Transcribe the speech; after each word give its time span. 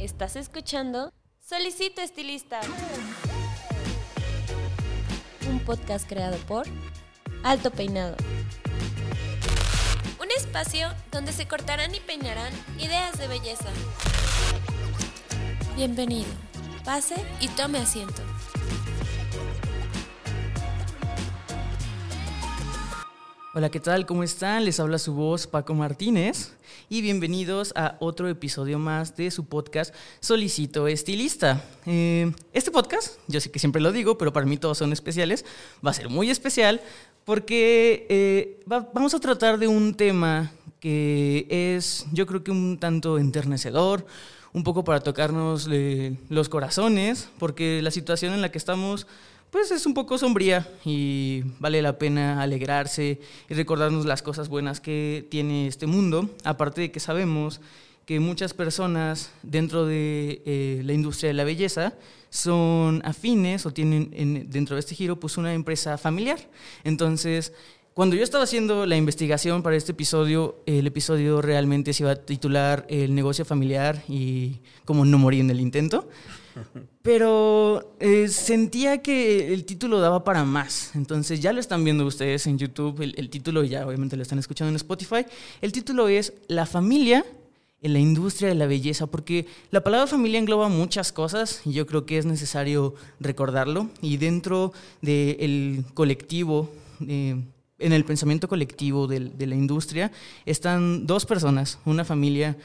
Estás 0.00 0.34
escuchando 0.36 1.12
Solicito 1.46 2.00
Estilista. 2.00 2.58
Un 5.50 5.60
podcast 5.60 6.08
creado 6.08 6.38
por 6.48 6.66
Alto 7.42 7.70
Peinado. 7.70 8.16
Un 10.18 10.30
espacio 10.34 10.88
donde 11.12 11.34
se 11.34 11.46
cortarán 11.46 11.94
y 11.94 12.00
peinarán 12.00 12.50
ideas 12.78 13.18
de 13.18 13.28
belleza. 13.28 13.68
Bienvenido. 15.76 16.30
Pase 16.82 17.16
y 17.38 17.48
tome 17.48 17.76
asiento. 17.76 18.22
Hola, 23.52 23.68
¿qué 23.68 23.80
tal? 23.80 24.06
¿Cómo 24.06 24.22
están? 24.22 24.64
Les 24.64 24.80
habla 24.80 24.96
su 24.96 25.12
voz 25.12 25.46
Paco 25.46 25.74
Martínez 25.74 26.56
y 26.92 27.02
bienvenidos 27.02 27.72
a 27.76 27.96
otro 28.00 28.28
episodio 28.28 28.80
más 28.80 29.16
de 29.16 29.30
su 29.30 29.44
podcast 29.44 29.94
Solicito 30.18 30.88
Estilista. 30.88 31.62
Eh, 31.86 32.32
este 32.52 32.72
podcast, 32.72 33.16
yo 33.28 33.40
sé 33.40 33.48
que 33.52 33.60
siempre 33.60 33.80
lo 33.80 33.92
digo, 33.92 34.18
pero 34.18 34.32
para 34.32 34.44
mí 34.44 34.56
todos 34.56 34.78
son 34.78 34.92
especiales, 34.92 35.44
va 35.86 35.92
a 35.92 35.94
ser 35.94 36.08
muy 36.08 36.30
especial 36.30 36.80
porque 37.24 38.08
eh, 38.10 38.60
vamos 38.66 39.14
a 39.14 39.20
tratar 39.20 39.60
de 39.60 39.68
un 39.68 39.94
tema 39.94 40.50
que 40.80 41.46
es 41.48 42.06
yo 42.12 42.26
creo 42.26 42.42
que 42.42 42.50
un 42.50 42.76
tanto 42.80 43.18
enternecedor, 43.18 44.04
un 44.52 44.64
poco 44.64 44.82
para 44.82 44.98
tocarnos 44.98 45.68
eh, 45.70 46.16
los 46.28 46.48
corazones, 46.48 47.28
porque 47.38 47.82
la 47.82 47.92
situación 47.92 48.34
en 48.34 48.40
la 48.40 48.50
que 48.50 48.58
estamos 48.58 49.06
pues 49.50 49.70
es 49.70 49.84
un 49.86 49.94
poco 49.94 50.16
sombría 50.16 50.68
y 50.84 51.42
vale 51.58 51.82
la 51.82 51.98
pena 51.98 52.40
alegrarse 52.40 53.20
y 53.48 53.54
recordarnos 53.54 54.06
las 54.06 54.22
cosas 54.22 54.48
buenas 54.48 54.80
que 54.80 55.26
tiene 55.30 55.66
este 55.66 55.86
mundo, 55.86 56.30
aparte 56.44 56.82
de 56.82 56.92
que 56.92 57.00
sabemos 57.00 57.60
que 58.06 58.20
muchas 58.20 58.54
personas 58.54 59.30
dentro 59.42 59.86
de 59.86 60.42
eh, 60.44 60.82
la 60.84 60.92
industria 60.92 61.28
de 61.28 61.34
la 61.34 61.44
belleza 61.44 61.94
son 62.28 63.02
afines 63.04 63.66
o 63.66 63.72
tienen 63.72 64.48
dentro 64.50 64.76
de 64.76 64.80
este 64.80 64.94
giro 64.94 65.18
pues 65.18 65.36
una 65.36 65.52
empresa 65.54 65.98
familiar. 65.98 66.38
Entonces, 66.84 67.52
cuando 67.92 68.16
yo 68.16 68.22
estaba 68.22 68.44
haciendo 68.44 68.86
la 68.86 68.96
investigación 68.96 69.62
para 69.62 69.76
este 69.76 69.92
episodio, 69.92 70.62
el 70.66 70.86
episodio 70.86 71.42
realmente 71.42 71.92
se 71.92 72.04
iba 72.04 72.12
a 72.12 72.16
titular 72.16 72.86
El 72.88 73.14
negocio 73.14 73.44
familiar 73.44 74.02
y 74.08 74.60
cómo 74.84 75.04
no 75.04 75.18
morir 75.18 75.40
en 75.40 75.50
el 75.50 75.60
intento. 75.60 76.08
Pero 77.02 77.96
eh, 78.00 78.28
sentía 78.28 78.98
que 79.02 79.52
el 79.52 79.64
título 79.64 80.00
daba 80.00 80.24
para 80.24 80.44
más. 80.44 80.92
Entonces 80.94 81.40
ya 81.40 81.52
lo 81.52 81.60
están 81.60 81.84
viendo 81.84 82.04
ustedes 82.06 82.46
en 82.46 82.58
YouTube. 82.58 83.00
El, 83.00 83.14
el, 83.16 83.30
título 83.30 83.64
ya 83.64 83.86
obviamente 83.86 84.16
lo 84.16 84.22
están 84.22 84.38
escuchando 84.38 84.70
en 84.70 84.76
Spotify. 84.76 85.26
El 85.60 85.72
título 85.72 86.08
es 86.08 86.32
La 86.48 86.66
familia 86.66 87.24
en 87.82 87.92
la 87.92 87.98
industria 87.98 88.48
de 88.48 88.54
la 88.54 88.66
belleza, 88.66 89.06
porque 89.06 89.46
la 89.70 89.82
palabra 89.82 90.06
familia 90.06 90.38
engloba 90.38 90.68
muchas 90.68 91.12
cosas 91.12 91.62
y 91.64 91.72
yo 91.72 91.86
creo 91.86 92.04
que 92.04 92.18
es 92.18 92.26
necesario 92.26 92.94
recordarlo. 93.20 93.88
Y 94.02 94.18
dentro 94.18 94.72
del 95.00 95.84
colectivo, 95.94 96.70
en 97.00 97.52
el 97.78 98.04
pensamiento 98.04 98.48
colectivo 98.48 99.06
de 99.06 99.46
la 99.46 99.54
industria, 99.54 100.12
están 100.44 101.06
dos 101.06 101.24
personas, 101.24 101.78
una 101.84 102.04
familia 102.04 102.56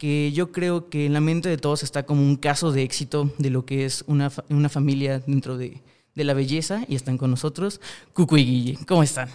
que 0.00 0.32
yo 0.32 0.50
creo 0.50 0.88
que 0.88 1.04
en 1.04 1.12
la 1.12 1.20
mente 1.20 1.50
de 1.50 1.58
todos 1.58 1.82
está 1.82 2.06
como 2.06 2.22
un 2.22 2.36
caso 2.36 2.72
de 2.72 2.82
éxito 2.82 3.30
de 3.36 3.50
lo 3.50 3.66
que 3.66 3.84
es 3.84 4.02
una, 4.06 4.32
una 4.48 4.70
familia 4.70 5.18
dentro 5.18 5.58
de, 5.58 5.82
de, 6.14 6.24
la 6.24 6.32
belleza 6.32 6.86
y 6.88 6.94
están 6.94 7.18
con 7.18 7.30
nosotros. 7.30 7.82
Cucu 8.14 8.38
y 8.38 8.44
Guille, 8.46 8.78
¿cómo 8.88 9.02
están? 9.02 9.28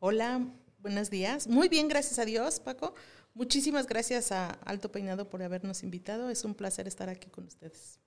Hola, 0.00 0.46
buenos 0.80 1.08
días. 1.08 1.48
Muy 1.48 1.70
bien, 1.70 1.88
gracias 1.88 2.18
a 2.18 2.26
Dios, 2.26 2.60
Paco. 2.60 2.94
Muchísimas 3.32 3.86
gracias 3.86 4.32
a 4.32 4.50
Alto 4.66 4.92
Peinado 4.92 5.30
por 5.30 5.42
habernos 5.42 5.82
invitado. 5.82 6.28
Es 6.28 6.44
un 6.44 6.54
placer 6.54 6.86
estar 6.86 7.08
aquí 7.08 7.30
con 7.30 7.46
ustedes. 7.46 7.98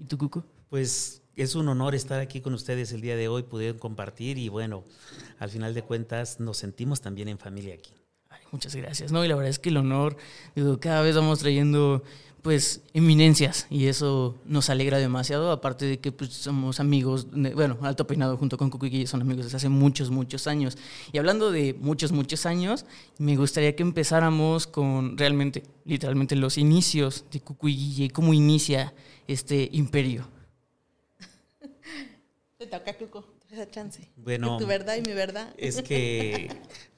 ¿Y 0.00 0.06
tú, 0.06 0.18
Cucu? 0.18 0.42
Pues 0.68 1.22
es 1.36 1.54
un 1.54 1.68
honor 1.68 1.94
estar 1.94 2.18
aquí 2.18 2.40
con 2.40 2.52
ustedes 2.52 2.90
el 2.90 3.00
día 3.00 3.14
de 3.14 3.28
hoy, 3.28 3.44
poder 3.44 3.78
compartir 3.78 4.38
y 4.38 4.48
bueno, 4.48 4.82
al 5.38 5.50
final 5.50 5.72
de 5.72 5.82
cuentas 5.82 6.40
nos 6.40 6.56
sentimos 6.56 7.00
también 7.00 7.28
en 7.28 7.38
familia 7.38 7.74
aquí. 7.74 7.94
Muchas 8.52 8.74
gracias. 8.74 9.12
No, 9.12 9.24
y 9.24 9.28
la 9.28 9.34
verdad 9.34 9.50
es 9.50 9.58
que 9.58 9.70
el 9.70 9.76
honor, 9.76 10.16
digo, 10.54 10.78
cada 10.80 11.02
vez 11.02 11.16
vamos 11.16 11.38
trayendo 11.40 12.02
pues 12.46 12.82
eminencias 12.94 13.66
y 13.70 13.86
eso 13.86 14.36
nos 14.44 14.70
alegra 14.70 14.98
demasiado, 14.98 15.50
aparte 15.50 15.84
de 15.84 15.98
que 15.98 16.12
pues, 16.12 16.32
somos 16.32 16.78
amigos, 16.78 17.26
de, 17.32 17.52
bueno, 17.54 17.76
Alto 17.82 18.06
Peinado 18.06 18.36
junto 18.36 18.56
con 18.56 18.70
Cucu 18.70 18.86
y 18.86 18.90
Guille 18.90 19.06
son 19.08 19.20
amigos 19.20 19.46
desde 19.46 19.56
hace 19.56 19.68
muchos, 19.68 20.10
muchos 20.10 20.46
años. 20.46 20.78
Y 21.12 21.18
hablando 21.18 21.50
de 21.50 21.74
muchos, 21.74 22.12
muchos 22.12 22.46
años, 22.46 22.86
me 23.18 23.34
gustaría 23.34 23.74
que 23.74 23.82
empezáramos 23.82 24.68
con 24.68 25.18
realmente, 25.18 25.64
literalmente, 25.84 26.36
los 26.36 26.56
inicios 26.56 27.24
de 27.32 27.40
Cucu 27.40 27.66
y 27.68 28.10
cómo 28.10 28.32
inicia 28.32 28.94
este 29.26 29.68
imperio. 29.72 30.28
Te 32.58 32.66
toca, 32.66 32.94
Cucu, 32.94 33.24
esa 33.50 33.68
chance. 33.68 34.08
Bueno, 34.16 34.56
tu 34.56 34.66
verdad 34.66 34.96
y 34.96 35.02
mi 35.02 35.14
verdad. 35.14 35.52
Es 35.58 35.82
que 35.82 36.48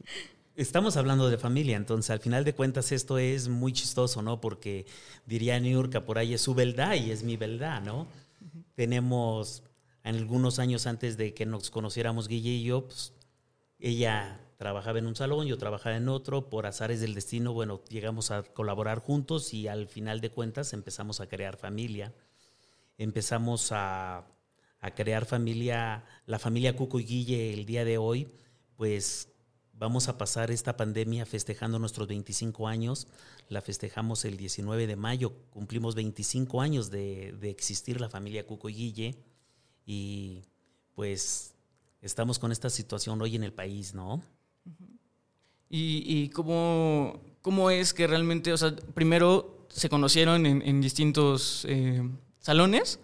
Estamos 0.58 0.96
hablando 0.96 1.30
de 1.30 1.38
familia, 1.38 1.76
entonces 1.76 2.10
al 2.10 2.18
final 2.18 2.42
de 2.42 2.52
cuentas 2.52 2.90
esto 2.90 3.16
es 3.16 3.46
muy 3.46 3.72
chistoso, 3.72 4.22
¿no? 4.22 4.40
Porque 4.40 4.86
diría 5.24 5.60
Niurka, 5.60 6.04
por 6.04 6.18
ahí 6.18 6.34
es 6.34 6.40
su 6.40 6.52
verdad 6.52 6.96
y 6.96 7.12
es 7.12 7.22
mi 7.22 7.36
verdad, 7.36 7.80
¿no? 7.80 8.00
Uh 8.00 8.04
-huh. 8.04 8.64
Tenemos 8.74 9.62
en 10.02 10.16
algunos 10.16 10.58
años 10.58 10.88
antes 10.88 11.16
de 11.16 11.32
que 11.32 11.46
nos 11.46 11.70
conociéramos 11.70 12.26
Guille 12.26 12.50
y 12.50 12.64
yo, 12.64 12.86
pues, 12.86 13.12
ella 13.78 14.40
trabajaba 14.56 14.98
en 14.98 15.06
un 15.06 15.14
salón, 15.14 15.46
yo 15.46 15.58
trabajaba 15.58 15.94
en 15.94 16.08
otro, 16.08 16.50
por 16.50 16.66
azares 16.66 17.00
del 17.00 17.14
destino, 17.14 17.52
bueno, 17.52 17.80
llegamos 17.88 18.32
a 18.32 18.42
colaborar 18.42 18.98
juntos 18.98 19.54
y 19.54 19.68
al 19.68 19.86
final 19.86 20.20
de 20.20 20.30
cuentas 20.30 20.72
empezamos 20.72 21.20
a 21.20 21.28
crear 21.28 21.56
familia. 21.56 22.12
Empezamos 22.96 23.70
a, 23.70 24.26
a 24.80 24.90
crear 24.96 25.24
familia, 25.24 26.04
la 26.26 26.40
familia 26.40 26.74
Cuco 26.74 26.98
y 26.98 27.04
Guille 27.04 27.54
el 27.54 27.64
día 27.64 27.84
de 27.84 27.96
hoy, 27.98 28.26
pues 28.76 29.28
Vamos 29.78 30.08
a 30.08 30.18
pasar 30.18 30.50
esta 30.50 30.76
pandemia 30.76 31.24
festejando 31.24 31.78
nuestros 31.78 32.08
25 32.08 32.66
años. 32.66 33.06
La 33.48 33.62
festejamos 33.62 34.24
el 34.24 34.36
19 34.36 34.88
de 34.88 34.96
mayo. 34.96 35.32
Cumplimos 35.50 35.94
25 35.94 36.60
años 36.60 36.90
de, 36.90 37.38
existir 37.42 38.00
la 38.00 38.08
familia 38.08 38.44
Cuco 38.44 38.68
y 38.68 38.74
Guille. 38.74 39.14
Y 39.86 40.42
pues 40.96 41.54
estamos 42.02 42.40
con 42.40 42.50
esta 42.50 42.70
situación 42.70 43.22
hoy 43.22 43.36
en 43.36 43.44
el 43.44 43.52
país, 43.52 43.94
¿no? 43.94 44.20
¿Y, 45.70 46.28
cómo, 46.30 47.20
cómo, 47.40 47.70
es 47.70 47.94
que 47.94 48.08
realmente, 48.08 48.52
o 48.52 48.56
sea, 48.56 48.74
primero 48.94 49.68
se 49.68 49.88
conocieron 49.88 50.44
en, 50.44 50.80
distintos 50.80 51.64
eh, 51.68 52.02
salones 52.40 52.98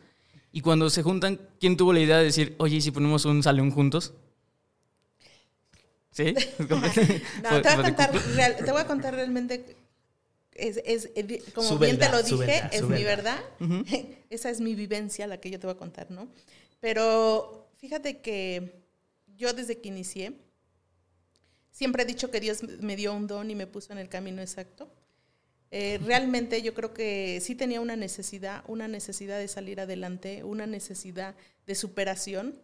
y 0.50 0.60
cuando 0.60 0.90
se 0.90 1.02
juntan, 1.04 1.40
¿quién 1.60 1.76
tuvo 1.76 1.92
la 1.92 2.00
idea 2.00 2.18
de 2.18 2.24
decir, 2.24 2.56
oye, 2.58 2.76
¿y 2.76 2.80
si 2.80 2.90
ponemos 2.90 3.26
un 3.26 3.42
salón 3.44 3.70
juntos? 3.70 4.14
¿Sí? 6.14 6.32
no, 6.58 6.80
te 6.80 7.10
voy, 7.42 7.60
a 7.66 7.82
contar, 7.82 8.14
real, 8.36 8.56
te 8.56 8.70
voy 8.70 8.80
a 8.80 8.86
contar 8.86 9.14
realmente, 9.14 9.76
es, 10.52 10.80
es, 10.84 11.10
es 11.16 11.52
como 11.52 11.66
su 11.66 11.78
bien 11.78 11.98
verdad, 11.98 12.22
te 12.22 12.30
lo 12.30 12.38
dije, 12.38 12.52
verdad, 12.52 12.70
es 12.72 12.82
mi 12.84 13.02
verdad. 13.02 13.40
Uh 13.58 13.64
-huh. 13.64 14.16
Esa 14.30 14.48
es 14.48 14.60
mi 14.60 14.76
vivencia, 14.76 15.26
la 15.26 15.40
que 15.40 15.50
yo 15.50 15.58
te 15.58 15.66
voy 15.66 15.74
a 15.74 15.78
contar, 15.78 16.12
¿no? 16.12 16.28
Pero 16.78 17.68
fíjate 17.78 18.18
que 18.18 18.84
yo 19.36 19.52
desde 19.54 19.80
que 19.80 19.88
inicié, 19.88 20.34
siempre 21.72 22.04
he 22.04 22.06
dicho 22.06 22.30
que 22.30 22.38
Dios 22.38 22.62
me 22.62 22.94
dio 22.94 23.12
un 23.12 23.26
don 23.26 23.50
y 23.50 23.56
me 23.56 23.66
puso 23.66 23.92
en 23.92 23.98
el 23.98 24.08
camino 24.08 24.40
exacto. 24.40 24.88
Eh, 25.72 25.98
realmente 26.04 26.62
yo 26.62 26.74
creo 26.74 26.94
que 26.94 27.40
sí 27.40 27.56
tenía 27.56 27.80
una 27.80 27.96
necesidad, 27.96 28.62
una 28.68 28.86
necesidad 28.86 29.40
de 29.40 29.48
salir 29.48 29.80
adelante, 29.80 30.44
una 30.44 30.68
necesidad 30.68 31.34
de 31.66 31.74
superación 31.74 32.54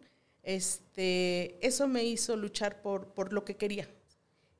este, 0.43 1.65
eso 1.65 1.87
me 1.87 2.03
hizo 2.03 2.35
luchar 2.35 2.81
por, 2.81 3.13
por 3.13 3.33
lo 3.33 3.45
que 3.45 3.55
quería. 3.55 3.87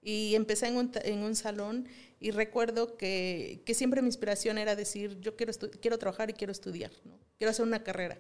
Y 0.02 0.36
empecé 0.36 0.68
en 0.68 0.78
un, 0.78 0.92
en 1.04 1.20
un 1.20 1.36
salón 1.36 1.88
y 2.20 2.32
recuerdo 2.32 2.98
que, 2.98 3.62
que, 3.66 3.74
siempre 3.74 4.02
mi 4.02 4.08
inspiración 4.08 4.58
era 4.58 4.76
decir, 4.76 5.20
yo 5.22 5.36
quiero, 5.36 5.54
quiero 5.82 6.00
trabajar 6.00 6.30
y 6.30 6.34
quiero 6.34 6.52
estudiar, 6.52 6.92
¿no? 7.04 7.20
quiero 7.38 7.52
hacer 7.52 7.66
una 7.66 7.84
carrera. 7.84 8.20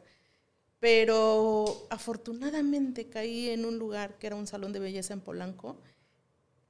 Pero 0.79 1.87
afortunadamente 1.91 3.07
caí 3.07 3.49
en 3.49 3.65
un 3.65 3.77
lugar 3.77 4.17
que 4.17 4.27
era 4.27 4.35
un 4.35 4.47
salón 4.47 4.73
de 4.73 4.79
belleza 4.79 5.13
en 5.13 5.21
Polanco 5.21 5.79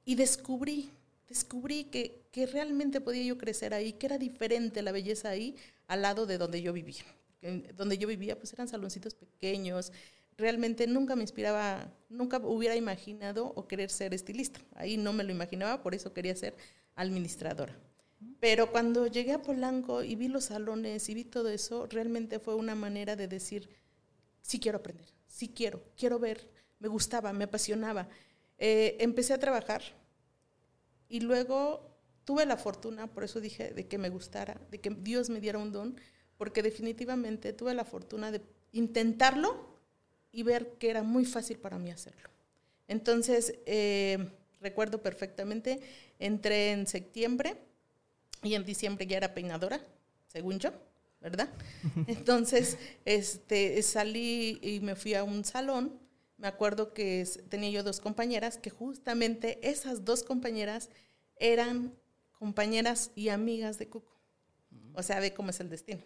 y 0.04 0.16
descubrí, 0.16 0.90
descubrí 1.28 1.84
que, 1.84 2.22
que 2.30 2.46
realmente 2.46 3.00
podía 3.00 3.22
yo 3.22 3.38
crecer 3.38 3.72
ahí, 3.72 3.94
que 3.94 4.06
era 4.06 4.18
diferente 4.18 4.82
la 4.82 4.92
belleza 4.92 5.30
ahí 5.30 5.56
al 5.86 6.02
lado 6.02 6.26
de 6.26 6.38
donde 6.38 6.60
yo 6.60 6.72
vivía. 6.72 7.04
Donde 7.74 7.98
yo 7.98 8.06
vivía 8.06 8.38
pues 8.38 8.52
eran 8.52 8.68
saloncitos 8.68 9.14
pequeños, 9.14 9.92
realmente 10.36 10.86
nunca 10.86 11.16
me 11.16 11.22
inspiraba, 11.22 11.92
nunca 12.08 12.38
hubiera 12.38 12.76
imaginado 12.76 13.52
o 13.54 13.66
querer 13.66 13.90
ser 13.90 14.14
estilista. 14.14 14.60
Ahí 14.74 14.96
no 14.96 15.12
me 15.12 15.24
lo 15.24 15.32
imaginaba, 15.32 15.82
por 15.82 15.94
eso 15.94 16.12
quería 16.12 16.34
ser 16.36 16.56
administradora. 16.94 17.78
Pero 18.40 18.70
cuando 18.70 19.06
llegué 19.06 19.32
a 19.32 19.42
Polanco 19.42 20.02
y 20.02 20.14
vi 20.14 20.28
los 20.28 20.44
salones 20.44 21.08
y 21.08 21.14
vi 21.14 21.24
todo 21.24 21.48
eso, 21.48 21.86
realmente 21.86 22.38
fue 22.38 22.54
una 22.54 22.74
manera 22.74 23.16
de 23.16 23.28
decir, 23.28 23.68
sí 24.40 24.58
quiero 24.60 24.78
aprender, 24.78 25.06
sí 25.26 25.48
quiero, 25.48 25.82
quiero 25.96 26.18
ver, 26.18 26.48
me 26.78 26.88
gustaba, 26.88 27.32
me 27.32 27.44
apasionaba. 27.44 28.08
Eh, 28.58 28.96
empecé 29.00 29.32
a 29.32 29.38
trabajar 29.38 29.82
y 31.08 31.20
luego 31.20 31.92
tuve 32.24 32.46
la 32.46 32.56
fortuna, 32.56 33.12
por 33.12 33.24
eso 33.24 33.40
dije, 33.40 33.72
de 33.72 33.86
que 33.86 33.98
me 33.98 34.08
gustara, 34.08 34.60
de 34.70 34.80
que 34.80 34.90
Dios 34.90 35.30
me 35.30 35.40
diera 35.40 35.58
un 35.58 35.72
don, 35.72 35.96
porque 36.36 36.62
definitivamente 36.62 37.52
tuve 37.52 37.74
la 37.74 37.84
fortuna 37.84 38.30
de 38.30 38.42
intentarlo 38.72 39.71
y 40.32 40.42
ver 40.42 40.72
que 40.78 40.90
era 40.90 41.02
muy 41.02 41.24
fácil 41.24 41.58
para 41.58 41.78
mí 41.78 41.90
hacerlo. 41.90 42.30
Entonces, 42.88 43.54
eh, 43.66 44.18
recuerdo 44.60 45.02
perfectamente, 45.02 45.80
entré 46.18 46.72
en 46.72 46.86
septiembre 46.86 47.56
y 48.42 48.54
en 48.54 48.64
diciembre 48.64 49.06
ya 49.06 49.18
era 49.18 49.34
peinadora, 49.34 49.80
según 50.26 50.58
yo, 50.58 50.72
¿verdad? 51.20 51.48
Entonces, 52.06 52.78
este, 53.04 53.80
salí 53.82 54.58
y 54.62 54.80
me 54.80 54.96
fui 54.96 55.14
a 55.14 55.22
un 55.22 55.44
salón. 55.44 56.00
Me 56.38 56.48
acuerdo 56.48 56.92
que 56.92 57.24
tenía 57.48 57.70
yo 57.70 57.82
dos 57.82 58.00
compañeras, 58.00 58.58
que 58.58 58.70
justamente 58.70 59.60
esas 59.62 60.04
dos 60.04 60.24
compañeras 60.24 60.90
eran 61.36 61.94
compañeras 62.32 63.12
y 63.14 63.28
amigas 63.28 63.78
de 63.78 63.88
Cuco. 63.88 64.12
O 64.94 65.02
sea, 65.02 65.20
ve 65.20 65.32
cómo 65.32 65.50
es 65.50 65.60
el 65.60 65.70
destino. 65.70 66.02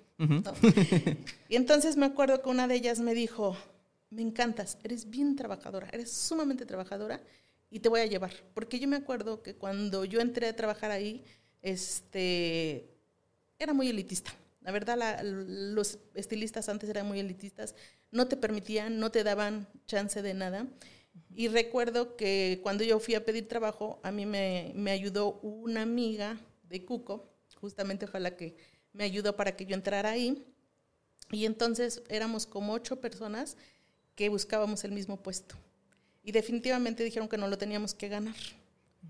y 1.49 1.56
entonces 1.56 1.96
me 1.96 2.06
acuerdo 2.06 2.43
que 2.43 2.50
una 2.50 2.69
de 2.69 2.75
ellas 2.75 3.00
me 3.00 3.14
dijo, 3.14 3.56
me 4.17 4.23
encantas, 4.23 4.79
eres 4.83 5.11
bien 5.11 5.37
trabajadora, 5.37 5.91
eres 5.93 6.11
sumamente 6.11 6.65
trabajadora 6.65 7.21
y 7.69 7.81
te 7.81 7.91
voy 7.91 8.01
a 8.01 8.07
llevar. 8.07 8.33
Porque 8.55 8.79
yo 8.79 8.89
me 8.89 8.97
acuerdo 8.97 9.43
que 9.43 9.55
cuando 9.55 10.07
yo 10.07 10.21
entré 10.21 10.49
a 10.49 10.57
trabajar 10.57 10.91
ahí, 10.91 11.23
este, 11.61 12.89
era 13.59 13.75
muy 13.75 13.91
elitista. 13.91 14.35
La 14.63 14.73
verdad, 14.73 15.21
los 15.23 15.99
estilistas 16.15 16.71
antes 16.71 16.89
eran 16.89 17.07
muy 17.07 17.21
elitistas, 17.21 17.75
no 18.11 18.27
te 18.27 18.39
permitían, 18.39 18.99
no 18.99 19.13
te 19.13 19.23
daban 19.23 19.69
chance 19.87 20.23
de 20.23 20.33
nada. 20.33 20.67
Y 21.35 21.49
recuerdo 21.49 22.17
que 22.17 22.61
cuando 22.63 22.85
yo 22.85 22.99
fui 22.99 23.17
a 23.17 23.25
pedir 23.25 23.47
trabajo, 23.49 24.01
a 24.03 24.11
mí 24.11 24.25
me, 24.25 24.73
me 24.75 24.93
ayudó 24.93 25.41
una 25.43 25.83
amiga 25.83 26.41
de 26.71 26.87
Cuco, 26.87 27.29
justamente 27.61 28.07
fue 28.07 28.21
la 28.21 28.35
que 28.35 28.57
me 28.95 29.05
ayudó 29.05 29.37
para 29.37 29.55
que 29.57 29.67
yo 29.67 29.75
entrara 29.75 30.11
ahí. 30.11 30.43
Y 31.31 31.45
entonces 31.45 32.03
éramos 32.09 32.47
como 32.47 32.73
ocho 32.73 32.99
personas 32.99 33.59
que 34.17 34.29
buscábamos 34.29 34.83
el 34.83 34.91
mismo 34.91 35.23
puesto. 35.23 35.55
Y 36.25 36.33
definitivamente 36.33 37.05
dijeron 37.05 37.29
que 37.29 37.37
no 37.39 37.47
lo 37.47 37.57
teníamos 37.57 37.95
que 37.95 38.09
ganar. 38.09 38.35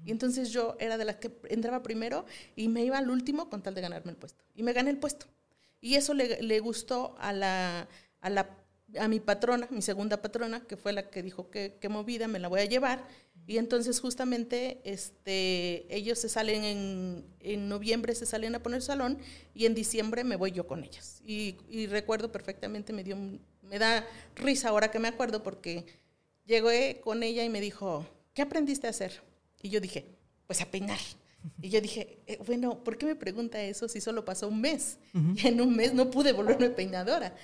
Y 0.04 0.10
entonces 0.10 0.50
yo 0.50 0.76
era 0.78 0.98
de 0.98 1.06
las 1.06 1.16
que 1.16 1.32
entraba 1.48 1.82
primero 1.82 2.26
y 2.54 2.68
me 2.68 2.84
iba 2.84 2.98
al 2.98 3.08
último 3.08 3.48
con 3.48 3.62
tal 3.62 3.74
de 3.74 3.80
ganarme 3.80 4.10
el 4.10 4.18
puesto. 4.18 4.44
Y 4.54 4.62
me 4.62 4.74
gané 4.74 4.90
el 4.90 4.98
puesto. 4.98 5.26
Y 5.80 5.94
eso 5.94 6.12
le, 6.12 6.42
le 6.42 6.60
gustó 6.60 7.16
a 7.18 7.32
la, 7.32 7.88
a 8.20 8.30
la 8.30 8.50
a 8.98 9.08
mi 9.08 9.20
patrona, 9.20 9.66
mi 9.70 9.82
segunda 9.82 10.22
patrona, 10.22 10.64
que 10.64 10.76
fue 10.76 10.92
la 10.92 11.10
que 11.10 11.22
dijo 11.22 11.50
que, 11.50 11.76
que, 11.80 11.88
movida, 11.88 12.28
me 12.28 12.38
la 12.38 12.48
voy 12.48 12.60
a 12.60 12.64
llevar. 12.64 13.06
Y 13.46 13.58
entonces 13.58 14.00
justamente 14.00 14.80
este, 14.84 15.86
ellos 15.94 16.18
se 16.18 16.28
salen 16.28 16.64
en, 16.64 17.24
en 17.40 17.68
noviembre, 17.68 18.14
se 18.14 18.26
salen 18.26 18.54
a 18.54 18.62
poner 18.62 18.82
salón 18.82 19.18
y 19.54 19.66
en 19.66 19.74
diciembre 19.74 20.24
me 20.24 20.36
voy 20.36 20.52
yo 20.52 20.66
con 20.66 20.82
ellas. 20.82 21.20
Y, 21.24 21.56
y, 21.68 21.86
recuerdo 21.86 22.32
perfectamente, 22.32 22.92
me, 22.92 23.04
dio, 23.04 23.16
me 23.68 23.78
da 23.78 24.06
risa 24.34 24.68
ahora 24.68 24.90
que 24.90 24.98
me 24.98 25.08
acuerdo 25.08 25.42
porque 25.42 25.84
llegué 26.44 27.00
con 27.02 27.22
ella 27.22 27.44
y 27.44 27.48
me 27.48 27.60
dijo, 27.60 28.06
¿qué 28.34 28.42
aprendiste 28.42 28.86
a 28.86 28.90
hacer? 28.90 29.22
Y 29.62 29.70
yo 29.70 29.80
dije, 29.80 30.06
pues 30.46 30.60
a 30.60 30.66
peinar. 30.70 30.98
Y 31.62 31.70
yo 31.70 31.80
dije, 31.80 32.18
eh, 32.26 32.38
bueno, 32.44 32.82
¿por 32.82 32.98
qué 32.98 33.06
me 33.06 33.14
pregunta 33.14 33.62
eso 33.62 33.88
si 33.88 34.00
solo 34.00 34.24
pasó 34.24 34.48
un 34.48 34.60
mes? 34.60 34.98
Y 35.36 35.46
en 35.46 35.60
un 35.60 35.76
mes 35.76 35.94
no 35.94 36.10
pude 36.10 36.32
volverme 36.32 36.70
peinadora. 36.70 37.36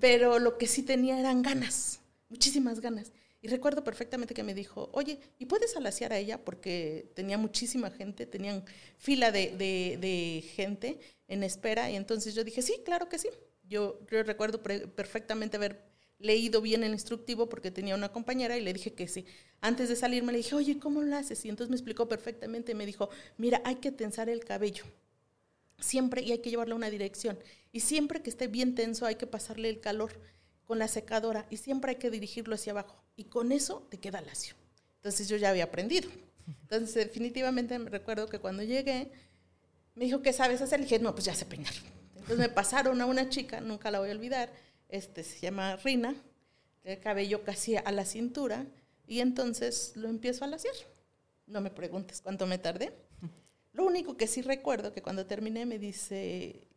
Pero 0.00 0.38
lo 0.38 0.56
que 0.56 0.66
sí 0.66 0.82
tenía 0.82 1.18
eran 1.20 1.42
ganas, 1.42 2.00
muchísimas 2.28 2.80
ganas. 2.80 3.12
Y 3.42 3.48
recuerdo 3.48 3.82
perfectamente 3.84 4.34
que 4.34 4.42
me 4.42 4.54
dijo, 4.54 4.90
oye, 4.92 5.18
¿y 5.38 5.46
puedes 5.46 5.74
alaciar 5.76 6.12
a 6.12 6.18
ella? 6.18 6.44
Porque 6.44 7.10
tenía 7.14 7.38
muchísima 7.38 7.90
gente, 7.90 8.26
tenían 8.26 8.64
fila 8.98 9.30
de, 9.32 9.50
de, 9.56 9.98
de 9.98 10.42
gente 10.54 10.98
en 11.28 11.42
espera. 11.42 11.90
Y 11.90 11.96
entonces 11.96 12.34
yo 12.34 12.44
dije, 12.44 12.60
sí, 12.60 12.80
claro 12.84 13.08
que 13.08 13.18
sí. 13.18 13.28
Yo, 13.70 14.00
yo 14.10 14.22
recuerdo 14.24 14.60
perfectamente 14.62 15.56
haber 15.56 15.80
leído 16.18 16.60
bien 16.60 16.84
el 16.84 16.92
instructivo 16.92 17.48
porque 17.48 17.70
tenía 17.70 17.94
una 17.94 18.10
compañera 18.10 18.58
y 18.58 18.60
le 18.60 18.72
dije 18.72 18.92
que 18.92 19.08
sí. 19.08 19.24
Antes 19.60 19.88
de 19.88 19.96
salir 19.96 20.22
me 20.22 20.32
le 20.32 20.38
dije, 20.38 20.54
oye, 20.54 20.78
¿cómo 20.78 21.02
lo 21.02 21.16
haces? 21.16 21.44
Y 21.44 21.48
entonces 21.48 21.70
me 21.70 21.76
explicó 21.76 22.08
perfectamente. 22.08 22.74
Me 22.74 22.84
dijo, 22.84 23.08
mira, 23.38 23.62
hay 23.64 23.76
que 23.76 23.92
tensar 23.92 24.28
el 24.28 24.44
cabello. 24.44 24.84
Siempre 25.78 26.20
y 26.20 26.32
hay 26.32 26.38
que 26.38 26.50
llevarlo 26.50 26.74
a 26.74 26.76
una 26.76 26.90
dirección. 26.90 27.38
Y 27.72 27.80
siempre 27.80 28.20
que 28.22 28.30
esté 28.30 28.48
bien 28.48 28.74
tenso 28.74 29.06
hay 29.06 29.14
que 29.14 29.26
pasarle 29.26 29.70
el 29.70 29.80
calor 29.80 30.12
con 30.64 30.78
la 30.78 30.88
secadora 30.88 31.46
y 31.48 31.56
siempre 31.56 31.92
hay 31.92 31.96
que 31.96 32.10
dirigirlo 32.10 32.56
hacia 32.56 32.72
abajo. 32.72 33.02
Y 33.16 33.24
con 33.24 33.52
eso 33.52 33.86
te 33.88 33.98
queda 33.98 34.20
lacio. 34.20 34.54
Entonces 34.96 35.28
yo 35.28 35.36
ya 35.36 35.50
había 35.50 35.64
aprendido. 35.64 36.10
Entonces 36.62 36.94
definitivamente 36.94 37.78
me 37.78 37.88
recuerdo 37.88 38.26
que 38.26 38.40
cuando 38.40 38.64
llegué 38.64 39.12
me 39.94 40.04
dijo, 40.04 40.22
¿qué 40.22 40.32
sabes 40.32 40.60
hacer? 40.60 40.80
Le 40.80 40.86
dije, 40.86 40.98
no, 40.98 41.14
pues 41.14 41.24
ya 41.24 41.34
sé 41.34 41.46
peinar. 41.46 41.72
Entonces 42.30 42.48
me 42.48 42.54
pasaron 42.54 43.00
a 43.00 43.06
una 43.06 43.28
chica, 43.28 43.60
nunca 43.60 43.90
la 43.90 43.98
voy 43.98 44.10
a 44.10 44.12
olvidar, 44.12 44.52
este 44.88 45.24
se 45.24 45.40
llama 45.40 45.74
Rina, 45.74 46.14
el 46.84 47.00
cabello 47.00 47.42
casi 47.42 47.74
a 47.74 47.90
la 47.90 48.04
cintura, 48.04 48.66
y 49.04 49.18
entonces 49.18 49.96
lo 49.96 50.08
empiezo 50.08 50.44
a 50.44 50.46
laciar. 50.46 50.74
No 51.48 51.60
me 51.60 51.70
preguntes 51.70 52.20
cuánto 52.20 52.46
me 52.46 52.58
tardé. 52.58 52.92
Lo 53.72 53.84
único 53.84 54.16
que 54.16 54.28
sí 54.28 54.42
recuerdo 54.42 54.92
que 54.92 55.02
cuando 55.02 55.26
terminé 55.26 55.66
me 55.66 55.80
dice 55.80 56.68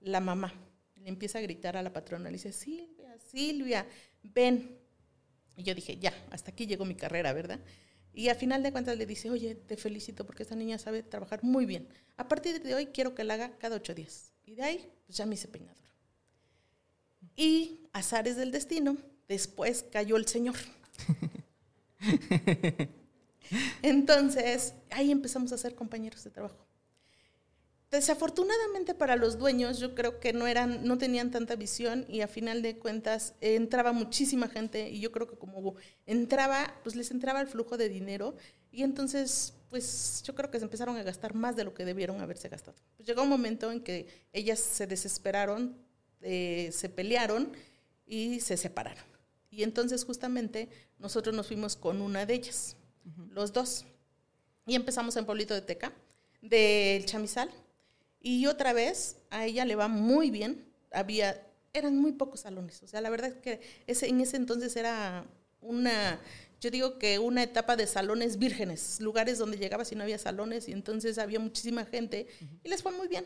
la 0.00 0.20
mamá, 0.20 0.52
le 0.96 1.08
empieza 1.08 1.38
a 1.38 1.40
gritar 1.40 1.78
a 1.78 1.82
la 1.82 1.94
patrona, 1.94 2.28
le 2.28 2.36
dice, 2.36 2.52
Silvia, 2.52 3.16
Silvia, 3.18 3.86
ven. 4.24 4.78
Y 5.56 5.62
yo 5.62 5.74
dije, 5.74 5.96
ya, 5.96 6.12
hasta 6.30 6.50
aquí 6.50 6.66
llegó 6.66 6.84
mi 6.84 6.96
carrera, 6.96 7.32
¿verdad? 7.32 7.60
Y 8.12 8.28
a 8.28 8.34
final 8.34 8.62
de 8.62 8.72
cuentas 8.72 8.98
le 8.98 9.06
dice, 9.06 9.30
oye, 9.30 9.54
te 9.54 9.78
felicito 9.78 10.26
porque 10.26 10.42
esta 10.42 10.54
niña 10.54 10.76
sabe 10.76 11.02
trabajar 11.02 11.42
muy 11.42 11.64
bien. 11.64 11.88
A 12.18 12.28
partir 12.28 12.62
de 12.62 12.74
hoy 12.74 12.88
quiero 12.88 13.14
que 13.14 13.24
la 13.24 13.34
haga 13.34 13.56
cada 13.56 13.76
ocho 13.76 13.94
días. 13.94 14.35
Y 14.46 14.54
de 14.54 14.62
ahí, 14.62 14.92
pues 15.06 15.18
ya 15.18 15.26
me 15.26 15.34
hice 15.34 15.48
peinadora. 15.48 15.76
Y 17.36 17.80
azares 17.92 18.36
del 18.36 18.52
destino, 18.52 18.96
después 19.28 19.84
cayó 19.92 20.16
el 20.16 20.26
Señor. 20.26 20.56
Entonces, 23.82 24.72
ahí 24.90 25.10
empezamos 25.10 25.52
a 25.52 25.58
ser 25.58 25.74
compañeros 25.74 26.24
de 26.24 26.30
trabajo. 26.30 26.65
Desafortunadamente 27.96 28.94
para 28.94 29.16
los 29.16 29.38
dueños, 29.38 29.78
yo 29.78 29.94
creo 29.94 30.20
que 30.20 30.34
no 30.34 30.46
eran, 30.46 30.86
no 30.86 30.98
tenían 30.98 31.30
tanta 31.30 31.56
visión 31.56 32.04
y 32.10 32.20
a 32.20 32.28
final 32.28 32.60
de 32.60 32.78
cuentas 32.78 33.32
entraba 33.40 33.92
muchísima 33.92 34.48
gente 34.48 34.90
y 34.90 35.00
yo 35.00 35.10
creo 35.10 35.26
que 35.26 35.38
como 35.38 35.76
entraba, 36.04 36.74
pues 36.82 36.94
les 36.94 37.10
entraba 37.10 37.40
el 37.40 37.46
flujo 37.46 37.78
de 37.78 37.88
dinero 37.88 38.36
y 38.70 38.82
entonces, 38.82 39.54
pues 39.70 40.22
yo 40.26 40.34
creo 40.34 40.50
que 40.50 40.58
se 40.58 40.66
empezaron 40.66 40.98
a 40.98 41.02
gastar 41.04 41.34
más 41.34 41.56
de 41.56 41.64
lo 41.64 41.72
que 41.72 41.86
debieron 41.86 42.20
haberse 42.20 42.50
gastado. 42.50 42.76
Pues 42.98 43.08
llegó 43.08 43.22
un 43.22 43.30
momento 43.30 43.72
en 43.72 43.80
que 43.80 44.06
ellas 44.34 44.58
se 44.60 44.86
desesperaron, 44.86 45.74
eh, 46.20 46.68
se 46.72 46.90
pelearon 46.90 47.50
y 48.04 48.40
se 48.40 48.58
separaron. 48.58 49.04
Y 49.50 49.62
entonces 49.62 50.04
justamente 50.04 50.68
nosotros 50.98 51.34
nos 51.34 51.46
fuimos 51.46 51.76
con 51.76 52.02
una 52.02 52.26
de 52.26 52.34
ellas, 52.34 52.76
los 53.30 53.54
dos. 53.54 53.86
Y 54.66 54.74
empezamos 54.74 55.16
en 55.16 55.24
Pueblito 55.24 55.54
de 55.54 55.62
Teca, 55.62 55.94
del 56.42 57.06
Chamizal. 57.06 57.50
Y 58.26 58.46
otra 58.46 58.72
vez 58.72 59.18
a 59.30 59.46
ella 59.46 59.64
le 59.64 59.76
va 59.76 59.86
muy 59.86 60.32
bien. 60.32 60.66
Había, 60.90 61.46
eran 61.72 61.96
muy 61.96 62.10
pocos 62.10 62.40
salones. 62.40 62.82
O 62.82 62.88
sea, 62.88 63.00
la 63.00 63.08
verdad 63.08 63.30
es 63.30 63.36
que 63.36 63.60
ese, 63.86 64.08
en 64.08 64.20
ese 64.20 64.36
entonces 64.36 64.74
era 64.74 65.24
una, 65.60 66.18
yo 66.60 66.72
digo 66.72 66.98
que 66.98 67.20
una 67.20 67.44
etapa 67.44 67.76
de 67.76 67.86
salones 67.86 68.36
vírgenes, 68.36 69.00
lugares 69.00 69.38
donde 69.38 69.58
llegabas 69.58 69.92
y 69.92 69.94
no 69.94 70.02
había 70.02 70.18
salones 70.18 70.68
y 70.68 70.72
entonces 70.72 71.18
había 71.18 71.38
muchísima 71.38 71.84
gente 71.84 72.26
y 72.64 72.68
les 72.68 72.82
fue 72.82 72.90
muy 72.90 73.06
bien. 73.06 73.24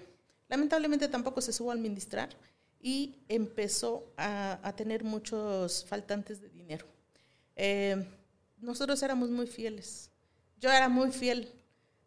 Lamentablemente 0.50 1.08
tampoco 1.08 1.40
se 1.40 1.54
supo 1.54 1.70
administrar 1.70 2.28
y 2.82 3.14
empezó 3.30 4.12
a, 4.18 4.74
tener 4.76 5.02
muchos 5.02 5.82
faltantes 5.86 6.42
de 6.42 6.50
dinero. 6.50 6.84
Eh, 7.56 8.06
nosotros 8.60 9.02
éramos 9.02 9.30
muy 9.30 9.46
fieles. 9.46 10.10
Yo 10.60 10.70
era 10.70 10.90
muy 10.90 11.10
fiel 11.10 11.50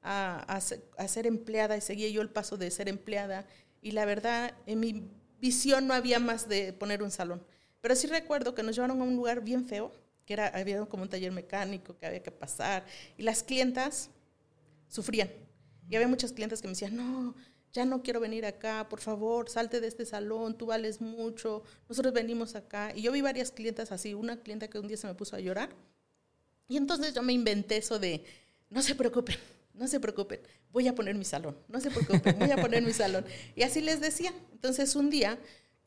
a, 0.03 0.59
ser 0.61 1.27
empleada 1.27 1.77
y 1.77 1.81
seguía 1.81 2.09
yo 2.09 2.21
el 2.21 2.29
paso 2.29 2.57
de 2.57 2.69
ser 2.71 2.89
empleada 2.89 3.47
y 3.81 3.91
la 3.91 4.05
verdad 4.05 4.53
en 4.65 4.79
mi 4.79 5.09
visión 5.39 5.87
no 5.87 5.93
había 5.93 6.19
más 6.19 6.47
de 6.47 6.73
poner 6.73 7.01
un 7.03 7.11
salón. 7.11 7.43
Pero 7.81 7.95
sí 7.95 8.07
recuerdo 8.07 8.55
que 8.55 8.63
nos 8.63 8.75
llevaron 8.75 9.01
a 9.01 9.03
un 9.03 9.15
lugar 9.15 9.41
bien 9.41 9.67
feo, 9.67 9.91
que 10.25 10.33
era, 10.33 10.47
había 10.47 10.85
como 10.85 11.03
un 11.03 11.09
taller 11.09 11.31
mecánico 11.31 11.97
que 11.97 12.05
había 12.05 12.23
que 12.23 12.31
pasar 12.31 12.85
y 13.17 13.23
las 13.23 13.43
clientas 13.43 14.09
sufrían. 14.87 15.29
Y 15.89 15.95
había 15.95 16.07
muchas 16.07 16.31
clientas 16.31 16.61
que 16.61 16.67
me 16.67 16.73
decían, 16.73 16.95
no, 16.95 17.35
ya 17.73 17.85
no 17.85 18.03
quiero 18.03 18.19
venir 18.19 18.45
acá, 18.45 18.87
por 18.87 19.01
favor, 19.01 19.49
salte 19.49 19.81
de 19.81 19.87
este 19.87 20.05
salón, 20.05 20.57
tú 20.57 20.67
vales 20.67 21.01
mucho, 21.01 21.63
nosotros 21.89 22.13
venimos 22.13 22.55
acá. 22.55 22.93
Y 22.95 23.01
yo 23.01 23.11
vi 23.11 23.21
varias 23.21 23.51
clientas 23.51 23.91
así, 23.91 24.13
una 24.13 24.39
clienta 24.41 24.69
que 24.69 24.79
un 24.79 24.87
día 24.87 24.97
se 24.97 25.07
me 25.07 25.15
puso 25.15 25.35
a 25.35 25.39
llorar. 25.39 25.69
Y 26.67 26.77
entonces 26.77 27.13
yo 27.13 27.21
me 27.21 27.33
inventé 27.33 27.77
eso 27.77 27.99
de, 27.99 28.23
no 28.69 28.81
se 28.81 28.95
preocupen, 28.95 29.35
no 29.73 29.87
se 29.87 29.99
preocupen, 29.99 30.39
voy 30.71 30.87
a 30.87 30.95
poner 30.95 31.15
mi 31.15 31.25
salón, 31.25 31.57
no 31.67 31.79
se 31.79 31.89
preocupen, 31.89 32.37
voy 32.39 32.51
a 32.51 32.57
poner 32.57 32.83
mi 32.83 32.93
salón. 32.93 33.25
Y 33.55 33.63
así 33.63 33.81
les 33.81 33.99
decía. 33.99 34.33
Entonces 34.51 34.95
un 34.95 35.09
día 35.09 35.37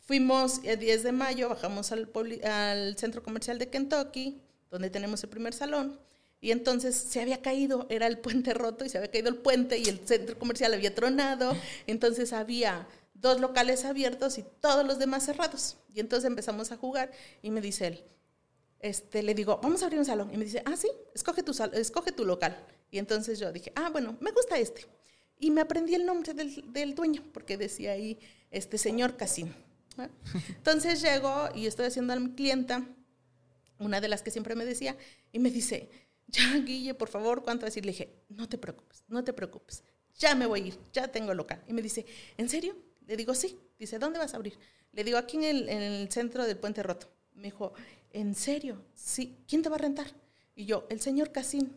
fuimos 0.00 0.61
el 0.64 0.78
10 0.78 1.02
de 1.02 1.12
mayo, 1.12 1.49
bajamos 1.49 1.93
al, 1.93 2.11
al 2.45 2.97
centro 2.99 3.23
comercial 3.23 3.59
de 3.59 3.69
Kentucky, 3.69 4.43
donde 4.71 4.90
tenemos 4.90 5.23
el 5.23 5.31
primer 5.31 5.55
salón. 5.55 5.99
Y 6.40 6.50
entonces 6.50 6.95
se 6.95 7.21
había 7.21 7.40
caído, 7.40 7.87
era 7.88 8.07
el 8.07 8.19
puente 8.19 8.52
roto 8.55 8.85
y 8.85 8.88
se 8.88 8.99
había 8.99 9.11
caído 9.11 9.28
el 9.28 9.37
puente 9.37 9.78
y 9.78 9.85
el 9.88 10.07
centro 10.07 10.38
comercial 10.38 10.75
había 10.75 10.95
tronado. 10.95 11.57
Entonces 11.87 12.33
había 12.33 12.87
dos 13.14 13.40
locales 13.40 13.85
abiertos 13.85 14.38
y 14.38 14.45
todos 14.61 14.87
los 14.87 14.99
demás 14.99 15.25
cerrados. 15.25 15.76
Y 15.95 16.00
entonces 16.00 16.26
empezamos 16.26 16.73
a 16.73 16.76
jugar 16.76 17.11
y 17.43 17.50
me 17.50 17.61
dice 17.61 17.87
él, 17.87 18.05
este, 18.81 19.23
le 19.23 19.35
digo, 19.35 19.59
vamos 19.62 19.83
a 19.83 19.87
abrir 19.87 19.99
un 19.99 20.05
salón. 20.05 20.31
Y 20.33 20.37
me 20.37 20.45
dice, 20.45 20.62
ah, 20.66 20.76
sí, 20.76 20.88
escoge 21.14 21.43
tu, 21.43 21.52
escoge 21.73 22.12
tu 22.12 22.25
local. 22.25 22.57
Y 22.90 22.99
entonces 22.99 23.38
yo 23.38 23.52
dije, 23.52 23.73
ah, 23.75 23.90
bueno, 23.90 24.16
me 24.21 24.31
gusta 24.31 24.59
este. 24.59 24.87
Y 25.38 25.50
me 25.50 25.61
aprendí 25.61 25.95
el 25.95 26.07
nombre 26.07 26.35
del, 26.35 26.73
del 26.73 26.95
dueño, 26.95 27.23
porque 27.33 27.57
decía 27.57 27.93
ahí, 27.93 28.19
este 28.50 28.78
señor 28.78 29.16
Casino. 29.16 29.52
Entonces 30.49 31.00
llego 31.00 31.49
y 31.55 31.66
estoy 31.66 31.87
haciendo 31.87 32.12
a 32.12 32.21
mi 32.21 32.33
clienta, 32.33 32.87
una 33.78 34.00
de 34.00 34.09
las 34.09 34.23
que 34.23 34.31
siempre 34.31 34.55
me 34.55 34.64
decía, 34.64 34.97
y 35.33 35.38
me 35.38 35.50
dice, 35.50 35.90
ya, 36.26 36.59
Guille, 36.59 36.95
por 36.95 37.09
favor, 37.09 37.43
¿cuánto 37.43 37.66
vas 37.66 37.76
a 37.76 37.78
ir? 37.78 37.87
Le 37.87 37.93
dije, 37.93 38.14
no 38.28 38.49
te 38.49 38.59
preocupes, 38.59 39.05
no 39.09 39.25
te 39.25 39.33
preocupes, 39.33 39.83
ya 40.19 40.35
me 40.35 40.47
voy 40.47 40.61
a 40.62 40.66
ir, 40.66 40.78
ya 40.93 41.09
tengo 41.09 41.35
local. 41.35 41.62
Y 41.66 41.73
me 41.73 41.83
dice, 41.83 42.07
¿en 42.37 42.49
serio? 42.49 42.76
Le 43.07 43.16
digo, 43.16 43.35
sí. 43.35 43.59
Dice, 43.78 43.99
¿dónde 43.99 44.19
vas 44.19 44.33
a 44.33 44.37
abrir? 44.37 44.59
Le 44.93 45.05
digo, 45.05 45.19
aquí 45.19 45.37
en 45.37 45.45
el, 45.45 45.69
en 45.69 45.83
el 45.83 46.11
centro 46.11 46.47
del 46.47 46.57
Puente 46.57 46.83
Roto. 46.83 47.09
Me 47.35 47.45
dijo, 47.45 47.75
¿en 48.12 48.35
serio? 48.35 48.83
Sí. 48.95 49.37
¿Quién 49.47 49.62
te 49.62 49.69
va 49.69 49.76
a 49.76 49.81
rentar? 49.81 50.07
Y 50.55 50.64
yo, 50.64 50.87
el 50.88 51.00
señor 51.00 51.33
Casín. 51.33 51.76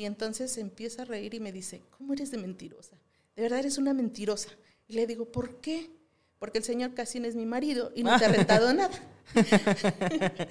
Y 0.00 0.06
entonces 0.06 0.56
empieza 0.56 1.02
a 1.02 1.04
reír 1.04 1.34
y 1.34 1.40
me 1.40 1.52
dice, 1.52 1.82
¿cómo 1.90 2.14
eres 2.14 2.30
de 2.30 2.38
mentirosa? 2.38 2.96
De 3.36 3.42
verdad 3.42 3.58
eres 3.58 3.76
una 3.76 3.92
mentirosa. 3.92 4.48
Y 4.88 4.94
le 4.94 5.06
digo, 5.06 5.30
¿por 5.30 5.60
qué? 5.60 5.90
Porque 6.38 6.56
el 6.56 6.64
señor 6.64 6.94
Casín 6.94 7.26
es 7.26 7.36
mi 7.36 7.44
marido 7.44 7.92
y 7.94 8.02
no 8.02 8.18
te 8.18 8.24
ha 8.24 8.28
rentado 8.32 8.72
nada. 8.72 8.98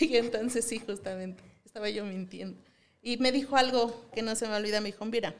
y 0.00 0.16
entonces 0.16 0.64
sí, 0.64 0.78
justamente, 0.78 1.42
estaba 1.66 1.90
yo 1.90 2.06
mintiendo. 2.06 2.58
Y 3.02 3.18
me 3.18 3.30
dijo 3.30 3.58
algo 3.58 4.08
que 4.14 4.22
no 4.22 4.34
se 4.34 4.48
me 4.48 4.54
olvida, 4.54 4.80
me 4.80 4.92
dijo, 4.92 5.04
mira, 5.04 5.34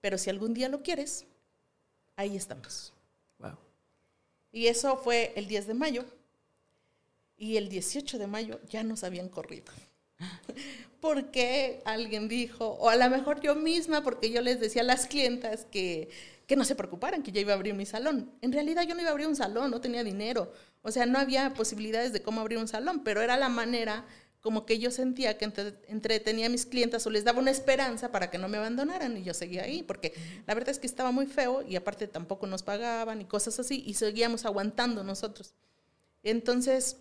pero 0.00 0.16
si 0.16 0.30
algún 0.30 0.54
día 0.54 0.68
lo 0.68 0.84
quieres, 0.84 1.24
ahí 2.14 2.36
estamos. 2.36 2.92
Wow. 3.40 3.58
Y 4.52 4.68
eso 4.68 4.96
fue 4.96 5.32
el 5.34 5.48
10 5.48 5.66
de 5.66 5.74
mayo. 5.74 6.04
Y 7.36 7.56
el 7.56 7.68
18 7.68 8.16
de 8.16 8.28
mayo 8.28 8.60
ya 8.68 8.84
nos 8.84 9.02
habían 9.02 9.28
corrido. 9.28 9.72
porque 11.00 11.80
alguien 11.84 12.28
dijo, 12.28 12.66
o 12.66 12.88
a 12.88 12.96
lo 12.96 13.08
mejor 13.10 13.40
yo 13.40 13.54
misma, 13.54 14.02
porque 14.02 14.30
yo 14.30 14.40
les 14.40 14.60
decía 14.60 14.82
a 14.82 14.84
las 14.84 15.06
clientas 15.06 15.66
que, 15.70 16.08
que 16.46 16.56
no 16.56 16.64
se 16.64 16.74
preocuparan, 16.74 17.22
que 17.22 17.32
yo 17.32 17.40
iba 17.40 17.52
a 17.52 17.56
abrir 17.56 17.74
mi 17.74 17.86
salón. 17.86 18.30
En 18.40 18.52
realidad 18.52 18.84
yo 18.84 18.94
no 18.94 19.00
iba 19.00 19.10
a 19.10 19.12
abrir 19.12 19.26
un 19.26 19.36
salón, 19.36 19.70
no 19.70 19.80
tenía 19.80 20.04
dinero. 20.04 20.52
O 20.82 20.90
sea, 20.90 21.06
no 21.06 21.18
había 21.18 21.52
posibilidades 21.54 22.12
de 22.12 22.22
cómo 22.22 22.40
abrir 22.40 22.58
un 22.58 22.68
salón, 22.68 23.02
pero 23.04 23.20
era 23.20 23.36
la 23.36 23.48
manera 23.48 24.04
como 24.46 24.64
que 24.64 24.78
yo 24.78 24.92
sentía 24.92 25.38
que 25.38 25.52
entretenía 25.88 26.46
a 26.46 26.48
mis 26.48 26.66
clientas 26.66 27.04
o 27.04 27.10
les 27.10 27.24
daba 27.24 27.40
una 27.40 27.50
esperanza 27.50 28.12
para 28.12 28.30
que 28.30 28.38
no 28.38 28.46
me 28.46 28.58
abandonaran 28.58 29.16
y 29.16 29.24
yo 29.24 29.34
seguía 29.34 29.64
ahí, 29.64 29.82
porque 29.82 30.14
la 30.46 30.54
verdad 30.54 30.70
es 30.70 30.78
que 30.78 30.86
estaba 30.86 31.10
muy 31.10 31.26
feo 31.26 31.64
y 31.68 31.74
aparte 31.74 32.06
tampoco 32.06 32.46
nos 32.46 32.62
pagaban 32.62 33.20
y 33.20 33.24
cosas 33.24 33.58
así 33.58 33.82
y 33.84 33.94
seguíamos 33.94 34.44
aguantando 34.44 35.02
nosotros. 35.02 35.54
Entonces, 36.22 36.98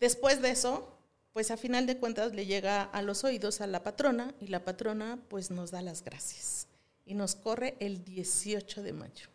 después 0.00 0.42
de 0.42 0.50
eso, 0.50 0.93
pues 1.34 1.50
a 1.50 1.56
final 1.56 1.84
de 1.84 1.98
cuentas 1.98 2.32
le 2.32 2.46
llega 2.46 2.84
a 2.84 3.02
los 3.02 3.24
oídos 3.24 3.60
a 3.60 3.66
la 3.66 3.82
patrona 3.82 4.32
y 4.40 4.46
la 4.46 4.64
patrona 4.64 5.18
pues 5.28 5.50
nos 5.50 5.72
da 5.72 5.82
las 5.82 6.04
gracias 6.04 6.68
y 7.04 7.14
nos 7.14 7.34
corre 7.34 7.76
el 7.80 8.04
18 8.04 8.84
de 8.84 8.92
mayo. 8.92 9.26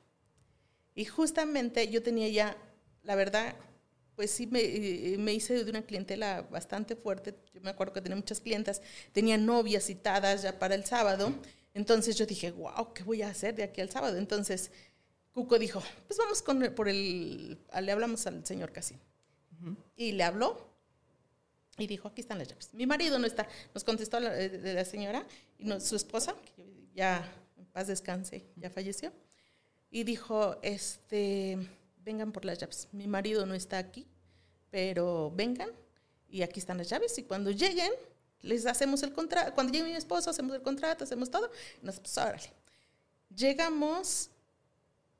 Y 0.96 1.04
justamente 1.04 1.90
yo 1.90 2.02
tenía 2.02 2.30
ya, 2.30 2.58
la 3.04 3.16
verdad, 3.16 3.54
pues 4.16 4.32
sí 4.32 4.50
eh, 4.54 5.18
me, 5.20 5.34
hice 5.34 5.62
de 5.62 5.70
una 5.70 5.82
clientela 5.82 6.44
bastante 6.44 6.96
fuerte. 6.96 7.36
Yo 7.54 7.60
me 7.60 7.70
acuerdo 7.70 7.94
que 7.94 8.02
tenía 8.02 8.16
muchas 8.16 8.40
clientas, 8.40 8.82
tenía 9.12 9.38
novias 9.38 9.84
citadas 9.84 10.44
ya 10.44 10.58
para 10.58 10.76
el 10.76 10.86
sábado. 10.86 11.34
Entonces 11.74 12.16
yo 12.18 12.26
dije, 12.26 12.52
wow, 12.52 12.94
¿qué 12.94 13.04
voy 13.04 13.24
a 13.24 13.30
hacer 13.30 13.56
de 13.56 13.64
aquí 13.64 13.82
al 13.82 13.90
sábado? 13.90 14.18
Entonces 14.18 14.72
Cuco 15.34 15.60
dijo, 15.60 15.84
pues 16.08 16.18
vamos 16.18 16.42
con 16.42 16.74
por 16.76 16.88
el, 16.88 17.60
le 17.82 17.92
hablamos 17.92 18.26
al 18.26 18.46
señor 18.46 18.72
Casi. 18.72 18.96
Y 19.98 20.14
le 20.14 20.24
habló 20.24 20.69
y 21.80 21.88
dijo, 21.88 22.08
aquí 22.08 22.22
están 22.22 22.38
las 22.38 22.48
llaves. 22.48 22.70
Mi 22.74 22.86
marido 22.86 23.18
no 23.20 23.26
está, 23.26 23.48
nos 23.74 23.84
contestó 23.84 24.20
la, 24.20 24.40
eh, 24.40 24.74
la 24.74 24.86
señora 24.86 25.26
y 25.58 25.68
su 25.80 25.96
esposa, 25.96 26.36
que 26.56 26.88
ya 26.94 27.32
en 27.58 27.66
paz 27.66 27.88
descanse, 27.88 28.46
ya 28.56 28.70
falleció, 28.70 29.12
y 29.90 30.04
dijo, 30.04 30.58
este 30.62 31.58
vengan 32.04 32.32
por 32.32 32.46
las 32.46 32.58
llaves. 32.58 32.88
Mi 32.92 33.08
marido 33.08 33.46
no 33.46 33.54
está 33.54 33.78
aquí, 33.78 34.08
pero 34.70 35.32
vengan 35.36 35.70
y 36.30 36.42
aquí 36.42 36.60
están 36.60 36.78
las 36.78 36.90
llaves 36.90 37.18
y 37.18 37.24
cuando 37.24 37.52
lleguen 37.52 37.92
les 38.42 38.66
hacemos 38.66 39.04
el 39.04 39.14
contrato, 39.14 39.54
cuando 39.54 39.74
llegue 39.74 39.86
mi 39.86 39.96
esposo 39.96 40.30
hacemos 40.30 40.56
el 40.56 40.62
contrato, 40.62 41.04
hacemos 41.04 41.30
todo, 41.30 41.52
y 41.82 41.86
nos 41.86 42.00
pues, 42.00 42.18
órale. 42.18 42.52
Llegamos 43.36 44.30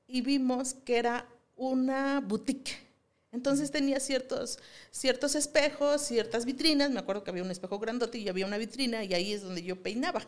y 0.08 0.22
vimos 0.22 0.74
que 0.74 0.98
era 0.98 1.28
una 1.56 2.22
boutique. 2.22 2.89
Entonces 3.32 3.70
tenía 3.72 4.00
ciertos, 4.00 4.58
ciertos 4.92 5.36
espejos, 5.36 6.02
ciertas 6.02 6.46
vitrinas. 6.46 6.90
Me 6.90 7.00
acuerdo 7.00 7.24
que 7.24 7.30
había 7.30 7.44
un 7.44 7.52
espejo 7.52 7.78
grandote 7.80 8.18
y 8.18 8.28
había 8.28 8.46
una 8.46 8.58
vitrina 8.58 9.04
y 9.04 9.14
ahí 9.14 9.34
es 9.34 9.44
donde 9.44 9.62
yo 9.62 9.82
peinaba. 9.82 10.28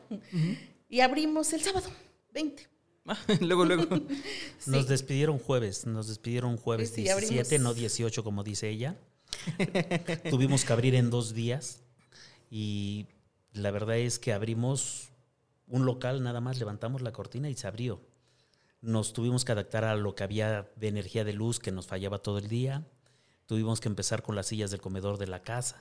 Y 0.87 0.99
abrimos 0.99 1.51
el 1.53 1.61
sábado, 1.61 1.89
20. 2.33 2.67
luego, 3.41 3.65
luego. 3.65 3.87
Nos 4.67 4.87
despidieron 4.87 5.39
jueves, 5.39 5.85
nos 5.85 6.07
despidieron 6.07 6.57
jueves 6.57 6.95
17, 6.95 7.59
no 7.59 7.73
18 7.73 8.23
como 8.23 8.43
dice 8.43 8.69
ella. 8.69 8.95
Tuvimos 10.29 10.65
que 10.65 10.73
abrir 10.73 10.95
en 10.95 11.09
dos 11.09 11.33
días 11.33 11.81
y 12.49 13.07
la 13.53 13.71
verdad 13.71 13.97
es 13.97 14.19
que 14.19 14.33
abrimos 14.33 15.09
un 15.67 15.85
local, 15.85 16.21
nada 16.21 16.41
más 16.41 16.59
levantamos 16.59 17.01
la 17.01 17.11
cortina 17.11 17.49
y 17.49 17.55
se 17.55 17.65
abrió. 17.65 18.01
Nos 18.81 19.13
tuvimos 19.13 19.45
que 19.45 19.51
adaptar 19.51 19.83
a 19.83 19.95
lo 19.95 20.15
que 20.15 20.23
había 20.23 20.69
de 20.75 20.87
energía 20.87 21.23
de 21.23 21.33
luz 21.33 21.59
que 21.59 21.71
nos 21.71 21.87
fallaba 21.87 22.19
todo 22.19 22.39
el 22.39 22.47
día. 22.47 22.85
Tuvimos 23.45 23.79
que 23.79 23.89
empezar 23.89 24.23
con 24.23 24.35
las 24.35 24.47
sillas 24.47 24.71
del 24.71 24.81
comedor 24.81 25.17
de 25.17 25.27
la 25.27 25.43
casa. 25.43 25.77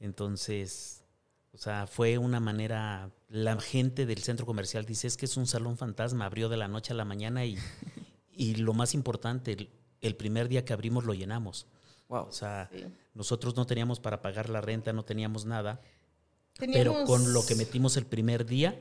Entonces, 0.00 1.04
o 1.52 1.58
sea, 1.58 1.86
fue 1.86 2.18
una 2.18 2.40
manera, 2.40 3.10
la 3.28 3.60
gente 3.60 4.06
del 4.06 4.22
centro 4.22 4.46
comercial 4.46 4.86
dice, 4.86 5.06
es 5.06 5.16
que 5.16 5.26
es 5.26 5.36
un 5.36 5.46
salón 5.46 5.76
fantasma, 5.76 6.24
abrió 6.24 6.48
de 6.48 6.56
la 6.56 6.68
noche 6.68 6.92
a 6.92 6.96
la 6.96 7.04
mañana 7.04 7.44
y, 7.44 7.58
y 8.32 8.54
lo 8.54 8.72
más 8.72 8.94
importante, 8.94 9.68
el, 10.00 10.16
primer 10.16 10.48
día 10.48 10.64
que 10.64 10.72
abrimos 10.72 11.04
lo 11.04 11.12
llenamos. 11.12 11.66
Wow. 12.08 12.26
O 12.26 12.32
sea, 12.32 12.70
nosotros 13.14 13.56
no 13.56 13.66
teníamos 13.66 14.00
para 14.00 14.22
pagar 14.22 14.48
la 14.48 14.60
renta, 14.60 14.92
no 14.92 15.04
teníamos 15.04 15.44
nada, 15.44 15.80
pero 16.58 17.04
con 17.04 17.32
lo 17.32 17.44
que 17.44 17.54
metimos 17.54 17.96
el 17.96 18.06
primer 18.06 18.46
día, 18.46 18.80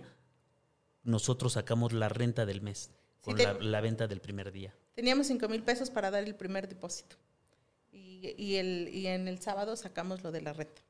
nosotros 1.03 1.53
sacamos 1.53 1.91
la 1.93 2.09
renta 2.09 2.45
del 2.45 2.61
mes, 2.61 2.91
con 3.21 3.37
la, 3.37 3.81
venta 3.81 4.07
del 4.07 4.21
primer 4.21 4.51
día. 4.51 4.73
Teníamos 4.95 5.27
5 5.27 5.47
mil 5.47 5.63
pesos 5.63 5.89
para 5.89 6.11
dar 6.11 6.23
el 6.23 6.35
primer 6.35 6.67
depósito 6.67 7.15
y, 7.91 8.33
y, 8.37 8.55
el, 8.55 8.89
y 8.93 9.07
en 9.07 9.27
el 9.27 9.39
sábado 9.41 9.75
sacamos 9.75 10.23
lo 10.23 10.31
de 10.31 10.41
la 10.41 10.53
renta. 10.53 10.81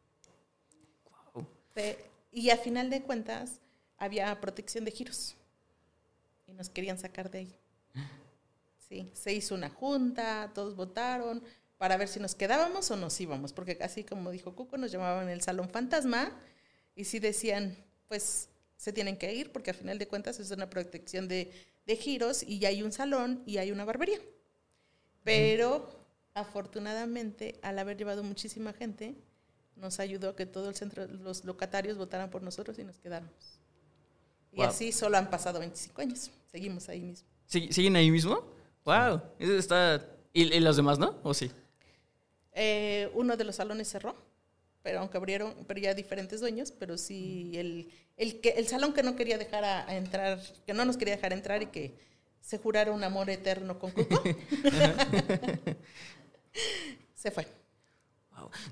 Este, 1.79 2.05
y 2.31 2.49
a 2.49 2.57
final 2.57 2.89
de 2.89 3.01
cuentas 3.01 3.59
había 3.97 4.39
protección 4.39 4.85
de 4.85 4.91
giros 4.91 5.35
y 6.47 6.53
nos 6.53 6.69
querían 6.69 6.97
sacar 6.97 7.29
de 7.31 7.39
ahí. 7.39 7.55
Sí, 8.87 9.09
se 9.13 9.33
hizo 9.33 9.55
una 9.55 9.69
junta, 9.69 10.51
todos 10.53 10.75
votaron 10.75 11.43
para 11.77 11.95
ver 11.95 12.07
si 12.07 12.19
nos 12.19 12.35
quedábamos 12.35 12.89
o 12.91 12.97
nos 12.97 13.19
íbamos, 13.21 13.53
porque 13.53 13.77
así 13.81 14.03
como 14.03 14.31
dijo 14.31 14.55
Cuco, 14.55 14.77
nos 14.77 14.91
llamaban 14.91 15.29
el 15.29 15.41
Salón 15.41 15.69
Fantasma 15.69 16.31
y 16.95 17.05
sí 17.05 17.19
decían, 17.19 17.77
pues 18.07 18.48
se 18.79 18.93
tienen 18.93 19.17
que 19.17 19.35
ir 19.35 19.51
porque 19.51 19.71
a 19.71 19.73
final 19.73 19.99
de 19.99 20.07
cuentas 20.07 20.39
es 20.39 20.51
una 20.51 20.69
protección 20.69 21.27
de, 21.27 21.51
de 21.85 21.95
giros 21.97 22.43
y 22.43 22.65
hay 22.65 22.81
un 22.81 22.93
salón 22.93 23.43
y 23.45 23.57
hay 23.57 23.71
una 23.71 23.83
barbería. 23.83 24.19
Pero 25.25 25.99
afortunadamente, 26.33 27.59
al 27.61 27.77
haber 27.77 27.97
llevado 27.97 28.23
muchísima 28.23 28.71
gente, 28.71 29.15
nos 29.75 29.99
ayudó 29.99 30.29
a 30.29 30.35
que 30.37 30.45
todo 30.45 30.69
el 30.69 30.75
centro, 30.75 31.05
los 31.07 31.43
locatarios 31.43 31.97
votaran 31.97 32.29
por 32.29 32.41
nosotros 32.41 32.79
y 32.79 32.85
nos 32.85 32.97
quedáramos. 32.99 33.59
Y 34.53 34.61
así 34.61 34.93
solo 34.93 35.17
han 35.17 35.29
pasado 35.29 35.59
25 35.59 36.01
años. 36.01 36.31
Seguimos 36.49 36.87
ahí 36.87 37.01
mismo. 37.01 37.27
¿Siguen 37.47 37.97
ahí 37.97 38.09
mismo? 38.09 38.41
¡Wow! 38.85 39.21
Está... 39.39 40.05
¿Y, 40.31 40.57
los 40.61 40.77
demás 40.77 40.97
no? 40.97 41.17
¿O 41.23 41.33
sí? 41.33 41.51
Eh, 42.53 43.11
uno 43.13 43.35
de 43.35 43.43
los 43.43 43.57
salones 43.57 43.89
cerró, 43.89 44.15
pero 44.83 44.99
aunque 44.99 45.17
abrieron, 45.17 45.53
pero 45.67 45.79
ya 45.79 45.93
diferentes 45.93 46.39
dueños, 46.39 46.71
pero 46.71 46.97
sí 46.97 47.51
el, 47.55 47.89
el, 48.17 48.39
que, 48.41 48.49
el 48.49 48.67
salón 48.67 48.93
que 48.93 49.03
no 49.03 49.15
quería 49.15 49.37
dejar 49.37 49.63
a, 49.63 49.95
entrar, 49.95 50.41
que 50.65 50.73
no 50.73 50.85
nos 50.85 50.97
quería 50.97 51.15
dejar 51.15 51.33
entrar 51.33 51.61
y 51.61 51.67
que 51.67 51.93
se 52.41 52.57
jurara 52.57 52.91
un 52.91 53.03
amor 53.03 53.29
eterno 53.29 53.77
con 53.79 53.91
Cuco, 53.91 54.23
se 57.15 57.31
fue. 57.31 57.47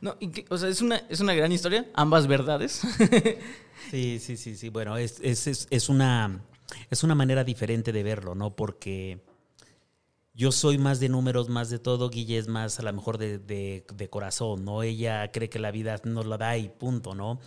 No, 0.02 0.18
o 0.50 0.58
sea, 0.58 0.70
es 0.70 0.82
una, 0.82 0.98
es 1.10 1.20
una 1.20 1.34
gran 1.34 1.52
historia, 1.52 1.86
ambas 1.94 2.28
verdades. 2.28 2.82
sí, 3.92 4.20
sí, 4.20 4.38
sí, 4.38 4.56
sí. 4.56 4.70
Bueno, 4.70 4.98
es, 4.98 5.20
es, 5.22 5.68
es, 5.70 5.90
una, 5.90 6.42
es 6.90 7.04
una 7.04 7.16
manera 7.16 7.44
diferente 7.44 7.92
de 7.92 8.04
verlo, 8.04 8.36
¿no? 8.36 8.56
Porque 8.56 9.20
yo 10.38 10.52
soy 10.52 10.78
más 10.78 11.00
de 11.00 11.10
números, 11.10 11.50
más 11.50 11.72
de 11.72 11.80
todo. 11.80 12.12
Guille 12.12 12.38
es 12.38 12.48
más 12.48 12.80
a 12.80 12.84
lo 12.84 12.94
mejor 12.94 13.18
de, 13.18 13.40
de, 13.40 14.10
corazón, 14.12 14.66
¿no? 14.66 14.84
Ella 14.84 15.32
cree 15.32 15.50
que 15.50 15.58
la 15.58 15.72
vida 15.72 16.00
nos 16.04 16.28
la 16.28 16.38
da 16.38 16.56
y 16.58 16.70
punto, 16.70 17.16
¿no? 17.16 17.40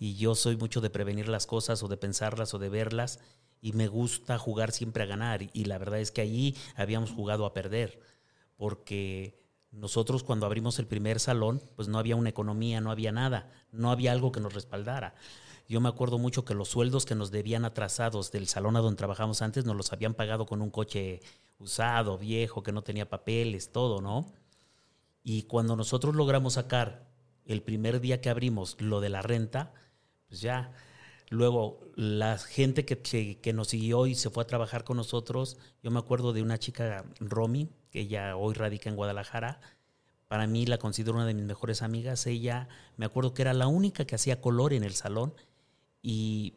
Y 0.00 0.14
yo 0.14 0.34
soy 0.34 0.56
mucho 0.56 0.80
de 0.80 0.88
prevenir 0.88 1.28
las 1.28 1.46
cosas 1.46 1.82
o 1.82 1.88
de 1.88 1.98
pensarlas 1.98 2.54
o 2.54 2.58
de 2.58 2.70
verlas 2.70 3.20
y 3.60 3.74
me 3.74 3.86
gusta 3.86 4.38
jugar 4.38 4.72
siempre 4.72 5.02
a 5.02 5.06
ganar. 5.06 5.42
Y 5.52 5.66
la 5.66 5.76
verdad 5.76 6.00
es 6.00 6.10
que 6.10 6.22
allí 6.22 6.56
habíamos 6.74 7.10
jugado 7.10 7.44
a 7.44 7.52
perder, 7.52 8.00
porque 8.56 9.44
nosotros 9.70 10.22
cuando 10.22 10.46
abrimos 10.46 10.78
el 10.78 10.86
primer 10.86 11.20
salón, 11.20 11.60
pues 11.76 11.88
no 11.88 11.98
había 11.98 12.16
una 12.16 12.30
economía, 12.30 12.80
no 12.80 12.90
había 12.90 13.12
nada, 13.12 13.52
no 13.72 13.90
había 13.90 14.12
algo 14.12 14.32
que 14.32 14.40
nos 14.40 14.54
respaldara. 14.54 15.14
Yo 15.68 15.82
me 15.82 15.90
acuerdo 15.90 16.18
mucho 16.18 16.46
que 16.46 16.54
los 16.54 16.68
sueldos 16.68 17.04
que 17.04 17.14
nos 17.14 17.30
debían 17.30 17.66
atrasados 17.66 18.32
del 18.32 18.48
salón 18.48 18.76
a 18.76 18.80
donde 18.80 18.96
trabajamos 18.96 19.42
antes 19.42 19.66
nos 19.66 19.76
los 19.76 19.92
habían 19.92 20.14
pagado 20.14 20.46
con 20.46 20.62
un 20.62 20.70
coche 20.70 21.20
usado, 21.58 22.16
viejo, 22.16 22.62
que 22.62 22.72
no 22.72 22.82
tenía 22.82 23.10
papeles, 23.10 23.70
todo, 23.70 24.00
¿no? 24.00 24.32
Y 25.22 25.42
cuando 25.42 25.76
nosotros 25.76 26.14
logramos 26.14 26.54
sacar 26.54 27.06
el 27.44 27.62
primer 27.62 28.00
día 28.00 28.22
que 28.22 28.30
abrimos 28.30 28.80
lo 28.80 29.02
de 29.02 29.10
la 29.10 29.20
renta, 29.20 29.74
pues 30.28 30.40
ya, 30.40 30.72
luego 31.28 31.80
la 31.96 32.38
gente 32.38 32.86
que, 32.86 33.38
que, 33.38 33.52
nos 33.52 33.68
siguió 33.68 34.06
y 34.06 34.14
se 34.14 34.30
fue 34.30 34.44
a 34.44 34.46
trabajar 34.46 34.84
con 34.84 34.96
nosotros, 34.96 35.58
yo 35.82 35.90
me 35.90 35.98
acuerdo 35.98 36.32
de 36.32 36.40
una 36.40 36.58
chica, 36.58 37.04
Romy, 37.20 37.68
que 37.90 38.00
ella 38.00 38.36
hoy 38.36 38.54
radica 38.54 38.88
en 38.88 38.96
Guadalajara, 38.96 39.60
para 40.28 40.46
mí 40.46 40.64
la 40.64 40.78
considero 40.78 41.16
una 41.16 41.26
de 41.26 41.34
mis 41.34 41.44
mejores 41.44 41.82
amigas, 41.82 42.26
ella, 42.26 42.68
me 42.96 43.04
acuerdo 43.04 43.34
que 43.34 43.42
era 43.42 43.52
la 43.52 43.66
única 43.66 44.06
que 44.06 44.14
hacía 44.14 44.40
color 44.40 44.72
en 44.72 44.84
el 44.84 44.94
salón 44.94 45.34
y 46.02 46.54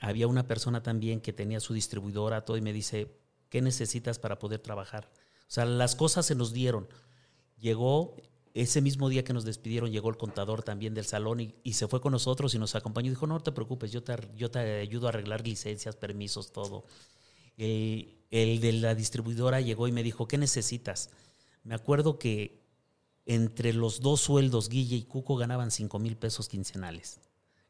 había 0.00 0.26
una 0.26 0.46
persona 0.46 0.82
también 0.82 1.20
que 1.20 1.32
tenía 1.32 1.60
su 1.60 1.74
distribuidora, 1.74 2.44
todo, 2.44 2.56
y 2.56 2.62
me 2.62 2.72
dice, 2.72 3.16
¿qué 3.48 3.60
necesitas 3.60 4.18
para 4.18 4.38
poder 4.38 4.60
trabajar? 4.60 5.10
O 5.42 5.52
sea, 5.52 5.64
las 5.64 5.94
cosas 5.96 6.26
se 6.26 6.34
nos 6.34 6.52
dieron. 6.52 6.88
Llegó, 7.58 8.16
ese 8.54 8.80
mismo 8.80 9.08
día 9.08 9.24
que 9.24 9.32
nos 9.32 9.44
despidieron, 9.44 9.90
llegó 9.90 10.08
el 10.08 10.16
contador 10.16 10.62
también 10.62 10.94
del 10.94 11.04
salón 11.04 11.40
y, 11.40 11.72
se 11.72 11.86
fue 11.86 12.00
con 12.00 12.12
nosotros 12.12 12.54
y 12.54 12.58
nos 12.58 12.74
acompañó. 12.74 13.10
Dijo, 13.10 13.26
no 13.26 13.40
te 13.40 13.52
preocupes, 13.52 13.92
yo 13.92 14.02
te, 14.02 14.16
yo 14.36 14.50
te 14.50 14.58
ayudo 14.80 15.06
a 15.06 15.10
arreglar 15.10 15.46
licencias, 15.46 15.96
permisos, 15.96 16.52
todo. 16.52 16.84
El, 17.56 18.16
el 18.30 18.60
de 18.60 18.72
la 18.72 18.94
distribuidora 18.94 19.60
llegó 19.60 19.86
y 19.86 19.92
me 19.92 20.02
dijo, 20.02 20.26
¿qué 20.26 20.38
necesitas? 20.38 21.10
Me 21.62 21.74
acuerdo 21.74 22.18
que 22.18 22.60
entre 23.26 23.72
los 23.74 24.00
dos 24.00 24.20
sueldos, 24.20 24.68
Guille 24.68 24.96
y 24.96 25.02
Cuco 25.02 25.36
ganaban 25.36 25.70
5 25.70 25.98
mil 25.98 26.16
pesos 26.16 26.48
quincenales. 26.48 27.20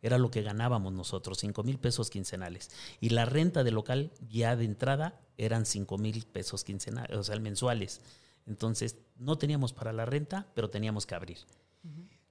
Era 0.02 0.18
lo 0.18 0.30
que 0.30 0.42
ganábamos 0.42 0.92
nosotros, 0.92 1.38
5 1.38 1.62
mil 1.62 1.78
pesos 1.78 2.10
quincenales. 2.10 2.70
Y 3.00 3.10
la 3.10 3.24
renta 3.24 3.64
del 3.64 3.74
local 3.74 4.12
ya 4.28 4.56
de 4.56 4.64
entrada 4.64 5.20
eran 5.36 5.66
5 5.66 5.98
mil 5.98 6.24
pesos 6.26 6.64
quincenales, 6.64 7.16
o 7.16 7.22
sea, 7.22 7.38
mensuales. 7.38 8.00
Entonces, 8.46 8.96
no 9.16 9.38
teníamos 9.38 9.72
para 9.72 9.92
la 9.92 10.06
renta, 10.06 10.46
pero 10.54 10.70
teníamos 10.70 11.06
que 11.06 11.14
abrir. 11.14 11.38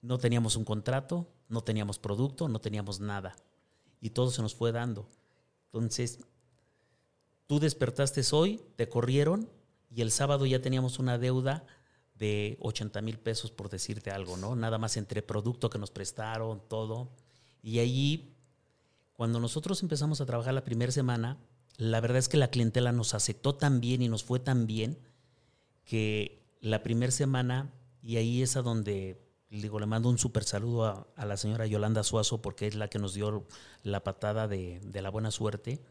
No 0.01 0.17
teníamos 0.17 0.55
un 0.55 0.65
contrato, 0.65 1.27
no 1.47 1.61
teníamos 1.61 1.99
producto, 1.99 2.47
no 2.47 2.59
teníamos 2.59 2.99
nada. 2.99 3.35
Y 4.01 4.11
todo 4.11 4.31
se 4.31 4.41
nos 4.41 4.55
fue 4.55 4.71
dando. 4.71 5.07
Entonces, 5.71 6.19
tú 7.47 7.59
despertaste 7.59 8.21
hoy, 8.31 8.61
te 8.75 8.89
corrieron 8.89 9.49
y 9.93 10.01
el 10.01 10.11
sábado 10.11 10.45
ya 10.45 10.61
teníamos 10.61 10.99
una 10.99 11.17
deuda 11.17 11.65
de 12.15 12.57
80 12.61 13.01
mil 13.01 13.17
pesos, 13.17 13.51
por 13.51 13.69
decirte 13.69 14.11
algo, 14.11 14.37
¿no? 14.37 14.55
Nada 14.55 14.77
más 14.77 14.97
entre 14.97 15.21
producto 15.21 15.69
que 15.69 15.79
nos 15.79 15.89
prestaron, 15.89 16.61
todo. 16.67 17.09
Y 17.61 17.79
allí, 17.79 18.33
cuando 19.13 19.39
nosotros 19.39 19.81
empezamos 19.83 20.21
a 20.21 20.25
trabajar 20.25 20.53
la 20.53 20.63
primera 20.63 20.91
semana, 20.91 21.37
la 21.77 22.01
verdad 22.01 22.17
es 22.17 22.29
que 22.29 22.37
la 22.37 22.49
clientela 22.49 22.91
nos 22.91 23.13
aceptó 23.13 23.55
tan 23.55 23.79
bien 23.81 24.01
y 24.01 24.09
nos 24.09 24.23
fue 24.23 24.39
tan 24.39 24.67
bien 24.67 24.97
que 25.85 26.41
la 26.61 26.83
primera 26.83 27.11
semana, 27.11 27.73
y 28.01 28.17
ahí 28.17 28.41
es 28.41 28.55
a 28.55 28.61
donde 28.61 29.29
digo, 29.49 29.79
le 29.79 29.85
mando 29.85 30.09
un 30.09 30.17
súper 30.17 30.43
saludo 30.43 31.07
a, 31.15 31.25
la 31.25 31.37
señora 31.37 31.65
Yolanda 31.65 32.03
Suazo 32.03 32.41
porque 32.41 32.67
es 32.67 32.75
la 32.75 32.87
que 32.87 32.99
nos 32.99 33.13
dio 33.13 33.45
la 33.83 34.03
patada 34.03 34.47
de, 34.47 34.79
la 34.93 35.09
buena 35.09 35.31
suerte. 35.31 35.81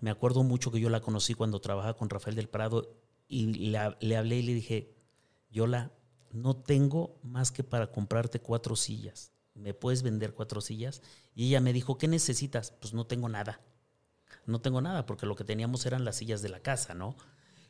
Me 0.00 0.10
acuerdo 0.10 0.42
mucho 0.42 0.72
que 0.72 0.80
yo 0.80 0.90
la 0.90 1.00
conocí 1.00 1.34
cuando 1.34 1.60
trabajaba 1.60 1.96
con 1.96 2.10
Rafael 2.10 2.36
del 2.36 2.48
Prado 2.48 2.96
y 3.28 3.46
le, 3.46 3.78
le 4.00 4.16
hablé 4.16 4.38
y 4.38 4.42
le 4.42 4.54
dije, 4.54 4.94
Yola, 5.50 5.92
no 6.32 6.56
tengo 6.56 7.16
más 7.22 7.52
que 7.52 7.62
para 7.62 7.90
comprarte 7.90 8.40
cuatro 8.40 8.76
sillas. 8.76 9.32
¿Me 9.56 9.74
puedes 9.74 10.02
vender 10.02 10.34
cuatro 10.34 10.60
sillas? 10.60 11.02
Y 11.34 11.48
ella 11.48 11.60
me 11.60 11.72
dijo, 11.72 11.98
¿qué 11.98 12.08
necesitas? 12.08 12.70
Pues 12.70 12.94
no 12.94 13.06
tengo 13.06 13.28
nada. 13.28 13.60
No 14.44 14.60
tengo 14.60 14.80
nada, 14.80 15.06
porque 15.06 15.26
lo 15.26 15.34
que 15.34 15.44
teníamos 15.44 15.86
eran 15.86 16.04
las 16.04 16.16
sillas 16.16 16.42
de 16.42 16.48
la 16.48 16.60
casa, 16.60 16.94
¿no? 16.94 17.16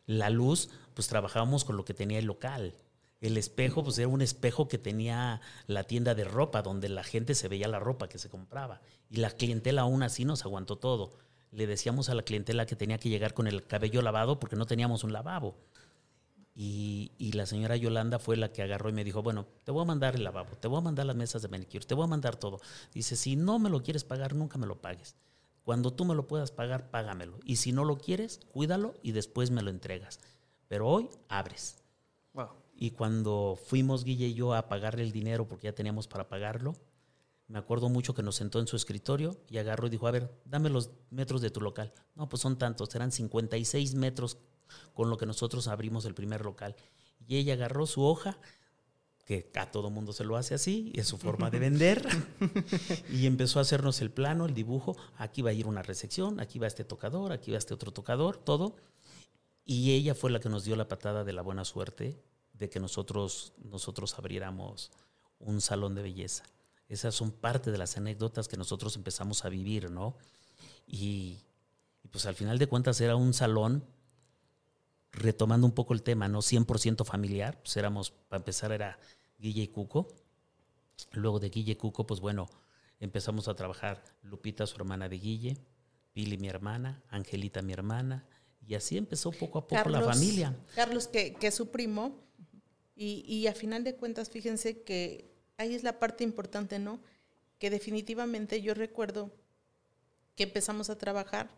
La 0.04 0.30
luz, 0.30 0.68
pues 0.94 1.08
trabajábamos 1.08 1.64
con 1.64 1.76
lo 1.76 1.84
que 1.84 1.94
tenía 1.94 2.18
el 2.18 2.26
local. 2.26 2.74
El 3.20 3.38
espejo, 3.38 3.82
pues 3.82 3.98
era 3.98 4.08
un 4.08 4.20
espejo 4.20 4.68
que 4.68 4.78
tenía 4.78 5.40
la 5.66 5.84
tienda 5.84 6.14
de 6.14 6.24
ropa, 6.24 6.62
donde 6.62 6.88
la 6.88 7.02
gente 7.02 7.34
se 7.34 7.48
veía 7.48 7.66
la 7.66 7.78
ropa 7.78 8.08
que 8.08 8.18
se 8.18 8.28
compraba. 8.28 8.82
Y 9.08 9.16
la 9.16 9.30
clientela 9.30 9.82
aún 9.82 10.02
así 10.02 10.24
nos 10.24 10.44
aguantó 10.44 10.76
todo. 10.76 11.16
Le 11.50 11.66
decíamos 11.66 12.10
a 12.10 12.14
la 12.14 12.22
clientela 12.22 12.66
que 12.66 12.76
tenía 12.76 12.98
que 12.98 13.08
llegar 13.08 13.32
con 13.32 13.46
el 13.46 13.66
cabello 13.66 14.02
lavado 14.02 14.38
porque 14.38 14.56
no 14.56 14.66
teníamos 14.66 15.02
un 15.02 15.12
lavabo. 15.12 15.56
Y, 16.58 17.32
la 17.34 17.44
señora 17.44 17.76
Yolanda 17.76 18.18
fue 18.18 18.38
la 18.38 18.50
que 18.50 18.62
agarró 18.62 18.88
y 18.88 18.92
me 18.94 19.04
dijo, 19.04 19.22
bueno, 19.22 19.46
te 19.64 19.72
voy 19.72 19.82
a 19.82 19.84
mandar 19.84 20.14
el 20.14 20.24
lavabo, 20.24 20.56
te 20.56 20.68
voy 20.68 20.78
a 20.78 20.80
mandar 20.80 21.04
las 21.04 21.14
mesas 21.14 21.42
de 21.42 21.48
manicure, 21.48 21.84
te 21.84 21.94
voy 21.94 22.04
a 22.04 22.08
mandar 22.08 22.36
todo. 22.36 22.60
Dice, 22.94 23.14
si 23.14 23.36
no 23.36 23.58
me 23.58 23.68
lo 23.68 23.82
quieres 23.82 24.04
pagar, 24.04 24.34
nunca 24.34 24.56
me 24.56 24.66
lo 24.66 24.80
pagues. 24.80 25.16
Cuando 25.64 25.92
tú 25.92 26.06
me 26.06 26.14
lo 26.14 26.26
puedas 26.26 26.52
pagar, 26.52 26.90
págamelo. 26.90 27.38
Y 27.44 27.56
si 27.56 27.72
no 27.72 27.84
lo 27.84 27.98
quieres, 27.98 28.40
cuídalo 28.52 28.94
y 29.02 29.12
después 29.12 29.50
me 29.50 29.60
lo 29.60 29.68
entregas. 29.68 30.18
Pero 30.68 30.88
hoy 30.88 31.10
abres. 31.28 31.82
Y 32.78 32.90
cuando 32.90 33.58
fuimos 33.62 34.04
Guille 34.04 34.28
y 34.28 34.34
yo 34.34 34.54
a 34.54 34.68
pagarle 34.68 35.02
el 35.02 35.12
dinero, 35.12 35.48
porque 35.48 35.64
ya 35.64 35.74
teníamos 35.74 36.08
para 36.08 36.28
pagarlo, 36.28 36.74
me 37.48 37.58
acuerdo 37.58 37.88
mucho 37.88 38.14
que 38.14 38.22
nos 38.22 38.36
sentó 38.36 38.60
en 38.60 38.66
su 38.66 38.76
escritorio 38.76 39.36
y 39.48 39.58
agarró 39.58 39.86
y 39.86 39.90
dijo, 39.90 40.06
a 40.06 40.10
ver, 40.10 40.30
dame 40.44 40.68
los 40.68 40.90
metros 41.10 41.40
de 41.40 41.50
tu 41.50 41.60
local. 41.60 41.92
No, 42.14 42.28
pues 42.28 42.42
son 42.42 42.58
tantos, 42.58 42.90
serán 42.90 43.12
56 43.12 43.94
metros 43.94 44.38
con 44.94 45.10
lo 45.10 45.16
que 45.16 45.26
nosotros 45.26 45.68
abrimos 45.68 46.04
el 46.04 46.14
primer 46.14 46.44
local. 46.44 46.76
Y 47.26 47.36
ella 47.36 47.54
agarró 47.54 47.86
su 47.86 48.02
hoja, 48.02 48.38
que 49.24 49.50
a 49.56 49.70
todo 49.72 49.90
mundo 49.90 50.12
se 50.12 50.24
lo 50.24 50.36
hace 50.36 50.54
así, 50.54 50.92
es 50.94 51.08
su 51.08 51.18
forma 51.18 51.50
de 51.50 51.58
vender, 51.60 52.06
y 53.10 53.26
empezó 53.26 53.58
a 53.58 53.62
hacernos 53.62 54.00
el 54.00 54.10
plano, 54.10 54.46
el 54.46 54.54
dibujo, 54.54 54.96
aquí 55.18 55.42
va 55.42 55.50
a 55.50 55.52
ir 55.52 55.66
una 55.66 55.82
recepción, 55.82 56.38
aquí 56.38 56.58
va 56.58 56.68
este 56.68 56.84
tocador, 56.84 57.32
aquí 57.32 57.50
va 57.50 57.58
este 57.58 57.74
otro 57.74 57.92
tocador, 57.92 58.36
todo. 58.36 58.76
Y 59.64 59.92
ella 59.92 60.14
fue 60.14 60.30
la 60.30 60.38
que 60.38 60.48
nos 60.48 60.64
dio 60.64 60.76
la 60.76 60.86
patada 60.86 61.24
de 61.24 61.32
la 61.32 61.42
buena 61.42 61.64
suerte 61.64 62.22
de 62.52 62.70
que 62.70 62.78
nosotros, 62.78 63.52
nosotros 63.64 64.16
abriéramos 64.16 64.92
un 65.40 65.60
salón 65.60 65.96
de 65.96 66.02
belleza. 66.02 66.44
Esas 66.88 67.16
son 67.16 67.32
parte 67.32 67.72
de 67.72 67.78
las 67.78 67.96
anécdotas 67.96 68.46
que 68.46 68.56
nosotros 68.56 68.94
empezamos 68.94 69.44
a 69.44 69.48
vivir, 69.48 69.90
¿no? 69.90 70.16
Y, 70.86 71.40
y 72.04 72.08
pues 72.08 72.26
al 72.26 72.36
final 72.36 72.58
de 72.58 72.68
cuentas 72.68 73.00
era 73.00 73.16
un 73.16 73.34
salón 73.34 73.84
retomando 75.12 75.66
un 75.66 75.72
poco 75.72 75.94
el 75.94 76.02
tema, 76.02 76.28
¿no? 76.28 76.40
100% 76.40 77.04
familiar, 77.04 77.58
pues 77.62 77.76
éramos, 77.76 78.10
para 78.10 78.38
empezar 78.38 78.72
era 78.72 78.98
Guille 79.38 79.62
y 79.62 79.68
Cuco. 79.68 80.08
Luego 81.12 81.38
de 81.40 81.50
Guille 81.50 81.72
y 81.72 81.76
Cuco, 81.76 82.06
pues 82.06 82.20
bueno, 82.20 82.48
empezamos 83.00 83.48
a 83.48 83.54
trabajar 83.54 84.02
Lupita, 84.22 84.66
su 84.66 84.76
hermana 84.76 85.08
de 85.08 85.18
Guille, 85.18 85.56
Pili, 86.12 86.38
mi 86.38 86.48
hermana, 86.48 87.02
Angelita, 87.10 87.62
mi 87.62 87.72
hermana, 87.72 88.26
y 88.66 88.74
así 88.74 88.96
empezó 88.96 89.30
poco 89.32 89.58
a 89.58 89.66
poco 89.66 89.88
la 89.88 90.00
familia. 90.00 90.56
Carlos, 90.74 91.06
que, 91.08 91.34
que 91.34 91.48
es 91.48 91.54
su 91.54 91.70
primo, 91.70 92.18
y, 92.94 93.24
y 93.26 93.46
a 93.46 93.54
final 93.54 93.84
de 93.84 93.94
cuentas, 93.94 94.30
fíjense 94.30 94.82
que 94.82 95.30
ahí 95.58 95.74
es 95.74 95.82
la 95.82 95.98
parte 95.98 96.24
importante, 96.24 96.78
¿no? 96.78 97.00
Que 97.58 97.70
definitivamente 97.70 98.62
yo 98.62 98.74
recuerdo 98.74 99.30
que 100.34 100.44
empezamos 100.44 100.90
a 100.90 100.96
trabajar 100.96 101.50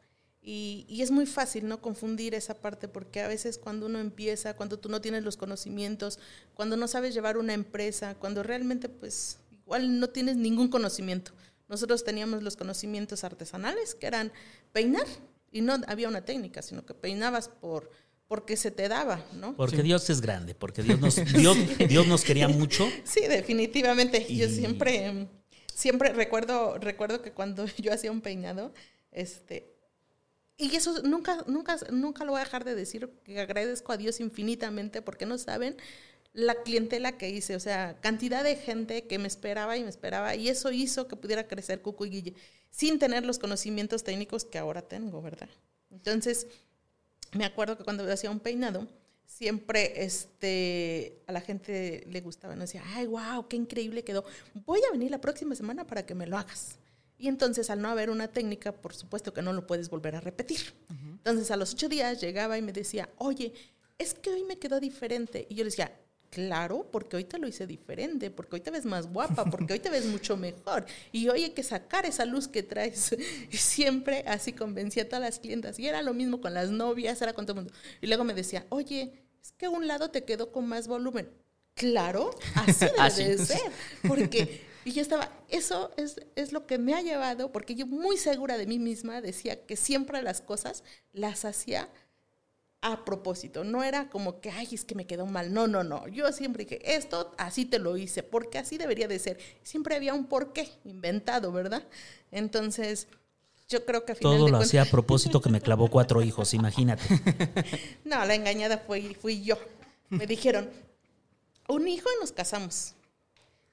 y, 0.50 1.02
es 1.02 1.10
muy 1.10 1.26
fácil 1.26 1.68
no 1.68 1.82
confundir 1.82 2.34
esa 2.34 2.54
parte 2.54 2.88
porque 2.88 3.20
a 3.20 3.28
veces 3.28 3.58
cuando 3.58 3.84
uno 3.84 3.98
empieza, 3.98 4.56
cuando 4.56 4.78
tú 4.78 4.88
no 4.88 5.02
tienes 5.02 5.22
los 5.22 5.36
conocimientos, 5.36 6.18
cuando 6.54 6.74
no 6.78 6.88
sabes 6.88 7.12
llevar 7.12 7.36
una 7.36 7.52
empresa, 7.52 8.14
cuando 8.14 8.42
realmente 8.42 8.88
pues 8.88 9.40
igual 9.52 10.00
no 10.00 10.08
tienes 10.08 10.36
ningún 10.36 10.68
conocimiento. 10.68 11.32
Nosotros 11.68 12.02
teníamos 12.02 12.42
los 12.42 12.56
conocimientos 12.56 13.24
artesanales 13.24 13.94
que 13.94 14.06
eran 14.06 14.32
peinar 14.72 15.04
y 15.52 15.60
no 15.60 15.76
había 15.86 16.08
una 16.08 16.24
técnica, 16.24 16.62
sino 16.62 16.86
que 16.86 16.94
peinabas 16.94 17.50
por 17.50 17.90
porque 18.26 18.56
se 18.56 18.70
te 18.70 18.88
daba, 18.88 19.22
¿no? 19.34 19.54
Porque 19.54 19.82
Dios 19.82 20.08
es 20.08 20.22
grande, 20.22 20.54
porque 20.54 20.82
Dios 20.82 20.98
nos, 20.98 21.16
Dios, 21.34 21.58
Dios 21.90 22.06
nos 22.06 22.24
quería 22.24 22.48
mucho. 22.48 22.88
Sí, 23.04 23.20
definitivamente. 23.28 24.26
Yo 24.34 24.48
siempre, 24.48 25.28
siempre 25.74 26.14
recuerdo, 26.14 26.78
recuerdo 26.78 27.20
que 27.20 27.32
cuando 27.32 27.66
yo 27.76 27.92
hacía 27.92 28.10
un 28.10 28.22
peinado, 28.22 28.72
este, 29.12 29.77
y 30.58 30.74
eso 30.74 31.02
nunca, 31.02 31.44
nunca, 31.46 31.78
nunca 31.90 32.24
lo 32.24 32.32
voy 32.32 32.40
a 32.40 32.44
dejar 32.44 32.64
de 32.64 32.74
decir, 32.74 33.08
que 33.24 33.40
agradezco 33.40 33.92
a 33.92 33.96
Dios 33.96 34.18
infinitamente 34.18 35.02
porque 35.02 35.24
no 35.24 35.38
saben 35.38 35.76
la 36.32 36.62
clientela 36.62 37.16
que 37.16 37.30
hice, 37.30 37.56
o 37.56 37.60
sea, 37.60 37.96
cantidad 38.00 38.42
de 38.42 38.56
gente 38.56 39.06
que 39.06 39.18
me 39.18 39.28
esperaba 39.28 39.76
y 39.76 39.82
me 39.82 39.88
esperaba, 39.88 40.34
y 40.34 40.48
eso 40.48 40.72
hizo 40.72 41.08
que 41.08 41.16
pudiera 41.16 41.46
crecer 41.46 41.80
Cuco 41.80 42.04
y 42.06 42.10
Guille, 42.10 42.34
sin 42.70 42.98
tener 42.98 43.24
los 43.24 43.38
conocimientos 43.38 44.04
técnicos 44.04 44.44
que 44.44 44.58
ahora 44.58 44.82
tengo, 44.82 45.22
¿verdad? 45.22 45.48
Entonces, 45.90 46.48
me 47.32 47.44
acuerdo 47.44 47.78
que 47.78 47.84
cuando 47.84 48.10
hacía 48.12 48.30
un 48.30 48.40
peinado, 48.40 48.86
siempre 49.26 50.04
este, 50.04 51.22
a 51.26 51.32
la 51.32 51.40
gente 51.40 52.04
le 52.08 52.20
gustaba, 52.20 52.56
no 52.56 52.62
decía, 52.62 52.82
ay, 52.94 53.06
wow, 53.06 53.46
qué 53.48 53.56
increíble 53.56 54.02
quedó. 54.02 54.24
Voy 54.66 54.80
a 54.88 54.92
venir 54.92 55.10
la 55.10 55.20
próxima 55.20 55.54
semana 55.54 55.86
para 55.86 56.04
que 56.04 56.14
me 56.14 56.26
lo 56.26 56.36
hagas. 56.36 56.78
Y 57.18 57.28
entonces, 57.28 57.68
al 57.70 57.82
no 57.82 57.88
haber 57.88 58.10
una 58.10 58.28
técnica, 58.28 58.72
por 58.72 58.94
supuesto 58.94 59.34
que 59.34 59.42
no 59.42 59.52
lo 59.52 59.66
puedes 59.66 59.90
volver 59.90 60.14
a 60.16 60.20
repetir. 60.20 60.72
Entonces, 60.88 61.50
a 61.50 61.56
los 61.56 61.74
ocho 61.74 61.88
días 61.88 62.20
llegaba 62.20 62.56
y 62.56 62.62
me 62.62 62.72
decía, 62.72 63.08
oye, 63.16 63.52
es 63.98 64.14
que 64.14 64.30
hoy 64.30 64.44
me 64.44 64.58
quedó 64.58 64.78
diferente. 64.78 65.46
Y 65.50 65.56
yo 65.56 65.64
le 65.64 65.70
decía, 65.70 65.92
Claro, 66.30 66.86
porque 66.92 67.16
hoy 67.16 67.24
te 67.24 67.38
lo 67.38 67.48
hice 67.48 67.66
diferente, 67.66 68.30
porque 68.30 68.56
hoy 68.56 68.60
te 68.60 68.70
ves 68.70 68.84
más 68.84 69.10
guapa, 69.10 69.46
porque 69.46 69.72
hoy 69.72 69.78
te 69.78 69.88
ves 69.88 70.04
mucho 70.04 70.36
mejor. 70.36 70.84
Y 71.10 71.28
hoy 71.28 71.44
hay 71.44 71.50
que 71.50 71.62
sacar 71.62 72.04
esa 72.04 72.26
luz 72.26 72.48
que 72.48 72.62
traes. 72.62 73.16
Y 73.50 73.56
siempre 73.56 74.24
así 74.26 74.52
convencía 74.52 75.04
a 75.04 75.06
todas 75.06 75.22
las 75.22 75.38
clientas. 75.38 75.78
Y 75.78 75.86
era 75.86 76.02
lo 76.02 76.12
mismo 76.12 76.40
con 76.40 76.52
las 76.52 76.70
novias, 76.70 77.20
era 77.22 77.32
con 77.32 77.46
todo 77.46 77.58
el 77.58 77.64
mundo. 77.64 77.78
Y 78.02 78.06
luego 78.08 78.24
me 78.24 78.34
decía, 78.34 78.66
oye, 78.68 79.12
es 79.42 79.52
que 79.52 79.68
un 79.68 79.86
lado 79.86 80.10
te 80.10 80.24
quedó 80.24 80.52
con 80.52 80.68
más 80.68 80.86
volumen. 80.86 81.30
Claro, 81.74 82.30
así 82.56 82.86
debe 83.22 83.36
de 83.36 83.46
ser. 83.46 83.72
Porque, 84.06 84.66
y 84.88 84.92
yo 84.92 85.02
estaba, 85.02 85.30
eso 85.50 85.90
es, 85.98 86.18
es 86.34 86.52
lo 86.52 86.66
que 86.66 86.78
me 86.78 86.94
ha 86.94 87.02
llevado, 87.02 87.52
porque 87.52 87.74
yo 87.74 87.86
muy 87.86 88.16
segura 88.16 88.56
de 88.56 88.66
mí 88.66 88.78
misma 88.78 89.20
decía 89.20 89.66
que 89.66 89.76
siempre 89.76 90.22
las 90.22 90.40
cosas 90.40 90.82
las 91.12 91.44
hacía 91.44 91.90
a 92.80 93.04
propósito, 93.04 93.64
no 93.64 93.84
era 93.84 94.08
como 94.08 94.40
que, 94.40 94.50
ay, 94.50 94.66
es 94.72 94.86
que 94.86 94.94
me 94.94 95.06
quedó 95.06 95.26
mal, 95.26 95.52
no, 95.52 95.66
no, 95.66 95.84
no, 95.84 96.08
yo 96.08 96.32
siempre 96.32 96.64
dije, 96.64 96.96
esto 96.96 97.34
así 97.36 97.66
te 97.66 97.78
lo 97.78 97.98
hice, 97.98 98.22
porque 98.22 98.56
así 98.56 98.78
debería 98.78 99.08
de 99.08 99.18
ser. 99.18 99.38
Siempre 99.62 99.94
había 99.94 100.14
un 100.14 100.24
porqué 100.24 100.70
inventado, 100.84 101.52
¿verdad? 101.52 101.86
Entonces, 102.30 103.08
yo 103.68 103.84
creo 103.84 104.06
que 104.06 104.12
al 104.12 104.18
final 104.18 104.38
Todo 104.38 104.48
lo 104.48 104.56
hacía 104.56 104.82
a 104.82 104.86
propósito 104.86 105.42
que 105.42 105.50
me 105.50 105.60
clavó 105.60 105.90
cuatro 105.90 106.22
hijos, 106.22 106.54
imagínate. 106.54 107.02
no, 108.06 108.24
la 108.24 108.34
engañada 108.34 108.78
fui, 108.78 109.14
fui 109.14 109.42
yo. 109.42 109.58
Me 110.08 110.26
dijeron, 110.26 110.70
un 111.68 111.88
hijo 111.88 112.08
y 112.16 112.20
nos 112.22 112.32
casamos. 112.32 112.94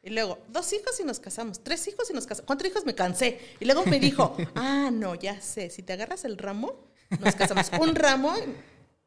Y 0.05 0.11
luego, 0.11 0.37
dos 0.49 0.71
hijos 0.71 0.99
y 0.99 1.03
nos 1.03 1.19
casamos, 1.19 1.61
tres 1.63 1.87
hijos 1.87 2.11
y 2.11 2.13
nos 2.13 2.27
casamos, 2.27 2.45
cuatro 2.45 2.67
hijos 2.67 2.85
me 2.85 2.93
cansé. 2.93 3.39
Y 3.59 3.65
luego 3.65 3.83
me 3.87 3.99
dijo, 3.99 4.37
ah, 4.55 4.91
no, 4.93 5.15
ya 5.15 5.41
sé, 5.41 5.71
si 5.71 5.81
te 5.81 5.93
agarras 5.93 6.25
el 6.25 6.37
ramo, 6.37 6.75
nos 7.19 7.33
casamos. 7.33 7.71
Un 7.81 7.95
ramo 7.95 8.35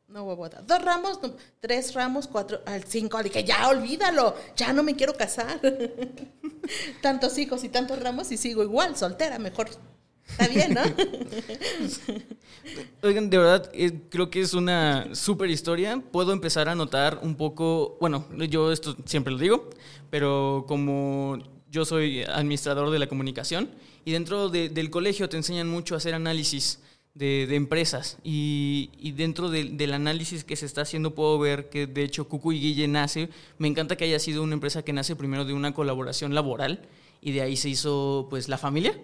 no 0.09 0.25
hubo 0.25 0.49
Dos 0.49 0.83
ramos, 0.83 1.21
tres 1.61 1.95
ramos, 1.95 2.27
cuatro, 2.27 2.63
al 2.67 2.83
cinco. 2.83 3.23
Dije, 3.23 3.45
ya 3.45 3.69
olvídalo, 3.69 4.35
ya 4.57 4.73
no 4.73 4.83
me 4.83 4.97
quiero 4.97 5.15
casar. 5.17 5.61
Tantos 7.01 7.39
hijos 7.39 7.63
y 7.63 7.69
tantos 7.69 8.03
ramos 8.03 8.33
y 8.33 8.37
sigo 8.37 8.65
igual, 8.65 8.97
soltera, 8.97 9.39
mejor. 9.39 9.69
Está 10.29 10.49
bien, 10.49 10.75
¿no? 10.75 10.83
Oigan, 13.03 13.31
de 13.31 13.39
verdad, 13.39 13.71
eh, 13.73 13.93
creo 14.11 14.31
que 14.31 14.41
es 14.41 14.55
una 14.55 15.15
súper 15.15 15.51
historia. 15.51 16.03
Puedo 16.13 16.33
empezar 16.33 16.69
a 16.69 16.75
notar 16.75 17.21
un 17.23 17.35
poco, 17.35 17.97
bueno, 18.01 18.27
yo 18.49 18.73
esto 18.73 18.97
siempre 19.05 19.33
lo 19.33 19.39
digo, 19.39 19.71
pero 20.11 20.65
como 20.69 21.39
yo 21.71 21.85
soy 21.85 22.23
administrador 22.23 22.91
de 22.91 22.99
la 22.99 23.09
comunicación 23.09 23.71
y 24.05 24.13
dentro 24.13 24.49
del 24.49 24.91
colegio 24.91 25.29
te 25.29 25.37
enseñan 25.37 25.69
mucho 25.69 25.95
a 25.95 25.99
hacer 25.99 26.15
análisis 26.15 26.81
de, 27.15 27.55
empresas. 27.55 28.19
Y, 28.23 29.13
dentro 29.17 29.51
del 29.51 29.93
análisis 29.93 30.45
que 30.45 30.57
se 30.57 30.67
está 30.67 30.83
haciendo 30.83 31.15
puedo 31.15 31.39
ver 31.39 31.69
que 31.69 31.87
de 31.87 32.05
hecho 32.05 32.29
Cucu 32.29 32.53
y 32.53 32.61
Guille 32.61 32.89
nace, 32.89 33.29
me 33.59 33.69
encanta 33.69 33.97
que 33.97 34.05
haya 34.05 34.19
sido 34.19 34.43
una 34.43 34.55
empresa 34.55 34.83
que 34.83 34.93
nace 34.93 35.17
primero 35.17 35.45
de 35.45 35.53
una 35.53 35.75
colaboración 35.75 36.35
laboral 36.35 36.83
y 37.21 37.33
de 37.33 37.43
ahí 37.43 37.57
se 37.57 37.69
hizo 37.69 38.29
pues 38.31 38.49
la 38.49 38.59
familia. 38.59 38.99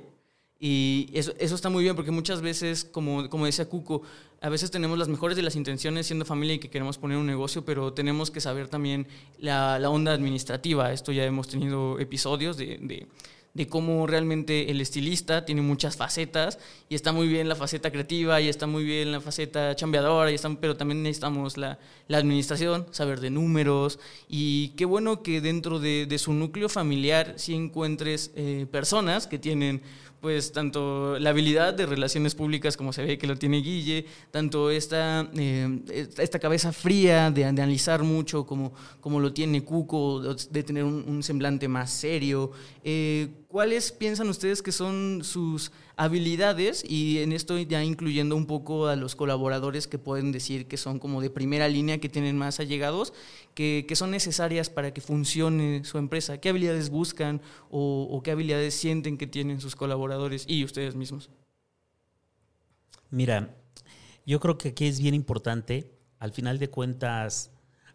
Y 0.61 1.11
eso, 1.13 1.33
eso 1.39 1.55
está 1.55 1.69
muy 1.69 1.83
bien 1.83 1.97
porque 1.97 2.11
muchas 2.11 2.41
veces, 2.41 2.85
como, 2.85 3.29
como 3.29 3.47
decía 3.47 3.69
Cuco, 3.69 4.03
a 4.41 4.49
veces 4.49 4.71
tenemos 4.71 4.99
las 4.99 5.09
mejores 5.09 5.37
de 5.37 5.43
las 5.43 5.57
intenciones 5.57 6.07
siendo 6.07 6.25
familia 6.25 6.55
y 6.55 6.59
que 6.59 6.71
queremos 6.71 6.99
poner 6.99 7.17
un 7.17 7.27
negocio, 7.27 7.65
pero 7.65 7.93
tenemos 7.93 8.31
que 8.31 8.41
saber 8.41 8.69
también 8.69 9.07
la, 9.39 9.79
la 9.79 9.91
onda 9.91 10.13
administrativa. 10.13 10.93
Esto 10.93 11.13
ya 11.13 11.25
hemos 11.25 11.49
tenido 11.49 11.99
episodios 11.99 12.57
de, 12.57 13.07
de 13.55 13.69
cómo 13.69 14.07
realmente 14.07 14.71
el 14.71 14.81
estilista 14.81 15.45
tiene 15.45 15.63
muchas 15.63 15.97
facetas 15.97 16.59
y 16.89 16.97
está 16.97 17.13
muy 17.13 17.29
bien 17.29 17.49
la 17.49 17.55
faceta 17.55 17.91
creativa 17.91 18.41
y 18.41 18.49
está 18.49 18.67
muy 18.67 18.83
bien 18.83 19.13
la 19.13 19.21
faceta 19.21 19.75
chambeadora, 19.77 20.31
y 20.33 20.37
pero 20.61 20.77
también 20.77 21.03
necesitamos 21.03 21.57
la, 21.57 21.79
la, 22.09 22.19
administración, 22.19 22.87
saber 22.91 23.21
de 23.21 23.31
números 23.31 24.01
y 24.29 24.71
qué 24.71 24.85
bueno 24.85 25.23
que 25.23 25.41
dentro 25.41 25.79
de, 25.79 26.07
de 26.07 26.19
su 26.19 26.33
núcleo 26.33 26.69
familiar 26.69 27.35
sí 27.37 27.55
encuentres 27.55 28.33
eh, 28.35 28.67
personas 28.71 29.29
que 29.29 29.39
tienen 29.39 29.83
pues 30.25 30.53
tanto 30.53 31.19
la 31.19 31.29
habilidad 31.29 31.75
de 31.75 31.85
relaciones 31.85 32.35
públicas 32.35 32.79
como 32.79 32.95
se 32.95 33.05
ve 33.05 33.19
que 33.19 33.27
lo 33.27 33.37
tiene 33.37 33.59
Guille, 33.59 34.07
tanto 34.31 34.71
esta, 34.71 35.29
eh, 35.37 35.81
esta 36.17 36.39
cabeza 36.39 36.73
fría 36.73 37.31
de, 37.31 37.45
analizar 37.45 38.03
mucho 38.03 38.47
como, 38.47 38.73
como 39.03 39.21
lo 39.21 39.35
tiene 39.35 39.65
Cuco, 39.65 40.23
de 40.23 40.63
tener 40.63 40.85
un, 40.85 41.23
semblante 41.23 41.69
más 41.69 41.91
serio. 41.91 42.53
Eh, 42.83 43.29
¿Cuáles 43.55 43.93
piensan 43.93 44.29
ustedes 44.29 44.63
que 44.63 44.73
son 44.73 45.21
sus 45.23 45.71
habilidades? 45.95 46.83
Y 46.85 47.21
en 47.21 47.31
esto 47.31 47.57
ya 47.57 47.85
incluyendo 47.85 48.35
un 48.35 48.47
poco 48.47 48.89
a 48.89 48.97
los 48.97 49.15
colaboradores 49.15 49.87
que 49.87 49.97
pueden 49.97 50.33
decir 50.33 50.67
que 50.67 50.77
son 50.77 50.99
como 50.99 51.21
de 51.21 51.31
primera 51.31 51.69
línea, 51.69 51.99
que 51.99 52.09
tienen 52.09 52.37
más 52.37 52.59
allegados, 52.59 53.13
que, 53.55 53.87
son 53.95 54.11
necesarias 54.11 54.71
para 54.71 54.93
que 54.93 55.01
funcione 55.01 55.85
su 55.85 55.99
empresa. 55.99 56.39
¿Qué 56.39 56.49
habilidades 56.49 56.91
buscan 56.91 57.41
o, 57.71 58.21
qué 58.25 58.33
habilidades 58.33 58.75
sienten 58.75 59.17
que 59.17 59.29
tienen 59.29 59.61
sus 59.61 59.77
colaboradores 59.77 60.47
y 60.49 60.65
ustedes 60.65 60.97
mismos? 60.97 61.31
Mira, 63.09 63.55
yo 64.27 64.41
creo 64.41 64.59
que 64.59 64.71
aquí 64.71 64.87
es 64.87 64.99
bien 64.99 65.15
importante, 65.15 65.93
al 66.19 66.33
final 66.33 66.59
de 66.59 66.71
cuentas, 66.71 67.53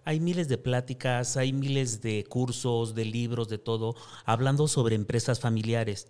hay 0.10 0.20
miles 0.20 0.48
de 0.48 0.58
pláticas, 0.58 1.38
hay 1.38 1.54
miles 1.54 2.02
de 2.02 2.24
cursos, 2.24 2.96
de 2.96 3.06
libros, 3.06 3.48
de 3.48 3.60
todo, 3.60 3.96
hablando 4.26 4.68
sobre 4.68 4.96
empresas 4.96 5.40
familiares. 5.40 6.08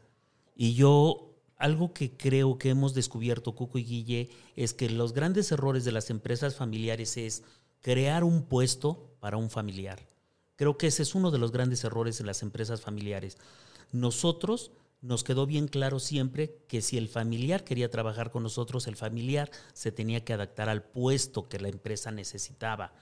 Y 0.55 0.73
yo, 0.73 1.35
algo 1.57 1.91
que 1.91 2.15
creo 2.15 2.57
que 2.57 2.69
hemos 2.69 2.93
descubierto, 2.93 3.55
Cuco 3.55 3.77
y 3.77 3.83
Guille, 3.83 4.29
es 4.55 4.73
que 4.73 4.89
los 4.89 5.11
grandes 5.11 5.51
errores 5.51 5.83
de 5.83 5.91
las 5.91 6.09
empresas 6.11 6.55
familiares 6.55 7.17
es 7.17 7.43
crear 7.81 8.23
un 8.23 8.43
puesto 8.43 9.17
para 9.19 9.35
un 9.35 9.49
familiar. 9.49 10.07
Creo 10.55 10.77
que 10.77 10.87
ese 10.87 11.03
es 11.03 11.13
uno 11.13 11.29
de 11.29 11.39
los 11.39 11.51
grandes 11.51 11.83
errores 11.83 12.21
en 12.21 12.27
las 12.27 12.41
empresas 12.41 12.79
familiares. 12.79 13.37
Nosotros 13.91 14.71
nos 15.01 15.25
quedó 15.25 15.45
bien 15.45 15.67
claro 15.67 15.99
siempre 15.99 16.63
que 16.69 16.81
si 16.81 16.97
el 16.97 17.09
familiar 17.09 17.65
quería 17.65 17.91
trabajar 17.91 18.31
con 18.31 18.43
nosotros, 18.43 18.87
el 18.87 18.95
familiar 18.95 19.51
se 19.73 19.91
tenía 19.91 20.23
que 20.23 20.31
adaptar 20.31 20.69
al 20.69 20.83
puesto 20.83 21.49
que 21.49 21.59
la 21.59 21.67
empresa 21.67 22.11
necesitaba 22.11 22.93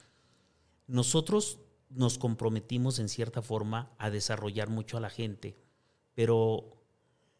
nosotros 0.88 1.60
nos 1.90 2.18
comprometimos 2.18 2.98
en 2.98 3.08
cierta 3.08 3.42
forma 3.42 3.92
a 3.98 4.10
desarrollar 4.10 4.68
mucho 4.68 4.96
a 4.96 5.00
la 5.00 5.10
gente, 5.10 5.56
pero 6.14 6.78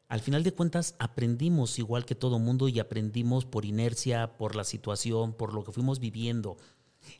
al 0.09 0.21
final 0.21 0.43
de 0.43 0.53
cuentas 0.53 0.95
aprendimos 0.99 1.79
igual 1.79 2.05
que 2.07 2.15
todo 2.15 2.39
mundo 2.39 2.69
y 2.69 2.79
aprendimos 2.79 3.45
por 3.45 3.65
inercia, 3.65 4.39
por 4.39 4.55
la 4.55 4.65
situación, 4.65 5.35
por 5.35 5.53
lo 5.53 5.65
que 5.65 5.73
fuimos 5.73 5.99
viviendo. 5.99 6.57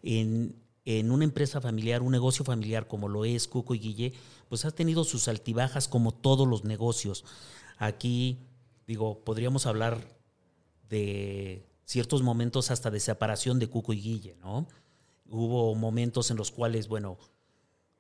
En, 0.03 0.57
en 0.85 1.11
una 1.11 1.25
empresa 1.25 1.61
familiar, 1.61 2.03
un 2.03 2.13
negocio 2.13 2.45
familiar 2.45 2.89
como 2.89 3.09
lo 3.09 3.27
es 3.27 3.47
Cuco 3.47 3.75
y 3.75 3.79
Guille, 3.79 4.15
pues 4.49 4.65
ha 4.65 4.71
tenido 4.71 5.05
sus 5.05 5.29
altibajas 5.29 5.87
como 5.87 6.13
todos 6.13 6.49
los 6.49 6.65
negocios. 6.65 7.27
Aquí, 7.77 8.39
digo, 8.87 9.23
podríamos 9.23 9.67
hablar 9.67 10.19
de 10.89 11.67
ciertos 11.85 12.23
momentos 12.23 12.71
hasta 12.71 12.91
de 12.91 13.01
separación 13.01 13.59
de 13.59 13.69
Cuco 13.69 13.93
y 13.93 14.01
Guille, 14.01 14.37
¿no? 14.37 14.67
Hubo 15.29 15.75
momentos 15.75 16.31
en 16.31 16.37
los 16.37 16.51
cuales, 16.51 16.89
bueno, 16.89 17.19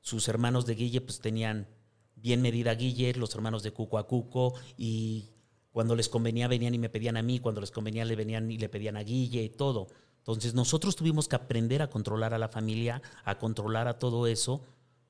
sus 0.00 0.28
hermanos 0.28 0.66
de 0.66 0.74
Guille 0.74 1.00
pues 1.00 1.20
tenían 1.20 1.68
bien 2.16 2.42
medida 2.42 2.72
a 2.72 2.74
Guille, 2.74 3.12
los 3.14 3.34
hermanos 3.34 3.62
de 3.62 3.72
Cuco 3.72 3.98
a 3.98 4.06
Cuco, 4.06 4.54
y 4.76 5.30
cuando 5.70 5.94
les 5.94 6.08
convenía 6.08 6.48
venían 6.48 6.74
y 6.74 6.78
me 6.78 6.88
pedían 6.88 7.16
a 7.16 7.22
mí, 7.22 7.38
cuando 7.38 7.60
les 7.60 7.70
convenía 7.70 8.04
le 8.04 8.16
venían 8.16 8.50
y 8.50 8.58
le 8.58 8.68
pedían 8.68 8.96
a 8.96 9.02
Guille 9.02 9.42
y 9.42 9.50
todo. 9.50 9.88
Entonces 10.18 10.54
nosotros 10.54 10.96
tuvimos 10.96 11.28
que 11.28 11.36
aprender 11.36 11.82
a 11.82 11.90
controlar 11.90 12.34
a 12.34 12.38
la 12.38 12.48
familia, 12.48 13.02
a 13.24 13.38
controlar 13.38 13.88
a 13.88 13.98
todo 13.98 14.26
eso, 14.26 14.64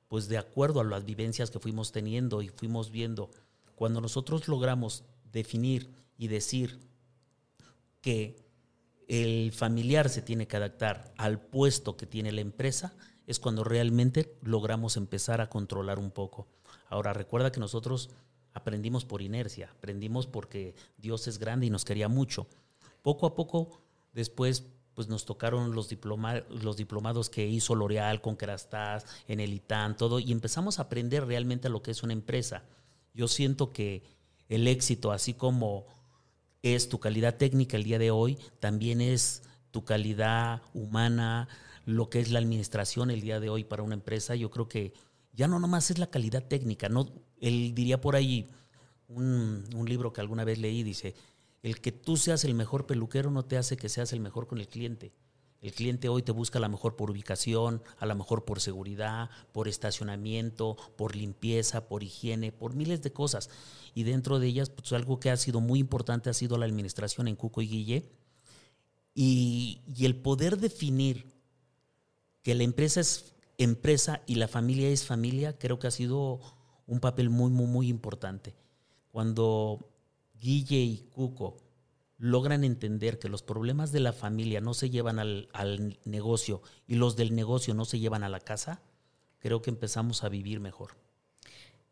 pues 0.07 0.27
de 0.27 0.37
acuerdo 0.37 0.79
a 0.81 0.83
las 0.83 1.05
vivencias 1.05 1.51
que 1.51 1.59
fuimos 1.59 1.91
teniendo 1.91 2.41
y 2.41 2.49
fuimos 2.49 2.91
viendo. 2.91 3.29
Cuando 3.75 4.01
nosotros 4.01 4.47
logramos 4.47 5.03
definir 5.31 5.89
y 6.17 6.27
decir 6.27 6.79
que 8.01 8.48
el 9.09 9.51
familiar 9.51 10.07
se 10.07 10.21
tiene 10.21 10.47
que 10.47 10.55
adaptar 10.55 11.11
al 11.17 11.41
puesto 11.41 11.97
que 11.97 12.05
tiene 12.05 12.31
la 12.31 12.41
empresa, 12.41 12.93
es 13.25 13.39
cuando 13.39 13.63
realmente 13.63 14.37
logramos 14.43 14.97
empezar 14.97 15.41
a 15.41 15.49
controlar 15.49 15.97
un 15.97 16.11
poco. 16.11 16.47
Ahora, 16.89 17.11
recuerda 17.11 17.51
que 17.51 17.59
nosotros 17.59 18.11
aprendimos 18.53 19.05
por 19.05 19.23
inercia, 19.23 19.71
aprendimos 19.71 20.27
porque 20.27 20.75
Dios 20.97 21.27
es 21.27 21.39
grande 21.39 21.65
y 21.65 21.69
nos 21.71 21.85
quería 21.85 22.07
mucho. 22.07 22.47
Poco 23.01 23.25
a 23.25 23.33
poco, 23.33 23.81
después, 24.13 24.67
pues 24.93 25.07
nos 25.07 25.25
tocaron 25.25 25.73
los, 25.73 25.89
diplomados 25.89 27.29
que 27.31 27.47
hizo 27.47 27.73
L'Oreal 27.73 28.21
con 28.21 28.35
Kerastase, 28.35 29.07
en 29.27 29.39
el 29.39 29.53
ITAN, 29.53 29.97
todo, 29.97 30.19
y 30.19 30.31
empezamos 30.31 30.77
a 30.77 30.83
aprender 30.83 31.25
realmente 31.25 31.69
lo 31.69 31.81
que 31.81 31.91
es 31.91 32.03
una 32.03 32.13
empresa. 32.13 32.63
Yo 33.15 33.27
siento 33.27 33.71
que 33.71 34.03
el 34.49 34.67
éxito, 34.67 35.11
así 35.11 35.33
como 35.33 35.87
es 36.61 36.89
tu 36.89 36.99
calidad 36.99 37.37
técnica 37.37 37.77
el 37.77 37.83
día 37.83 37.99
de 37.99 38.11
hoy, 38.11 38.37
también 38.59 39.01
es 39.01 39.43
tu 39.71 39.85
calidad 39.85 40.61
humana, 40.73 41.47
lo 41.85 42.09
que 42.09 42.19
es 42.19 42.31
la 42.31 42.39
administración 42.39 43.11
el 43.11 43.21
día 43.21 43.39
de 43.39 43.49
hoy 43.49 43.63
para 43.63 43.83
una 43.83 43.95
empresa, 43.95 44.35
yo 44.35 44.49
creo 44.49 44.67
que 44.67 44.93
ya 45.33 45.47
no 45.47 45.59
nomás 45.59 45.91
es 45.91 45.99
la 45.99 46.09
calidad 46.09 46.43
técnica, 46.43 46.89
no, 46.89 47.09
él 47.39 47.73
diría 47.73 48.01
por 48.01 48.15
ahí 48.15 48.47
un, 49.07 49.63
un 49.75 49.87
libro 49.87 50.11
que 50.11 50.21
alguna 50.21 50.43
vez 50.43 50.59
leí, 50.59 50.83
dice, 50.83 51.15
el 51.63 51.81
que 51.81 51.91
tú 51.91 52.17
seas 52.17 52.45
el 52.45 52.53
mejor 52.53 52.85
peluquero 52.85 53.31
no 53.31 53.43
te 53.43 53.57
hace 53.57 53.77
que 53.77 53.89
seas 53.89 54.13
el 54.13 54.19
mejor 54.19 54.47
con 54.47 54.59
el 54.59 54.67
cliente. 54.67 55.11
El 55.61 55.73
cliente 55.73 56.07
hoy 56.07 56.23
te 56.23 56.31
busca 56.31 56.57
a 56.57 56.61
lo 56.61 56.69
mejor 56.69 56.95
por 56.95 57.11
ubicación, 57.11 57.81
a 57.97 58.05
lo 58.05 58.15
mejor 58.15 58.45
por 58.45 58.61
seguridad, 58.61 59.29
por 59.51 59.67
estacionamiento, 59.67 60.77
por 60.95 61.15
limpieza, 61.15 61.87
por 61.87 62.03
higiene, 62.03 62.51
por 62.51 62.75
miles 62.75 63.01
de 63.01 63.11
cosas. 63.11 63.49
Y 63.93 64.03
dentro 64.03 64.39
de 64.39 64.47
ellas, 64.47 64.69
pues 64.69 64.93
algo 64.93 65.19
que 65.19 65.31
ha 65.31 65.37
sido 65.37 65.59
muy 65.59 65.79
importante 65.79 66.29
ha 66.29 66.33
sido 66.33 66.57
la 66.57 66.65
administración 66.65 67.27
en 67.27 67.35
Cuco 67.35 67.61
y 67.61 67.67
Guille. 67.67 68.09
Y, 69.13 69.81
y 69.97 70.05
el 70.05 70.15
poder 70.15 70.57
definir 70.57 71.25
que 72.41 72.55
la 72.55 72.63
empresa 72.63 73.01
es 73.01 73.35
empresa 73.57 74.21
y 74.25 74.35
la 74.35 74.47
familia 74.47 74.89
es 74.89 75.05
familia, 75.05 75.57
creo 75.57 75.79
que 75.79 75.87
ha 75.87 75.91
sido 75.91 76.39
un 76.87 77.01
papel 77.01 77.29
muy, 77.29 77.51
muy, 77.51 77.67
muy 77.67 77.89
importante. 77.89 78.55
Cuando 79.11 79.91
Guille 80.39 80.79
y 80.79 80.97
Cuco 81.11 81.57
logran 82.19 82.65
entender 82.65 83.17
que 83.17 83.29
los 83.29 83.41
problemas 83.41 83.91
de 83.91 84.01
la 84.01 84.13
familia 84.13 84.59
no 84.59 84.73
se 84.73 84.89
llevan 84.89 85.19
al, 85.19 85.47
al, 85.53 85.97
negocio 86.03 86.61
y 86.85 86.95
los 86.95 87.15
del 87.15 87.33
negocio 87.33 87.73
no 87.73 87.85
se 87.85 87.97
llevan 87.97 88.23
a 88.23 88.29
la 88.29 88.41
casa, 88.41 88.81
creo 89.39 89.61
que 89.61 89.69
empezamos 89.69 90.23
a 90.23 90.29
vivir 90.29 90.59
mejor. 90.59 90.91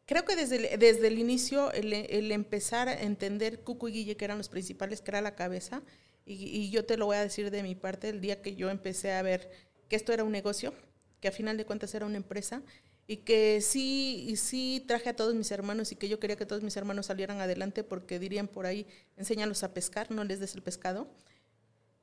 Creo 0.06 0.26
que 0.26 0.36
desde 0.36 0.74
el, 0.74 0.80
desde 0.80 1.08
el 1.08 1.18
inicio, 1.18 1.72
el, 1.72 1.94
el, 1.94 2.32
empezar 2.32 2.90
a 2.90 3.02
entender 3.02 3.62
Cuco 3.62 3.88
y 3.88 3.94
Guille, 3.94 4.18
que 4.18 4.26
eran 4.26 4.38
los 4.38 4.50
principales, 4.50 5.02
que 5.02 5.12
era 5.12 5.22
la 5.22 5.36
cabeza, 5.36 5.82
y, 6.26 6.34
y, 6.34 6.70
yo 6.72 6.86
te 6.86 6.98
lo 6.98 7.06
voy 7.06 7.16
a 7.16 7.22
decir 7.22 7.50
de 7.50 7.64
mi 7.64 7.76
parte, 7.76 8.10
el 8.10 8.20
día 8.20 8.42
que 8.42 8.56
yo 8.56 8.70
empecé 8.70 9.14
a 9.14 9.22
ver 9.22 9.50
que 9.88 9.96
esto 9.96 10.12
era 10.12 10.26
un 10.26 10.32
negocio, 10.34 10.74
que 11.22 11.30
a 11.30 11.32
final 11.32 11.56
de 11.56 11.66
cuentas 11.66 11.96
era 11.96 12.06
una 12.06 12.18
empresa, 12.18 12.64
y 13.08 13.18
que 13.18 13.62
sí, 13.62 14.26
y 14.28 14.36
sí 14.36 14.84
traje 14.86 15.10
a 15.10 15.16
todos 15.16 15.34
mis 15.34 15.50
hermanos 15.52 15.94
y 15.94 15.96
que 15.96 16.10
yo 16.10 16.20
quería 16.20 16.36
que 16.36 16.46
todos 16.46 16.62
mis 16.62 16.76
hermanos 16.76 17.06
salieran 17.06 17.40
adelante 17.40 17.84
porque 17.86 18.20
dirían 18.20 18.50
por 18.50 18.66
ahí, 18.66 18.86
enséñalos 19.16 19.64
a 19.64 19.74
pescar, 19.74 20.12
no 20.12 20.26
les 20.26 20.42
des 20.42 20.56
el 20.56 20.62
pescado. 20.62 21.08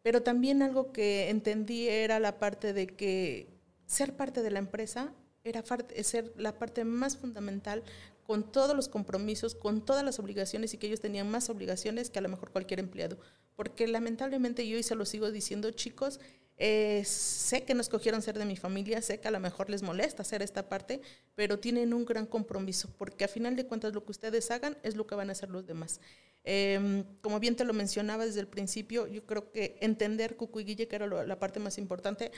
Pero 0.02 0.22
también 0.22 0.62
algo 0.62 0.92
que 0.92 1.28
entendí 1.28 1.88
era 1.88 2.20
la 2.20 2.38
parte 2.38 2.72
de 2.72 2.86
que 2.86 3.48
ser 3.86 4.16
parte 4.16 4.42
de 4.42 4.50
la 4.50 4.58
empresa 4.58 5.12
era 5.44 5.62
ser 6.02 6.32
la 6.38 6.58
parte 6.58 6.84
más 6.84 7.18
fundamental 7.18 7.82
con 8.26 8.50
todos 8.50 8.74
los 8.74 8.88
compromisos, 8.88 9.54
con 9.54 9.84
todas 9.84 10.02
las 10.02 10.18
obligaciones 10.18 10.72
y 10.72 10.78
que 10.78 10.86
ellos 10.86 11.00
tenían 11.00 11.30
más 11.30 11.50
obligaciones 11.50 12.08
que 12.08 12.18
a 12.18 12.22
lo 12.22 12.30
mejor 12.30 12.50
cualquier 12.50 12.80
empleado. 12.80 13.18
Porque 13.54 13.86
lamentablemente 13.86 14.66
yo 14.66 14.78
y 14.78 14.82
se 14.82 14.94
lo 14.94 15.04
sigo 15.04 15.30
diciendo, 15.30 15.70
chicos, 15.70 16.18
eh, 16.56 17.02
sé 17.04 17.64
que 17.64 17.74
no 17.74 17.80
escogieron 17.80 18.22
ser 18.22 18.38
de 18.38 18.44
mi 18.44 18.56
familia, 18.56 19.02
sé 19.02 19.18
que 19.18 19.28
a 19.28 19.30
lo 19.30 19.40
mejor 19.40 19.70
les 19.70 19.82
molesta 19.82 20.22
hacer 20.22 20.42
esta 20.42 20.68
parte, 20.68 21.00
pero 21.34 21.58
tienen 21.58 21.92
un 21.92 22.04
gran 22.04 22.26
compromiso, 22.26 22.88
porque 22.96 23.24
a 23.24 23.28
final 23.28 23.56
de 23.56 23.66
cuentas 23.66 23.92
lo 23.92 24.04
que 24.04 24.12
ustedes 24.12 24.50
hagan 24.50 24.76
es 24.82 24.94
lo 24.94 25.06
que 25.06 25.14
van 25.14 25.30
a 25.30 25.32
hacer 25.32 25.50
los 25.50 25.66
demás. 25.66 26.00
Eh, 26.44 27.04
como 27.22 27.40
bien 27.40 27.56
te 27.56 27.64
lo 27.64 27.72
mencionaba 27.72 28.24
desde 28.24 28.40
el 28.40 28.46
principio, 28.46 29.06
yo 29.06 29.24
creo 29.26 29.50
que 29.50 29.76
entender 29.80 30.36
Cucu 30.36 30.60
y 30.60 30.64
Guille, 30.64 30.86
que 30.86 30.96
era 30.96 31.06
la 31.06 31.38
parte 31.38 31.58
más 31.58 31.78
importante, 31.78 32.30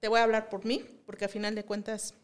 te 0.00 0.08
voy 0.08 0.20
a 0.20 0.22
hablar 0.22 0.48
por 0.48 0.64
mí, 0.64 0.84
porque 1.04 1.26
a 1.26 1.28
final 1.28 1.54
de 1.54 1.64
cuentas 1.64 2.14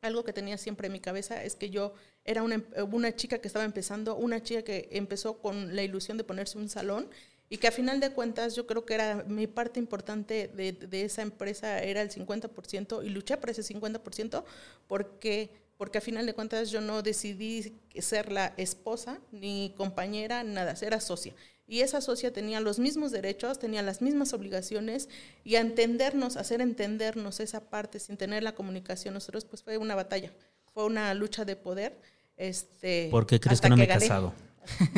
algo 0.00 0.22
que 0.22 0.32
tenía 0.32 0.58
siempre 0.58 0.86
en 0.86 0.92
mi 0.92 1.00
cabeza 1.00 1.42
es 1.42 1.56
que 1.56 1.70
yo 1.70 1.94
era 2.24 2.42
una, 2.42 2.62
una 2.90 3.16
chica 3.16 3.38
que 3.38 3.48
estaba 3.48 3.64
empezando, 3.64 4.16
una 4.16 4.42
chica 4.42 4.62
que 4.62 4.88
empezó 4.92 5.38
con 5.38 5.74
la 5.74 5.82
ilusión 5.82 6.18
de 6.18 6.24
ponerse 6.24 6.58
un 6.58 6.68
salón 6.68 7.08
y 7.48 7.58
que 7.58 7.68
a 7.68 7.72
final 7.72 8.00
de 8.00 8.10
cuentas 8.10 8.54
yo 8.54 8.66
creo 8.66 8.84
que 8.84 8.94
era 8.94 9.24
mi 9.28 9.46
parte 9.46 9.78
importante 9.78 10.48
de, 10.48 10.72
de 10.72 11.04
esa 11.04 11.22
empresa 11.22 11.82
era 11.82 12.02
el 12.02 12.10
50% 12.10 13.04
y 13.04 13.10
luché 13.10 13.36
por 13.36 13.50
ese 13.50 13.62
50% 13.62 14.44
porque, 14.88 15.50
porque 15.76 15.98
a 15.98 16.00
final 16.00 16.26
de 16.26 16.34
cuentas 16.34 16.70
yo 16.70 16.80
no 16.80 17.02
decidí 17.02 17.74
ser 17.98 18.32
la 18.32 18.54
esposa 18.56 19.20
ni 19.30 19.74
compañera, 19.76 20.42
nada, 20.42 20.74
era 20.80 21.00
socia. 21.00 21.34
Y 21.66 21.80
esa 21.80 22.00
socia 22.00 22.32
tenía 22.32 22.60
los 22.60 22.78
mismos 22.78 23.10
derechos, 23.10 23.58
tenía 23.58 23.82
las 23.82 24.02
mismas 24.02 24.34
obligaciones 24.34 25.08
y 25.44 25.54
a 25.56 25.60
entendernos, 25.60 26.36
hacer 26.36 26.60
entendernos 26.60 27.40
esa 27.40 27.70
parte 27.70 28.00
sin 28.00 28.16
tener 28.18 28.42
la 28.42 28.54
comunicación 28.54 29.14
nosotros, 29.14 29.46
pues 29.46 29.62
fue 29.62 29.78
una 29.78 29.94
batalla, 29.94 30.30
fue 30.74 30.84
una 30.84 31.14
lucha 31.14 31.44
de 31.44 31.56
poder. 31.56 31.98
Este, 32.36 33.08
¿Por 33.10 33.26
qué 33.26 33.40
crees 33.40 33.60
que 33.62 33.70
no 33.70 33.76
me 33.76 33.84
he 33.84 33.88
casado? 33.88 34.34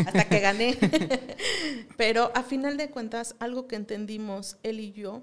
Hasta 0.06 0.28
que 0.28 0.40
gané. 0.40 0.76
Pero 1.96 2.30
a 2.34 2.42
final 2.42 2.76
de 2.76 2.90
cuentas, 2.90 3.36
algo 3.38 3.66
que 3.66 3.76
entendimos 3.76 4.56
él 4.62 4.80
y 4.80 4.92
yo 4.92 5.22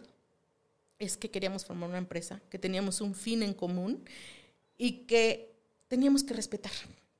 es 0.99 1.17
que 1.17 1.29
queríamos 1.29 1.65
formar 1.65 1.89
una 1.89 1.97
empresa, 1.97 2.41
que 2.49 2.59
teníamos 2.59 3.01
un 3.01 3.13
fin 3.15 3.43
en 3.43 3.53
común 3.53 4.03
y 4.77 5.05
que 5.05 5.53
teníamos 5.87 6.23
que 6.23 6.33
respetar. 6.33 6.71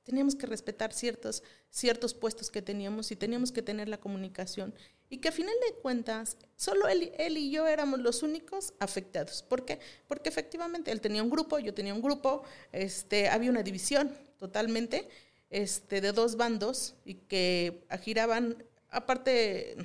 Teníamos 0.04 0.34
que 0.34 0.46
respetar 0.46 0.92
ciertos, 0.92 1.42
ciertos 1.70 2.12
puestos 2.12 2.50
que 2.50 2.60
teníamos 2.60 3.10
y 3.10 3.16
teníamos 3.16 3.52
que 3.52 3.62
tener 3.62 3.88
la 3.88 3.98
comunicación. 3.98 4.74
Y 5.08 5.18
que 5.18 5.28
a 5.28 5.32
final 5.32 5.54
de 5.66 5.76
cuentas, 5.76 6.36
solo 6.56 6.88
él, 6.88 7.12
él 7.16 7.38
y 7.38 7.50
yo 7.50 7.66
éramos 7.66 8.00
los 8.00 8.22
únicos 8.22 8.74
afectados. 8.80 9.42
¿Por 9.42 9.64
qué? 9.64 9.80
Porque 10.06 10.28
efectivamente 10.28 10.90
él 10.90 11.00
tenía 11.00 11.22
un 11.22 11.30
grupo, 11.30 11.58
yo 11.58 11.72
tenía 11.72 11.94
un 11.94 12.02
grupo, 12.02 12.42
este, 12.72 13.28
había 13.28 13.48
una 13.48 13.62
división 13.62 14.12
totalmente 14.38 15.08
este, 15.54 16.00
de 16.00 16.10
dos 16.10 16.34
bandos 16.36 16.96
y 17.04 17.14
que 17.14 17.86
giraban, 18.02 18.64
aparte, 18.90 19.76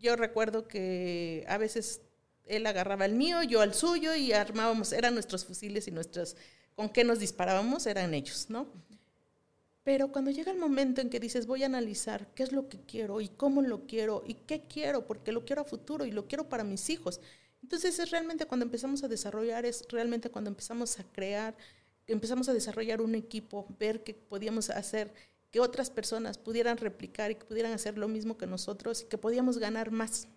yo 0.00 0.16
recuerdo 0.16 0.66
que 0.66 1.44
a 1.48 1.58
veces 1.58 2.00
él 2.46 2.66
agarraba 2.66 3.04
el 3.04 3.12
mío, 3.12 3.42
yo 3.42 3.60
al 3.60 3.74
suyo 3.74 4.14
y 4.14 4.32
armábamos, 4.32 4.94
eran 4.94 5.12
nuestros 5.12 5.44
fusiles 5.44 5.86
y 5.86 5.90
nuestros, 5.90 6.34
con 6.76 6.88
qué 6.88 7.04
nos 7.04 7.18
disparábamos, 7.18 7.86
eran 7.86 8.14
ellos, 8.14 8.46
¿no? 8.48 8.66
Pero 9.84 10.12
cuando 10.12 10.30
llega 10.30 10.50
el 10.50 10.58
momento 10.58 11.02
en 11.02 11.10
que 11.10 11.20
dices, 11.20 11.46
voy 11.46 11.62
a 11.62 11.66
analizar 11.66 12.26
qué 12.34 12.42
es 12.42 12.50
lo 12.50 12.70
que 12.70 12.80
quiero 12.80 13.20
y 13.20 13.28
cómo 13.28 13.60
lo 13.60 13.86
quiero 13.86 14.24
y 14.26 14.32
qué 14.32 14.62
quiero, 14.62 15.06
porque 15.06 15.30
lo 15.30 15.44
quiero 15.44 15.60
a 15.60 15.64
futuro 15.66 16.06
y 16.06 16.10
lo 16.10 16.26
quiero 16.26 16.48
para 16.48 16.64
mis 16.64 16.88
hijos. 16.88 17.20
Entonces 17.62 17.98
es 17.98 18.10
realmente 18.10 18.46
cuando 18.46 18.64
empezamos 18.64 19.04
a 19.04 19.08
desarrollar, 19.08 19.66
es 19.66 19.84
realmente 19.90 20.30
cuando 20.30 20.48
empezamos 20.48 20.98
a 20.98 21.04
crear, 21.04 21.54
empezamos 22.08 22.48
a 22.48 22.54
desarrollar 22.54 23.00
un 23.00 23.14
equipo, 23.14 23.66
ver 23.78 24.02
que 24.02 24.14
podíamos 24.14 24.70
hacer 24.70 25.12
que 25.50 25.60
otras 25.60 25.90
personas 25.90 26.38
pudieran 26.38 26.76
replicar 26.76 27.30
y 27.30 27.36
que 27.36 27.44
pudieran 27.44 27.72
hacer 27.72 27.96
lo 27.96 28.08
mismo 28.08 28.36
que 28.36 28.46
nosotros 28.46 29.02
y 29.02 29.06
que 29.06 29.18
podíamos 29.18 29.58
ganar 29.58 29.90
más. 29.90 30.28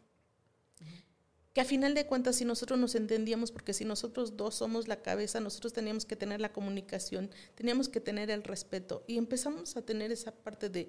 Que 1.53 1.59
a 1.59 1.65
final 1.65 1.93
de 1.95 2.05
cuentas, 2.05 2.37
si 2.37 2.45
nosotros 2.45 2.79
nos 2.79 2.95
entendíamos, 2.95 3.51
porque 3.51 3.73
si 3.73 3.83
nosotros 3.83 4.37
dos 4.37 4.55
somos 4.55 4.87
la 4.87 5.01
cabeza, 5.01 5.41
nosotros 5.41 5.73
teníamos 5.73 6.05
que 6.05 6.15
tener 6.15 6.39
la 6.39 6.53
comunicación, 6.53 7.29
teníamos 7.55 7.89
que 7.89 7.99
tener 7.99 8.31
el 8.31 8.43
respeto 8.43 9.03
y 9.05 9.17
empezamos 9.17 9.75
a 9.75 9.81
tener 9.81 10.13
esa 10.13 10.31
parte 10.31 10.69
de, 10.69 10.87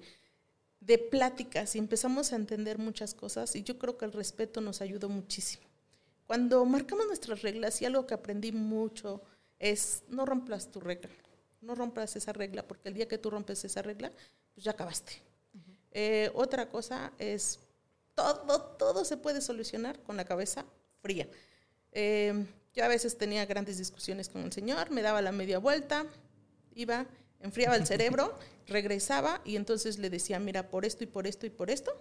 de 0.79 0.97
pláticas 0.97 1.75
y 1.75 1.79
empezamos 1.79 2.31
a 2.31 2.37
entender 2.37 2.77
muchas 2.77 3.13
cosas 3.13 3.57
y 3.57 3.63
yo 3.63 3.77
creo 3.77 3.97
que 3.97 4.05
el 4.05 4.13
respeto 4.13 4.61
nos 4.61 4.81
ayudó 4.81 5.09
muchísimo. 5.09 5.67
Cuando 6.27 6.63
marcamos 6.63 7.07
nuestras 7.07 7.41
reglas 7.41 7.81
y 7.81 7.85
algo 7.85 8.07
que 8.07 8.13
aprendí 8.13 8.53
mucho, 8.53 9.21
es 9.63 10.03
no 10.09 10.25
rompas 10.25 10.69
tu 10.69 10.81
regla, 10.81 11.09
no 11.61 11.73
rompas 11.73 12.17
esa 12.17 12.33
regla, 12.33 12.67
porque 12.67 12.89
el 12.89 12.95
día 12.95 13.07
que 13.07 13.17
tú 13.17 13.29
rompes 13.29 13.63
esa 13.63 13.81
regla, 13.81 14.11
pues 14.53 14.65
ya 14.65 14.71
acabaste. 14.71 15.13
Uh 15.53 15.57
-huh. 15.57 15.75
eh, 15.91 16.31
otra 16.35 16.69
cosa 16.69 17.13
es, 17.17 17.59
todo, 18.13 18.61
todo 18.77 19.05
se 19.05 19.15
puede 19.15 19.39
solucionar 19.39 19.97
con 20.03 20.17
la 20.17 20.25
cabeza 20.25 20.65
fría. 21.01 21.29
Eh, 21.93 22.45
yo 22.73 22.83
a 22.83 22.89
veces 22.89 23.17
tenía 23.17 23.45
grandes 23.45 23.77
discusiones 23.77 24.27
con 24.27 24.43
el 24.43 24.51
señor, 24.51 24.91
me 24.91 25.01
daba 25.01 25.21
la 25.21 25.31
media 25.31 25.59
vuelta, 25.59 26.07
iba, 26.75 27.05
enfriaba 27.39 27.77
el 27.77 27.87
cerebro, 27.87 28.37
regresaba 28.67 29.39
y 29.45 29.55
entonces 29.55 29.97
le 29.97 30.09
decía, 30.09 30.39
mira, 30.39 30.69
por 30.69 30.83
esto 30.83 31.05
y 31.05 31.07
por 31.07 31.25
esto 31.25 31.45
y 31.45 31.49
por 31.49 31.69
esto, 31.69 31.93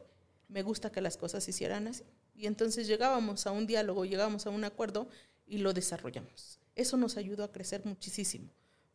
me 0.49 0.65
gusta 0.65 0.91
que 0.91 1.01
las 1.01 1.17
cosas 1.17 1.45
se 1.45 1.51
hicieran 1.51 1.87
así. 1.87 2.03
Y 2.35 2.47
entonces 2.47 2.89
llegábamos 2.89 3.47
a 3.47 3.53
un 3.53 3.69
diálogo, 3.69 4.05
llegábamos 4.05 4.47
a 4.47 4.51
un 4.51 4.65
acuerdo 4.65 5.07
y 5.47 5.59
lo 5.59 5.73
desarrollamos. 5.73 6.62
Eso 6.75 6.97
nos 6.97 7.17
ayudó 7.17 7.45
a 7.45 7.53
crecer 7.53 7.85
muchísimo, 7.85 8.49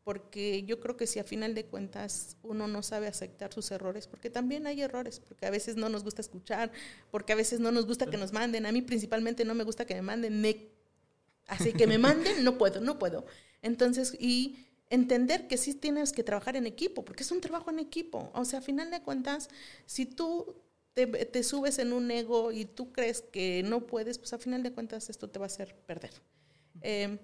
porque 0.03 0.63
yo 0.63 0.79
creo 0.79 0.97
que 0.97 1.05
si 1.05 1.19
a 1.19 1.23
final 1.23 1.53
de 1.53 1.65
cuentas 1.65 2.37
uno 2.41 2.67
no 2.67 2.81
sabe 2.81 3.07
aceptar 3.07 3.53
sus 3.53 3.69
errores, 3.71 4.07
porque 4.07 4.29
también 4.29 4.65
hay 4.65 4.81
errores, 4.81 5.19
porque 5.19 5.45
a 5.45 5.51
veces 5.51 5.75
no 5.75 5.89
nos 5.89 6.03
gusta 6.03 6.21
escuchar, 6.21 6.71
porque 7.11 7.33
a 7.33 7.35
veces 7.35 7.59
no 7.59 7.71
nos 7.71 7.85
gusta 7.85 8.07
que 8.07 8.17
nos 8.17 8.33
manden, 8.33 8.65
a 8.65 8.71
mí 8.71 8.81
principalmente 8.81 9.45
no 9.45 9.53
me 9.53 9.63
gusta 9.63 9.85
que 9.85 9.95
me 9.95 10.01
manden, 10.01 10.41
me, 10.41 10.69
así 11.47 11.73
que 11.73 11.87
me 11.87 11.97
manden, 11.97 12.43
no 12.43 12.57
puedo, 12.57 12.81
no 12.81 12.97
puedo. 12.97 13.25
Entonces, 13.61 14.15
y 14.19 14.67
entender 14.89 15.47
que 15.47 15.57
sí 15.57 15.73
tienes 15.73 16.13
que 16.13 16.23
trabajar 16.23 16.55
en 16.55 16.65
equipo, 16.65 17.03
porque 17.03 17.23
es 17.23 17.31
un 17.31 17.41
trabajo 17.41 17.69
en 17.69 17.79
equipo, 17.79 18.31
o 18.33 18.45
sea, 18.45 18.59
a 18.59 18.61
final 18.61 18.89
de 18.89 19.01
cuentas, 19.01 19.49
si 19.85 20.05
tú 20.05 20.55
te, 20.93 21.05
te 21.05 21.43
subes 21.43 21.77
en 21.79 21.93
un 21.93 22.09
ego 22.09 22.51
y 22.51 22.65
tú 22.65 22.91
crees 22.91 23.21
que 23.21 23.61
no 23.63 23.85
puedes, 23.85 24.17
pues 24.17 24.33
a 24.33 24.39
final 24.39 24.63
de 24.63 24.71
cuentas 24.71 25.09
esto 25.09 25.29
te 25.29 25.37
va 25.37 25.45
a 25.45 25.47
hacer 25.47 25.75
perder. 25.85 26.11
Eh, 26.81 27.19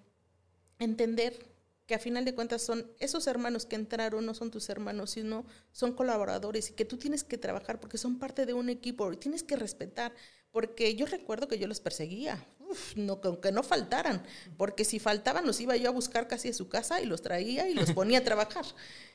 entender 0.80 1.54
que 1.86 1.96
a 1.96 2.00
final 2.00 2.24
de 2.24 2.34
cuentas 2.34 2.62
son 2.62 2.90
esos 3.00 3.28
hermanos 3.28 3.66
que 3.66 3.76
entraron, 3.76 4.26
no 4.26 4.34
son 4.34 4.52
tus 4.52 4.70
hermanos, 4.70 5.12
sino 5.12 5.46
son 5.72 5.94
colaboradores 5.94 6.70
y 6.70 6.74
que 6.74 6.86
tú 6.86 6.98
tienes 6.98 7.24
que 7.24 7.38
trabajar 7.38 7.80
porque 7.80 7.98
son 7.98 8.20
parte 8.20 8.46
de 8.46 8.54
un 8.54 8.70
equipo 8.70 9.12
y 9.12 9.18
tienes 9.18 9.44
que 9.44 9.58
respetar, 9.58 10.14
porque 10.52 10.96
yo 10.96 11.06
recuerdo 11.06 11.48
que 11.48 11.60
yo 11.60 11.68
los 11.68 11.82
perseguía. 11.82 12.46
uf, 12.60 12.96
no, 12.96 13.20
que 13.20 13.52
no 13.52 13.64
faltaran, 13.64 14.24
porque 14.58 14.86
si 14.86 15.00
faltaban 15.00 15.46
los 15.46 15.60
iba 15.60 15.76
yo 15.76 15.90
a 15.90 15.92
buscar 15.92 16.28
casi 16.28 16.50
a 16.50 16.54
su 16.54 16.70
casa 16.70 17.02
y 17.02 17.06
los 17.06 17.22
traía 17.22 17.68
y 17.68 17.74
los 17.74 17.92
ponía 17.94 18.20
a 18.20 18.24
trabajar. 18.24 18.66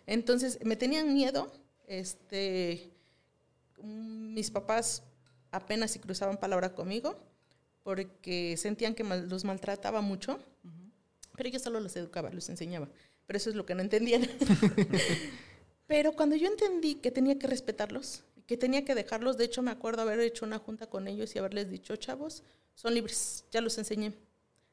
Entonces 0.06 0.58
me 0.62 0.76
tenían 0.76 1.14
miedo, 1.14 1.50
este, 1.86 2.92
mis 3.82 4.50
papás 4.50 5.04
apenas 5.50 5.92
si 5.92 5.98
cruzaban 5.98 6.36
palabra 6.36 6.74
conmigo 6.74 7.18
porque 7.82 8.58
sentían 8.58 8.94
que 8.94 9.02
los 9.02 9.44
maltrataba 9.44 10.02
mucho, 10.02 10.38
pero 11.38 11.48
yo 11.48 11.60
solo 11.60 11.80
los 11.80 11.96
educaba, 11.96 12.30
los 12.30 12.48
enseñaba, 12.48 12.88
pero 13.26 13.36
eso 13.36 13.48
es 13.48 13.56
lo 13.56 13.64
que 13.64 13.74
no 13.74 13.80
entendían. 13.80 14.26
pero 15.86 16.12
cuando 16.12 16.34
yo 16.34 16.48
entendí 16.48 16.96
que 16.96 17.12
tenía 17.12 17.38
que 17.38 17.46
respetarlos, 17.46 18.24
que 18.46 18.56
tenía 18.56 18.84
que 18.84 18.96
dejarlos, 18.96 19.38
de 19.38 19.44
hecho 19.44 19.62
me 19.62 19.70
acuerdo 19.70 20.02
haber 20.02 20.18
hecho 20.20 20.44
una 20.44 20.58
junta 20.58 20.88
con 20.88 21.06
ellos 21.06 21.34
y 21.34 21.38
haberles 21.38 21.70
dicho, 21.70 21.94
chavos, 21.96 22.42
son 22.74 22.94
libres, 22.94 23.44
ya 23.52 23.60
los 23.60 23.78
enseñé. 23.78 24.14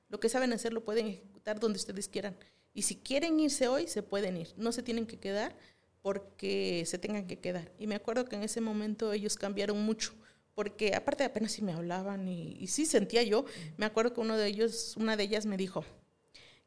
Lo 0.10 0.19
que 0.19 0.28
saben 0.28 0.54
hacer 0.54 0.73
lo 0.73 0.84
pueden 0.84 1.08
ejecutar 1.08 1.60
donde 1.60 1.78
ustedes 1.78 2.08
quieran. 2.08 2.36
Y 2.73 2.82
si 2.82 2.95
quieren 2.95 3.39
irse 3.39 3.67
hoy, 3.67 3.88
se 3.88 4.01
pueden 4.01 4.38
ir. 4.38 4.54
No 4.58 4.71
se 4.71 4.82
tienen 4.82 5.06
que 5.06 5.19
quedar 5.19 5.56
porque 6.01 6.84
se 6.86 6.97
tengan 6.97 7.28
que 7.28 7.39
quedar. 7.39 7.71
Y 7.80 7.88
me 7.88 7.95
acuerdo 7.95 8.25
que 8.25 8.36
en 8.36 8.43
ese 8.43 8.62
momento 8.62 9.13
ellos 9.13 9.38
cambiaron 9.38 9.82
mucho, 9.84 10.13
porque 10.54 10.95
aparte 10.95 11.23
de 11.23 11.28
apenas 11.28 11.51
si 11.51 11.62
me 11.62 11.73
hablaban 11.73 12.28
y, 12.28 12.58
y 12.60 12.67
sí 12.67 12.86
sentía 12.86 13.23
yo, 13.23 13.45
me 13.78 13.86
acuerdo 13.86 14.13
que 14.13 14.21
uno 14.21 14.38
de 14.38 14.47
ellos, 14.47 14.95
una 14.97 15.17
de 15.17 15.23
ellas 15.23 15.45
me 15.45 15.58
dijo, 15.58 15.84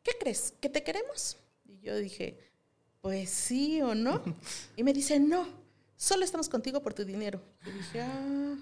¿qué 0.02 0.12
crees? 0.18 0.54
¿Que 0.60 0.68
te 0.68 0.82
queremos? 0.82 1.36
Y 1.64 1.80
yo 1.80 1.96
dije, 1.96 2.38
pues 3.00 3.30
sí 3.30 3.80
o 3.82 3.94
no. 3.94 4.22
Y 4.76 4.82
me 4.82 4.92
dice, 4.92 5.18
no, 5.18 5.46
solo 5.96 6.24
estamos 6.24 6.48
contigo 6.48 6.82
por 6.82 6.94
tu 6.94 7.04
dinero. 7.04 7.40
Y 7.66 7.70
dije, 7.70 8.00
ah, 8.00 8.56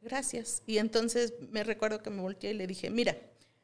gracias. 0.00 0.62
Y 0.66 0.78
entonces 0.78 1.34
me 1.50 1.64
recuerdo 1.64 2.02
que 2.02 2.10
me 2.10 2.22
volteé 2.22 2.50
y 2.50 2.54
le 2.54 2.66
dije, 2.66 2.90
mira, 2.90 3.16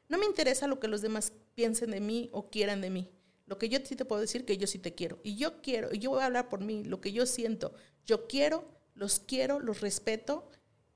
no 0.09 0.19
me 0.19 0.27
interesa 0.27 0.67
lo 0.67 0.81
que 0.81 0.89
los 0.89 1.03
demás 1.03 1.33
piensen 1.55 1.91
de 1.91 2.01
mí 2.01 2.29
o 2.33 2.51
quieran 2.51 2.81
de 2.81 2.91
mí. 2.91 3.11
Lo 3.47 3.59
que 3.59 3.69
yo 3.69 3.79
sí 3.85 3.95
te 3.95 4.05
puedo 4.05 4.21
decir 4.21 4.45
que 4.45 4.57
yo 4.57 4.67
sí 4.67 4.79
te 4.79 4.95
quiero. 4.95 5.21
Y 5.23 5.37
yo 5.37 5.61
quiero, 5.63 5.91
y 5.93 5.99
yo 5.99 6.11
voy 6.11 6.23
a 6.23 6.27
hablar 6.27 6.49
por 6.49 6.61
mí, 6.61 6.85
lo 6.85 7.01
que 7.01 7.13
yo 7.13 7.27
siento. 7.27 7.75
Yo 8.05 8.27
quiero, 8.27 8.65
los 8.95 9.21
quiero, 9.21 9.61
los 9.61 9.81
respeto. 9.81 10.51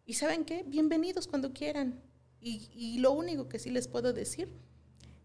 Y 0.05 0.15
saben 0.15 0.45
qué, 0.45 0.65
bienvenidos 0.67 1.29
cuando 1.29 1.53
quieran. 1.53 2.03
Y, 2.41 2.69
y 2.73 2.99
lo 2.99 3.13
único 3.13 3.49
que 3.49 3.59
sí 3.59 3.71
les 3.71 3.87
puedo 3.87 4.13
decir 4.13 4.49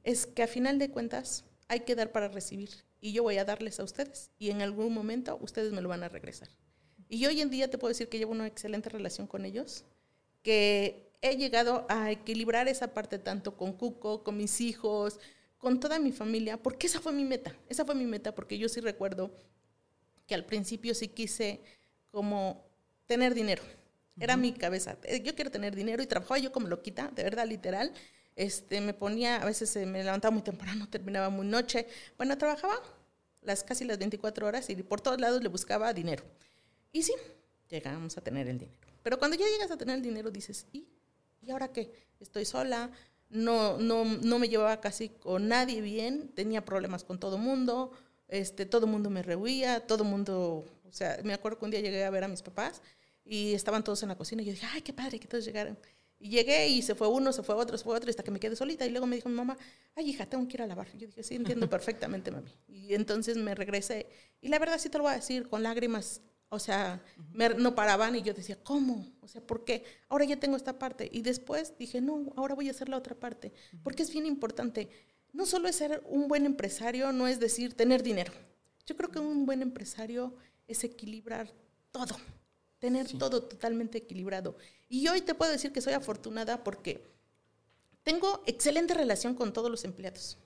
es 0.06 0.28
que 0.28 0.44
a 0.44 0.48
final 0.48 0.80
de 0.80 0.90
cuentas 0.90 1.44
hay 1.68 1.82
que 1.82 1.96
dar 1.96 2.12
para 2.12 2.30
recibir. 2.30 2.70
Y 3.02 3.12
yo 3.12 3.24
voy 3.24 3.38
a 3.38 3.44
darles 3.44 3.80
a 3.80 3.84
ustedes. 3.84 4.32
Y 4.40 4.52
en 4.52 4.62
algún 4.62 4.94
momento 4.94 5.38
ustedes 5.42 5.74
me 5.74 5.82
lo 5.82 5.90
van 5.90 6.04
a 6.04 6.10
regresar. 6.10 6.48
Y 7.10 7.26
hoy 7.26 7.42
en 7.42 7.50
día 7.50 7.70
te 7.70 7.78
puedo 7.78 7.90
decir 7.90 8.08
que 8.08 8.18
llevo 8.18 8.32
una 8.32 8.48
excelente 8.48 8.90
relación 8.90 9.28
con 9.28 9.46
ellos, 9.46 9.84
que 10.42 11.12
he 11.22 11.38
llegado 11.38 11.86
a 11.90 12.12
equilibrar 12.12 12.68
esa 12.68 12.94
parte 12.94 13.20
tanto 13.20 13.58
con 13.58 13.74
Cuco, 13.74 14.24
con 14.24 14.38
mis 14.38 14.62
hijos, 14.62 15.20
con 15.58 15.80
toda 15.80 16.00
mi 16.00 16.12
familia, 16.12 16.58
porque 16.62 16.88
esa 16.88 17.00
fue 17.00 17.12
mi 17.12 17.24
meta, 17.24 17.56
esa 17.70 17.86
fue 17.86 17.96
mi 17.96 18.06
meta, 18.06 18.34
porque 18.34 18.58
yo 18.58 18.70
sí 18.70 18.82
recuerdo 18.82 19.32
que 20.28 20.36
al 20.36 20.46
principio 20.46 20.94
sí 20.94 21.08
quise 21.08 21.62
como 22.12 22.66
tener 23.06 23.34
dinero, 23.34 23.64
era 24.20 24.38
mi 24.38 24.54
cabeza, 24.54 24.98
eh, 25.04 25.22
yo 25.22 25.36
quiero 25.36 25.52
tener 25.52 25.76
dinero 25.76 26.02
y 26.02 26.08
trabajaba 26.08 26.40
yo 26.40 26.52
como 26.52 26.68
loquita, 26.68 27.12
de 27.16 27.24
verdad, 27.24 27.48
literal, 27.48 27.92
este, 28.36 28.82
me 28.82 28.94
ponía, 28.94 29.38
a 29.38 29.46
veces 29.46 29.76
me 29.88 30.04
levantaba 30.04 30.32
muy 30.32 30.44
temprano, 30.44 30.88
terminaba 30.92 31.30
muy 31.30 31.48
noche, 31.48 31.88
bueno, 32.18 32.38
trabajaba 32.38 32.76
las 33.42 33.64
casi 33.64 33.86
las 33.86 33.98
24 33.98 34.48
horas 34.48 34.70
y 34.70 34.76
por 34.84 35.02
todos 35.02 35.20
lados 35.20 35.42
le 35.42 35.50
buscaba 35.50 35.94
dinero. 35.94 36.24
Y 36.92 37.04
sí, 37.04 37.14
llegamos 37.70 38.18
a 38.18 38.22
tener 38.22 38.48
el 38.48 38.58
dinero. 38.58 38.78
Pero 39.04 39.20
cuando 39.20 39.38
ya 39.38 39.46
llegas 39.46 39.72
a 39.72 39.78
tener 39.78 39.98
el 39.98 40.02
dinero 40.02 40.32
dices, 40.32 40.66
¿y, 40.72 40.88
¿y 41.42 41.52
ahora 41.52 41.72
qué? 41.72 41.92
Estoy 42.20 42.46
sola, 42.46 42.90
no, 43.30 43.78
no, 43.78 44.06
no 44.06 44.40
me 44.40 44.50
llevaba 44.50 44.82
casi 44.82 45.10
con 45.10 45.48
nadie 45.48 45.82
bien, 45.82 46.30
tenía 46.30 46.66
problemas 46.66 47.04
con 47.04 47.20
todo 47.20 47.38
mundo, 47.38 47.92
este, 48.28 48.66
todo 48.66 48.88
mundo 48.88 49.10
me 49.10 49.22
rehuía, 49.22 49.86
todo 49.86 50.04
mundo, 50.04 50.66
o 50.88 50.92
sea, 50.92 51.20
me 51.24 51.34
acuerdo 51.34 51.60
que 51.60 51.66
un 51.66 51.72
día 51.72 51.82
llegué 51.82 52.04
a 52.04 52.10
ver 52.10 52.24
a 52.24 52.28
mis 52.28 52.42
papás 52.42 52.82
y 53.24 53.54
estaban 53.54 53.84
todos 53.84 54.02
en 54.04 54.10
la 54.10 54.18
cocina 54.18 54.42
y 54.42 54.46
yo 54.46 54.52
dije, 54.52 54.68
ay, 54.72 54.82
qué 54.82 54.94
padre 54.94 55.20
que 55.20 55.28
todos 55.28 55.46
llegaron. 55.46 55.78
Y 56.18 56.30
llegué 56.30 56.68
y 56.70 56.82
se 56.82 56.96
fue 56.96 57.08
uno, 57.08 57.32
se 57.34 57.44
fue 57.44 57.56
otro, 57.56 57.78
se 57.78 57.84
fue 57.84 57.96
otro, 57.96 58.10
hasta 58.10 58.24
que 58.24 58.32
me 58.32 58.40
quedé 58.40 58.56
solita. 58.56 58.86
Y 58.86 58.92
luego 58.92 59.06
me 59.06 59.18
dijo 59.18 59.30
mi 59.30 59.36
mamá, 59.36 59.58
ay, 59.96 60.10
hija, 60.10 60.26
tengo 60.26 60.48
que 60.48 60.58
ir 60.58 60.62
a 60.62 60.68
lavar. 60.68 60.88
Yo 60.98 61.08
dije, 61.08 61.24
sí, 61.24 61.36
entiendo 61.36 61.70
perfectamente, 61.70 62.32
mami. 62.32 62.52
Y 62.68 62.94
entonces 62.94 63.38
me 63.38 63.54
regresé. 63.54 64.08
Y 64.42 64.48
la 64.48 64.60
verdad 64.60 64.80
sí 64.80 64.90
te 64.90 64.98
lo 64.98 65.04
voy 65.04 65.14
a 65.14 65.18
decir, 65.18 65.48
con 65.48 65.62
lágrimas 65.64 66.22
o 66.50 66.60
sea, 66.60 67.04
no 67.58 67.76
paraban 67.76 68.16
y 68.16 68.22
yo 68.22 68.34
decía, 68.34 68.58
¿cómo? 68.64 69.06
O 69.22 69.28
sea, 69.28 69.42
¿por 69.42 69.66
qué? 69.66 69.84
Ahora 70.08 70.26
ya 70.26 70.38
tengo 70.38 70.56
esta 70.56 70.78
parte. 70.78 71.10
Y 71.12 71.22
después 71.22 71.78
dije, 71.78 72.02
no, 72.02 72.32
ahora 72.38 72.56
voy 72.56 72.68
a 72.68 72.72
hacer 72.72 72.88
la 72.88 72.98
otra 72.98 73.16
parte. 73.16 73.52
Porque 73.84 74.04
es 74.04 74.12
bien 74.12 74.26
importante. 74.26 74.90
No 75.34 75.46
solo 75.46 75.68
es 75.68 75.76
ser 75.76 76.02
un 76.08 76.28
buen 76.28 76.46
empresario, 76.46 77.12
no 77.12 77.28
es 77.28 77.40
decir 77.40 77.74
tener 77.74 78.04
dinero. 78.04 78.32
Yo 78.86 78.96
creo 78.96 79.10
que 79.12 79.20
un 79.20 79.46
buen 79.46 79.62
empresario 79.62 80.36
es 80.68 80.84
equilibrar 80.84 81.52
todo, 81.92 82.16
tener 82.80 83.08
todo 83.18 83.44
totalmente 83.44 83.98
equilibrado. 84.00 84.58
Y 84.90 85.08
hoy 85.08 85.22
te 85.22 85.36
puedo 85.36 85.52
decir 85.52 85.72
que 85.72 85.82
soy 85.82 85.94
afortunada 85.94 86.64
porque 86.64 87.04
tengo 88.04 88.44
excelente 88.46 88.94
relación 88.94 89.34
con 89.34 89.54
todos 89.54 89.72
los 89.72 89.84
empleados, 89.84 90.38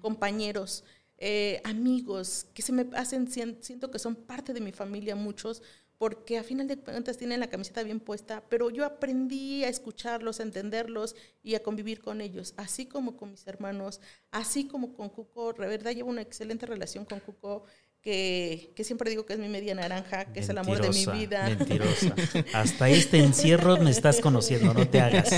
compañeros, 0.00 0.84
eh, 1.18 1.60
amigos 1.64 2.46
que 2.54 2.62
se 2.62 2.72
me 2.72 2.88
hacen, 2.96 3.30
siento 3.30 3.90
que 3.90 3.98
son 3.98 4.16
parte 4.16 4.52
de 4.52 4.60
mi 4.60 4.72
familia 4.72 5.14
muchos, 5.14 5.62
porque 6.02 6.36
a 6.36 6.42
final 6.42 6.66
de 6.66 6.78
cuentas 6.78 7.16
tienen 7.16 7.38
la 7.38 7.46
camiseta 7.46 7.84
bien 7.84 8.00
puesta, 8.00 8.42
pero 8.48 8.70
yo 8.70 8.84
aprendí 8.84 9.62
a 9.62 9.68
escucharlos, 9.68 10.40
a 10.40 10.42
entenderlos 10.42 11.14
y 11.44 11.54
a 11.54 11.62
convivir 11.62 12.00
con 12.00 12.20
ellos, 12.20 12.54
así 12.56 12.86
como 12.86 13.16
con 13.16 13.30
mis 13.30 13.46
hermanos, 13.46 14.00
así 14.32 14.66
como 14.66 14.94
con 14.94 15.10
Cuco. 15.10 15.52
De 15.52 15.68
verdad 15.68 15.92
llevo 15.92 16.10
una 16.10 16.22
excelente 16.22 16.66
relación 16.66 17.04
con 17.04 17.20
Cuco. 17.20 17.66
Que, 18.02 18.72
que, 18.74 18.82
siempre 18.82 19.10
digo 19.10 19.24
que 19.24 19.34
es 19.34 19.38
mi 19.38 19.48
media 19.48 19.76
naranja, 19.76 20.24
que 20.32 20.40
es 20.40 20.48
el 20.48 20.58
amor 20.58 20.82
de 20.82 20.90
mi 20.90 21.06
vida. 21.06 21.48
Mentirosa. 21.48 22.14
Hasta 22.52 22.90
este 22.90 23.18
encierro 23.18 23.76
me 23.76 23.90
estás 23.90 24.20
conociendo, 24.20 24.74
no 24.74 24.88
te 24.88 25.00
hagas. 25.00 25.30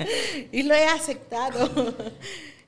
y 0.52 0.64
lo 0.64 0.74
he 0.74 0.84
aceptado. 0.84 1.94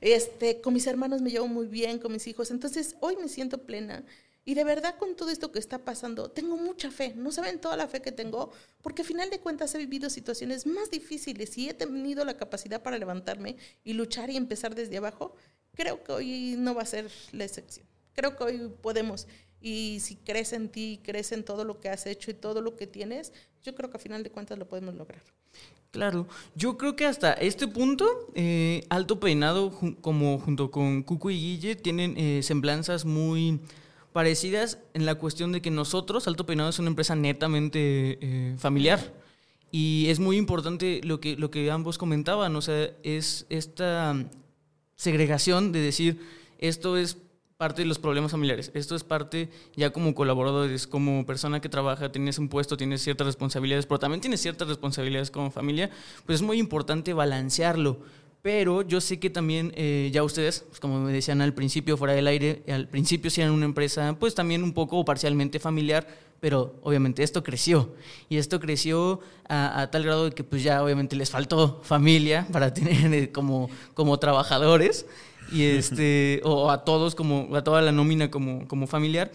Este, 0.01 0.61
con 0.61 0.73
mis 0.73 0.87
hermanos 0.87 1.21
me 1.21 1.31
llevo 1.31 1.49
muy 1.49 1.67
bien, 1.67 1.99
con 1.99 2.13
mis 2.13 2.27
hijos. 2.27 2.51
Entonces, 2.51 2.97
hoy 3.01 3.17
me 3.17 3.29
siento 3.29 3.59
plena. 3.59 4.05
Y 4.45 4.55
de 4.55 4.65
verdad, 4.65 4.97
con 4.97 5.15
todo 5.15 5.31
esto 5.31 5.53
que 5.53 5.59
está 5.59 5.85
pasando, 5.85 6.31
tengo 6.31 6.57
mucha 6.57 6.91
fe. 6.91 7.13
No 7.15 7.31
saben 7.31 7.61
toda 7.61 7.77
la 7.77 7.89
fe 7.89 8.01
que 8.01 8.11
tengo, 8.11 8.51
porque 8.83 9.03
a 9.03 9.05
final 9.05 9.29
de 9.31 9.39
cuentas 9.39 9.75
he 9.75 9.79
vivido 9.79 10.09
situaciones 10.09 10.67
más 10.67 10.91
difíciles 10.91 11.57
y 11.59 11.69
he 11.69 11.75
tenido 11.75 12.25
la 12.25 12.37
capacidad 12.37 12.83
para 12.83 12.99
levantarme 12.99 13.57
y 13.85 13.93
luchar 13.93 14.31
y 14.31 14.37
empezar 14.37 14.75
desde 14.75 14.97
abajo. 14.97 15.35
Creo 15.75 16.03
que 16.03 16.13
hoy 16.13 16.55
no 16.59 16.75
va 16.75 16.83
a 16.83 16.87
ser 16.87 17.11
la 17.33 17.45
excepción. 17.45 17.87
Creo 18.15 18.37
que 18.37 18.45
hoy 18.45 18.73
podemos. 18.81 19.27
Y 19.61 19.99
si 20.01 20.17
crees 20.17 20.53
en 20.53 20.69
ti, 20.69 21.01
crees 21.03 21.33
en 21.33 21.45
todo 21.45 21.65
lo 21.65 21.81
que 21.81 21.89
has 21.89 22.07
hecho 22.07 22.31
y 22.31 22.35
todo 22.35 22.63
lo 22.63 22.77
que 22.77 22.87
tienes, 22.87 23.33
yo 23.63 23.75
creo 23.75 23.91
que 23.91 23.99
a 23.99 24.01
final 24.01 24.23
de 24.23 24.31
cuentas 24.31 24.59
lo 24.59 24.67
podemos 24.67 24.95
lograr. 24.95 25.23
Claro, 25.91 26.29
yo 26.55 26.79
creo 26.79 26.95
que 26.95 27.05
hasta 27.05 27.33
este 27.33 27.67
punto, 27.67 28.07
eh, 28.35 28.85
Alto 28.91 29.19
Peinado, 29.19 29.73
como 30.01 30.39
junto 30.39 30.71
con 30.71 31.03
Cuco 31.03 31.31
y 31.31 31.39
Guille, 31.39 31.75
tienen 31.75 32.17
eh, 32.17 32.43
semblanzas 32.45 33.05
muy 33.05 33.61
parecidas 34.13 34.79
en 34.95 35.05
la 35.05 35.17
cuestión 35.17 35.51
de 35.53 35.61
que 35.61 35.71
nosotros, 35.71 36.29
Alto 36.29 36.47
Peinado, 36.47 36.71
es 36.71 36.79
una 36.79 36.89
empresa 36.89 37.17
netamente 37.17 38.19
eh, 38.21 38.55
familiar. 38.57 39.13
Y 39.73 40.07
es 40.09 40.19
muy 40.21 40.37
importante 40.37 41.01
lo 41.05 41.21
que, 41.21 41.37
lo 41.37 41.51
que 41.51 41.71
ambos 41.71 41.99
comentaban, 41.99 42.55
o 42.57 42.63
sea, 42.63 42.91
es 43.03 43.47
esta 43.51 44.17
segregación 44.97 45.73
de 45.73 45.81
decir, 45.81 46.21
esto 46.59 46.97
es 46.97 47.19
parte 47.61 47.83
de 47.83 47.87
los 47.87 47.99
problemas 47.99 48.31
familiares. 48.31 48.71
Esto 48.73 48.97
es 48.97 49.05
parte 49.05 49.51
ya 49.77 49.91
como 49.91 50.15
colaboradores, 50.15 50.87
como 50.87 51.27
persona 51.27 51.61
que 51.61 51.69
trabaja, 51.69 52.11
tienes 52.11 52.39
un 52.39 52.49
puesto, 52.49 52.75
tienes 52.79 53.03
ciertas 53.03 53.27
responsabilidades, 53.27 53.85
pero 53.85 53.99
también 53.99 54.23
tienes 54.23 54.41
ciertas 54.41 54.67
responsabilidades 54.67 55.31
como 55.31 55.51
familia, 55.51 55.91
pues 56.25 56.37
es 56.37 56.43
muy 56.43 56.59
importante 56.59 57.13
balancearlo. 57.13 57.99
Pero 58.41 58.81
yo 58.81 59.03
sé 59.03 59.19
que 59.19 59.29
también 59.29 59.75
eh, 59.77 60.09
ya 60.11 60.23
ustedes, 60.23 60.65
pues 60.71 60.81
como 60.81 61.01
me 61.01 61.13
decían 61.13 61.43
al 61.43 61.53
principio, 61.53 61.99
fuera 61.99 62.15
del 62.15 62.29
aire, 62.29 62.63
al 62.67 62.89
principio 62.89 63.31
sí 63.31 63.43
eran 63.43 63.53
una 63.53 63.67
empresa, 63.67 64.17
pues 64.19 64.35
también 64.35 64.65
un 64.65 64.73
poco 64.73 64.97
o 64.97 65.05
parcialmente 65.05 65.61
familiar, 65.61 66.07
pero 66.41 66.77
obviamente 66.83 67.23
esto 67.23 67.45
creció. 67.45 67.91
Y 68.31 68.39
esto 68.39 68.59
creció 68.59 69.21
a, 69.51 69.87
tal 69.93 70.05
grado 70.05 70.25
de 70.25 70.31
que 70.31 70.45
pues 70.45 70.63
ya 70.63 70.83
obviamente 70.83 71.15
les 71.15 71.29
faltó 71.29 71.83
familia 71.83 72.47
para 72.51 72.73
tener 72.75 73.13
eh, 73.13 73.31
como, 73.31 73.69
como 73.93 74.19
trabajadores 74.19 75.05
y 75.53 75.65
este, 75.65 76.41
o 76.45 76.71
a 76.71 76.85
todos, 76.85 77.15
como, 77.15 77.55
a 77.57 77.63
toda 77.65 77.83
la 77.83 77.93
nómina 77.93 78.31
como, 78.31 78.67
como 78.69 78.87
familiar. 78.87 79.31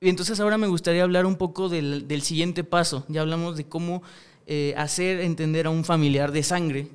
Y 0.00 0.08
entonces 0.08 0.38
ahora 0.38 0.58
me 0.58 0.68
gustaría 0.68 1.02
hablar 1.02 1.26
un 1.26 1.36
poco 1.36 1.68
del, 1.68 2.06
del 2.06 2.22
siguiente 2.22 2.64
paso. 2.64 3.04
Ya 3.08 3.22
hablamos 3.22 3.56
de 3.56 3.64
cómo 3.64 4.02
eh, 4.46 4.74
hacer 4.76 5.20
entender 5.20 5.66
a 5.66 5.70
un 5.70 5.84
familiar 5.84 6.30
de 6.32 6.42
sangre 6.42 6.88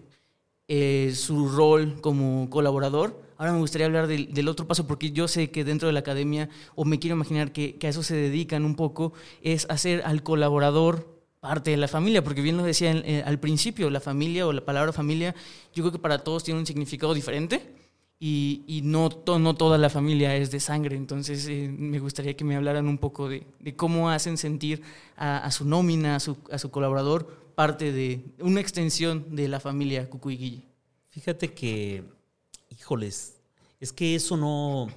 eh, 0.68 1.11
su 1.16 1.49
rol 1.49 1.99
como 2.01 2.49
colaborador. 2.49 3.22
Ahora 3.38 3.51
me 3.51 3.59
gustaría 3.59 3.88
hablar 3.88 4.07
del, 4.07 4.34
del, 4.34 4.47
otro 4.47 4.68
paso, 4.68 4.88
porque 4.88 5.11
yo 5.11 5.28
sé 5.28 5.51
que 5.51 5.66
dentro 5.66 5.88
de 5.88 5.93
la 5.93 5.99
academia, 5.99 6.49
o 6.76 6.86
me 6.86 6.99
quiero 6.99 7.16
imaginar 7.16 7.51
que, 7.51 7.76
que, 7.76 7.88
a 7.88 7.89
eso 7.89 8.03
se 8.03 8.16
dedican 8.16 8.64
un 8.64 8.76
poco, 8.76 9.11
es 9.41 9.68
hacer 9.70 10.01
al 10.05 10.24
colaborador 10.24 11.22
parte 11.41 11.72
de 11.72 11.78
la 11.78 11.89
familia, 11.89 12.24
porque 12.24 12.41
bien 12.41 12.55
lo 12.55 12.64
decía 12.64 12.91
eh, 12.91 13.22
al 13.26 13.38
principio, 13.38 13.89
la 13.89 13.99
familia 13.99 14.47
o 14.47 14.53
la 14.53 14.64
palabra 14.64 14.93
familia, 14.93 15.36
yo 15.74 15.84
creo 15.84 15.91
que 15.91 15.99
para 15.99 16.20
todos 16.20 16.45
tiene 16.45 16.59
un 16.61 16.66
significado 16.66 17.14
diferente 17.14 17.61
y, 18.20 18.82
no, 18.84 19.09
no 19.39 19.55
toda 19.55 19.78
la 19.78 19.89
familia 19.89 20.36
es 20.36 20.49
de 20.49 20.61
sangre, 20.61 20.95
entonces 20.95 21.45
eh, 21.47 21.70
me 21.70 21.99
gustaría 21.99 22.38
que 22.38 22.45
me 22.45 22.55
hablaran 22.55 22.88
un 22.88 22.97
poco 22.97 23.28
de, 23.28 23.45
cómo 23.76 24.09
hacen 24.09 24.38
sentir 24.38 24.82
a, 25.18 25.51
su 25.51 25.66
nómina, 25.66 26.16
a 26.16 26.20
su, 26.20 26.38
a 26.49 26.57
su, 26.57 26.72
colaborador, 26.72 27.28
parte 27.55 27.91
de 27.91 28.24
una 28.39 28.61
extensión 28.61 29.36
de 29.36 29.47
la 29.47 29.59
familia 29.59 30.09
Cucuy 30.09 30.64
Fíjate 31.09 31.53
que, 31.53 32.03
híjoles, 32.70 33.36
es 33.80 33.91
que 33.91 34.16
eso 34.16 34.38
no, 34.38 34.88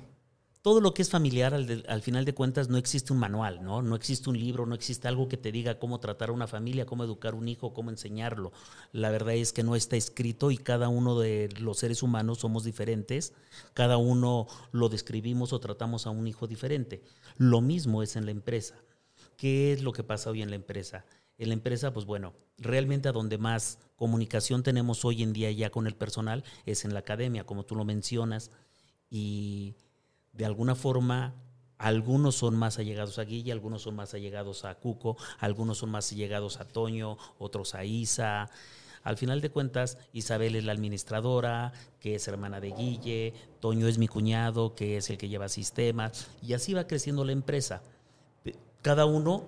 todo 0.67 0.81
lo 0.81 0.95
que 0.95 1.03
es 1.03 1.11
familiar, 1.11 1.55
al, 1.55 2.03
final 2.03 2.25
de 2.25 2.35
cuentas, 2.35 2.69
no 2.69 2.77
existe 2.77 3.13
un 3.13 3.21
manual, 3.21 3.63
¿no? 3.63 3.83
No 3.83 3.95
existe 3.95 4.29
un 4.29 4.37
libro, 4.37 4.67
no 4.67 4.75
existe 4.75 5.07
algo 5.07 5.29
que 5.29 5.37
te 5.37 5.53
diga 5.53 5.79
cómo 5.79 6.01
tratar 6.01 6.31
a 6.31 6.33
una 6.33 6.49
familia, 6.49 6.87
cómo 6.87 7.05
educar 7.05 7.37
un 7.37 7.47
hijo, 7.47 7.73
cómo 7.73 7.91
enseñarlo. 7.91 8.51
La 8.91 9.11
verdad 9.11 9.35
es 9.35 9.53
que 9.53 9.63
no 9.63 9.77
está 9.77 9.95
escrito 9.95 10.51
y 10.51 10.59
cada 10.59 10.89
uno 10.89 11.21
de 11.21 11.51
los 11.61 11.79
seres 11.79 12.03
humanos 12.03 12.39
somos 12.39 12.65
diferentes, 12.65 13.33
cada 13.75 13.97
uno 13.97 14.49
lo 14.73 14.89
describimos 14.89 15.53
o 15.53 15.61
tratamos 15.61 16.05
a 16.09 16.11
un 16.11 16.27
hijo 16.27 16.49
diferente. 16.49 17.05
Lo 17.37 17.61
mismo 17.61 18.03
es 18.03 18.17
en 18.17 18.25
la 18.25 18.33
empresa. 18.33 18.75
¿Qué 19.37 19.73
es 19.73 19.85
lo 19.85 19.93
que 19.93 20.03
pasa 20.03 20.31
hoy 20.31 20.43
en 20.43 20.51
la 20.51 20.57
empresa? 20.57 21.05
En 21.39 21.51
la 21.51 21.55
empresa, 21.55 21.93
pues 21.93 22.07
bueno, 22.07 22.35
realmente 22.59 23.09
a 23.09 23.13
donde 23.13 23.39
más 23.39 23.79
comunicación 23.95 24.65
tenemos 24.65 25.05
hoy 25.05 25.23
en 25.23 25.33
día 25.33 25.53
ya 25.53 25.71
con 25.71 25.87
el 25.87 25.95
personal 25.95 26.43
es 26.65 26.85
en 26.85 26.93
la 26.93 26.99
academia, 26.99 27.47
como 27.47 27.65
tú 27.65 27.77
lo 27.77 27.85
mencionas, 27.85 28.51
y 29.09 29.77
de 30.37 30.45
alguna 30.45 30.75
forma 30.75 31.35
algunos 31.79 32.37
son 32.37 32.57
más 32.57 32.79
allegados 32.79 33.19
a 33.19 33.25
Guille, 33.25 33.53
algunos 33.53 33.83
son 33.83 33.97
más 33.97 34.15
allegados 34.15 34.65
a 34.65 34.75
Cuco, 34.77 35.17
algunos 35.39 35.79
son 35.79 35.91
más 35.91 36.11
allegados 36.13 36.59
a 36.59 36.67
Toño, 36.67 37.19
otros 37.39 37.75
a 37.75 37.85
Isa. 37.85 38.49
Al 39.03 39.17
final 39.17 39.41
de 39.41 39.51
cuentas, 39.51 39.99
Isabel 40.13 40.57
es 40.57 40.65
la 40.65 40.73
administradora, 40.73 41.73
que 42.01 42.15
es 42.15 42.27
hermana 42.29 42.61
de 42.61 42.73
Guille, 42.73 43.35
Toño 43.61 43.89
es 43.89 43.99
mi 43.99 44.09
cuñado, 44.09 44.75
que 44.75 44.97
es 44.97 45.11
el 45.11 45.19
que 45.19 45.29
lleva 45.29 45.49
sistemas, 45.49 46.29
y 46.43 46.55
así 46.55 46.73
va 46.73 46.87
creciendo 46.87 47.25
la 47.25 47.33
empresa. 47.33 47.83
Cada 48.83 49.05
uno, 49.05 49.47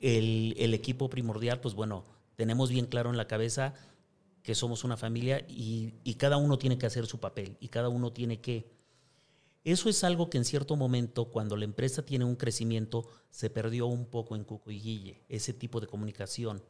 el, 0.00 0.72
equipo 0.72 1.10
primordial, 1.10 1.60
pues 1.60 1.74
bueno, 1.74 2.04
tenemos 2.36 2.70
bien 2.70 2.86
claro 2.86 3.10
en 3.10 3.16
la 3.16 3.26
cabeza 3.26 3.74
que 4.42 4.54
somos 4.54 4.84
una 4.84 4.96
familia 4.96 5.44
y, 5.48 5.92
y 6.04 6.14
cada 6.14 6.36
uno 6.38 6.58
tiene 6.58 6.78
que 6.78 6.86
hacer 6.86 7.06
su 7.06 7.18
papel 7.18 7.56
y 7.60 7.68
cada 7.68 7.90
uno 7.90 8.12
tiene 8.12 8.40
que 8.40 8.79
eso 9.64 9.90
es 9.90 10.04
algo 10.04 10.30
que 10.30 10.38
en 10.38 10.44
cierto 10.44 10.74
momento, 10.76 11.26
cuando 11.26 11.56
la 11.56 11.64
empresa 11.64 12.04
tiene 12.04 12.24
un 12.24 12.36
crecimiento, 12.36 13.06
se 13.28 13.50
perdió 13.50 13.86
un 13.86 14.06
poco 14.06 14.34
en 14.34 14.44
Cuco 14.44 14.70
y 14.70 14.80
Guille, 14.80 15.22
ese 15.28 15.52
tipo 15.52 15.80
de 15.80 15.86
comunicación. 15.86 16.62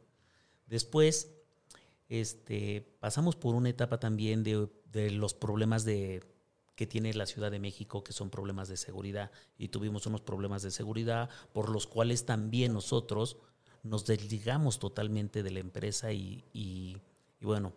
Después, 0.67 1.31
este, 2.09 2.81
pasamos 2.99 3.37
por 3.37 3.55
una 3.55 3.69
etapa 3.69 3.99
también 3.99 4.43
de, 4.43 5.11
los 5.11 5.33
problemas 5.33 5.85
de, 5.85 6.21
que 6.75 6.85
tiene 6.85 7.13
la 7.13 7.25
Ciudad 7.25 7.49
de 7.49 7.59
México, 7.59 8.03
que 8.03 8.11
son 8.11 8.29
problemas 8.29 8.67
de 8.67 8.75
seguridad. 8.75 9.31
Y 9.57 9.69
tuvimos 9.69 10.05
unos 10.05 10.19
problemas 10.19 10.61
de 10.61 10.71
seguridad 10.71 11.29
por 11.53 11.69
los 11.69 11.87
cuales 11.87 12.25
también 12.25 12.73
nosotros 12.73 13.37
nos 13.83 14.05
desligamos 14.05 14.79
totalmente 14.79 15.43
de 15.43 15.51
la 15.51 15.59
empresa 15.59 16.11
y, 16.11 16.43
y, 16.51 16.97
bueno, 17.39 17.71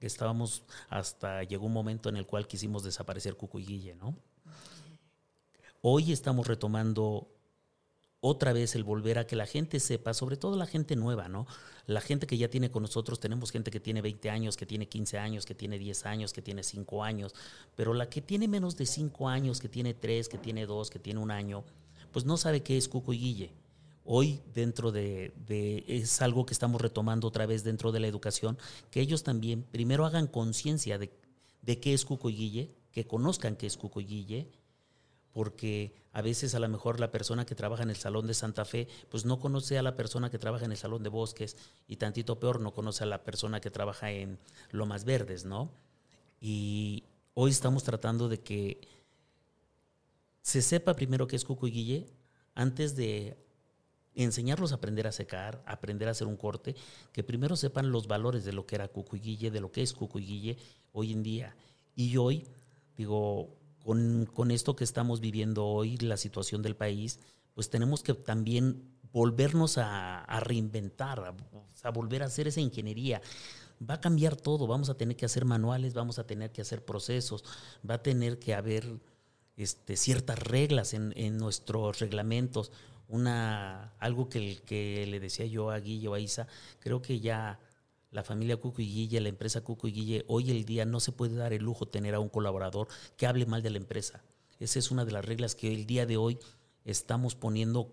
estábamos 0.00 0.64
hasta 0.90 1.42
llegó 1.44 1.64
un 1.64 1.72
momento 1.72 2.10
en 2.10 2.16
el 2.16 2.26
cual 2.26 2.46
quisimos 2.46 2.84
desaparecer 2.84 3.36
Cuco 3.36 3.58
y 3.58 3.64
Guille, 3.64 3.94
¿no? 3.94 4.14
Hoy 5.86 6.12
estamos 6.12 6.46
retomando 6.46 7.28
otra 8.20 8.54
vez 8.54 8.74
el 8.74 8.84
volver 8.84 9.18
a 9.18 9.26
que 9.26 9.36
la 9.36 9.44
gente 9.44 9.80
sepa, 9.80 10.14
sobre 10.14 10.38
todo 10.38 10.56
la 10.56 10.64
gente 10.64 10.96
nueva, 10.96 11.28
¿no? 11.28 11.46
La 11.84 12.00
gente 12.00 12.26
que 12.26 12.38
ya 12.38 12.48
tiene 12.48 12.70
con 12.70 12.84
nosotros, 12.84 13.20
tenemos 13.20 13.50
gente 13.50 13.70
que 13.70 13.80
tiene 13.80 14.00
20 14.00 14.30
años, 14.30 14.56
que 14.56 14.64
tiene 14.64 14.88
15 14.88 15.18
años, 15.18 15.44
que 15.44 15.54
tiene 15.54 15.78
10 15.78 16.06
años, 16.06 16.32
que 16.32 16.40
tiene 16.40 16.62
5 16.62 17.04
años, 17.04 17.34
pero 17.76 17.92
la 17.92 18.08
que 18.08 18.22
tiene 18.22 18.48
menos 18.48 18.78
de 18.78 18.86
5 18.86 19.28
años, 19.28 19.60
que 19.60 19.68
tiene 19.68 19.92
3, 19.92 20.30
que 20.30 20.38
tiene 20.38 20.64
2, 20.64 20.88
que 20.88 20.98
tiene 20.98 21.20
un 21.20 21.30
año, 21.30 21.64
pues 22.12 22.24
no 22.24 22.38
sabe 22.38 22.62
qué 22.62 22.78
es 22.78 22.88
Cuco. 22.88 23.12
Hoy 24.06 24.40
dentro 24.54 24.90
de, 24.90 25.34
es 25.86 26.22
algo 26.22 26.46
que 26.46 26.54
estamos 26.54 26.80
retomando 26.80 27.28
otra 27.28 27.44
vez 27.44 27.62
dentro 27.62 27.92
de 27.92 28.00
la 28.00 28.06
educación, 28.06 28.56
que 28.90 29.02
ellos 29.02 29.22
también 29.22 29.64
primero 29.64 30.06
hagan 30.06 30.28
conciencia 30.28 30.96
de, 30.96 31.10
de 31.60 31.78
qué 31.78 31.92
es 31.92 32.06
Cuco 32.06 32.30
que 32.30 33.06
conozcan 33.06 33.56
qué 33.56 33.66
es 33.66 33.76
Cuco 33.76 34.00
porque 35.34 35.92
a 36.12 36.22
veces 36.22 36.54
a 36.54 36.60
lo 36.60 36.68
mejor 36.68 37.00
la 37.00 37.10
persona 37.10 37.44
que 37.44 37.56
trabaja 37.56 37.82
en 37.82 37.90
el 37.90 37.96
Salón 37.96 38.28
de 38.28 38.34
Santa 38.34 38.64
Fe, 38.64 38.86
pues 39.10 39.24
no 39.24 39.40
conoce 39.40 39.76
a 39.76 39.82
la 39.82 39.96
persona 39.96 40.30
que 40.30 40.38
trabaja 40.38 40.64
en 40.64 40.70
el 40.70 40.78
Salón 40.78 41.02
de 41.02 41.08
Bosques 41.08 41.56
y 41.88 41.96
tantito 41.96 42.38
peor, 42.38 42.60
no 42.60 42.72
conoce 42.72 43.02
a 43.02 43.06
la 43.08 43.24
persona 43.24 43.60
que 43.60 43.68
trabaja 43.70 44.12
en 44.12 44.38
Lomas 44.70 45.04
Verdes, 45.04 45.44
¿no? 45.44 45.72
Y 46.40 47.02
hoy 47.34 47.50
estamos 47.50 47.82
tratando 47.82 48.28
de 48.28 48.40
que 48.40 48.80
se 50.40 50.62
sepa 50.62 50.94
primero 50.94 51.26
qué 51.26 51.34
es 51.34 51.44
Cuco 51.44 51.66
y 51.66 51.72
Guille 51.72 52.06
antes 52.54 52.94
de 52.94 53.36
enseñarlos 54.14 54.70
a 54.70 54.76
aprender 54.76 55.08
a 55.08 55.12
secar, 55.12 55.64
aprender 55.66 56.06
a 56.06 56.12
hacer 56.12 56.28
un 56.28 56.36
corte, 56.36 56.76
que 57.12 57.24
primero 57.24 57.56
sepan 57.56 57.90
los 57.90 58.06
valores 58.06 58.44
de 58.44 58.52
lo 58.52 58.66
que 58.66 58.76
era 58.76 58.86
Cuco 58.86 59.16
y 59.16 59.20
Guille, 59.20 59.50
de 59.50 59.60
lo 59.60 59.72
que 59.72 59.82
es 59.82 59.92
Cuco 59.92 60.20
y 60.20 60.26
Guille 60.26 60.58
hoy 60.92 61.10
en 61.10 61.24
día. 61.24 61.56
Y 61.96 62.16
hoy, 62.18 62.46
digo, 62.96 63.56
con, 63.84 64.50
esto 64.50 64.76
que 64.76 64.84
estamos 64.84 65.20
viviendo 65.20 65.66
hoy, 65.66 65.98
la 65.98 66.16
situación 66.16 66.62
del 66.62 66.74
país, 66.74 67.20
pues 67.54 67.68
tenemos 67.68 68.02
que 68.02 68.14
también 68.14 68.82
volvernos 69.12 69.78
a, 69.78 70.24
reinventar, 70.40 71.36
a, 71.82 71.90
volver 71.90 72.22
a 72.22 72.26
hacer 72.26 72.48
esa 72.48 72.60
ingeniería. 72.60 73.20
Va 73.88 73.94
a 73.94 74.00
cambiar 74.00 74.36
todo, 74.36 74.66
vamos 74.66 74.88
a 74.88 74.96
tener 74.96 75.16
que 75.16 75.26
hacer 75.26 75.44
manuales, 75.44 75.92
vamos 75.94 76.18
a 76.18 76.26
tener 76.26 76.50
que 76.50 76.62
hacer 76.62 76.84
procesos, 76.84 77.44
va 77.88 77.96
a 77.96 78.02
tener 78.02 78.38
que 78.38 78.54
haber 78.54 78.98
este, 79.56 79.96
ciertas 79.96 80.38
reglas 80.38 80.94
en, 80.94 81.36
nuestros 81.36 81.98
reglamentos. 81.98 82.72
Una, 83.06 83.92
algo 83.98 84.30
que, 84.30 84.62
que 84.64 85.06
le 85.06 85.20
decía 85.20 85.44
yo 85.44 85.70
a 85.70 85.78
Guillo, 85.78 86.14
a 86.14 86.20
Isa, 86.20 86.48
creo 86.80 87.02
que 87.02 87.20
ya 87.20 87.60
la 88.14 88.22
familia 88.22 88.56
Cuco 88.56 88.80
y 88.80 88.86
Guille, 88.86 89.20
la 89.20 89.28
empresa 89.28 89.62
Cuco 89.62 89.88
y 89.88 89.92
Guille, 89.92 90.24
hoy 90.28 90.52
el 90.52 90.64
día 90.64 90.84
no 90.84 91.00
se 91.00 91.10
puede 91.10 91.34
dar 91.34 91.52
el 91.52 91.64
lujo 91.64 91.86
tener 91.86 92.14
a 92.14 92.20
un 92.20 92.28
colaborador 92.28 92.86
que 93.16 93.26
hable 93.26 93.44
mal 93.44 93.60
de 93.60 93.70
la 93.70 93.78
empresa. 93.78 94.22
Esa 94.60 94.78
es 94.78 94.92
una 94.92 95.04
de 95.04 95.10
las 95.10 95.24
reglas 95.24 95.56
que 95.56 95.74
el 95.74 95.84
día 95.84 96.06
de 96.06 96.16
hoy 96.16 96.38
estamos 96.84 97.34
poniendo 97.34 97.90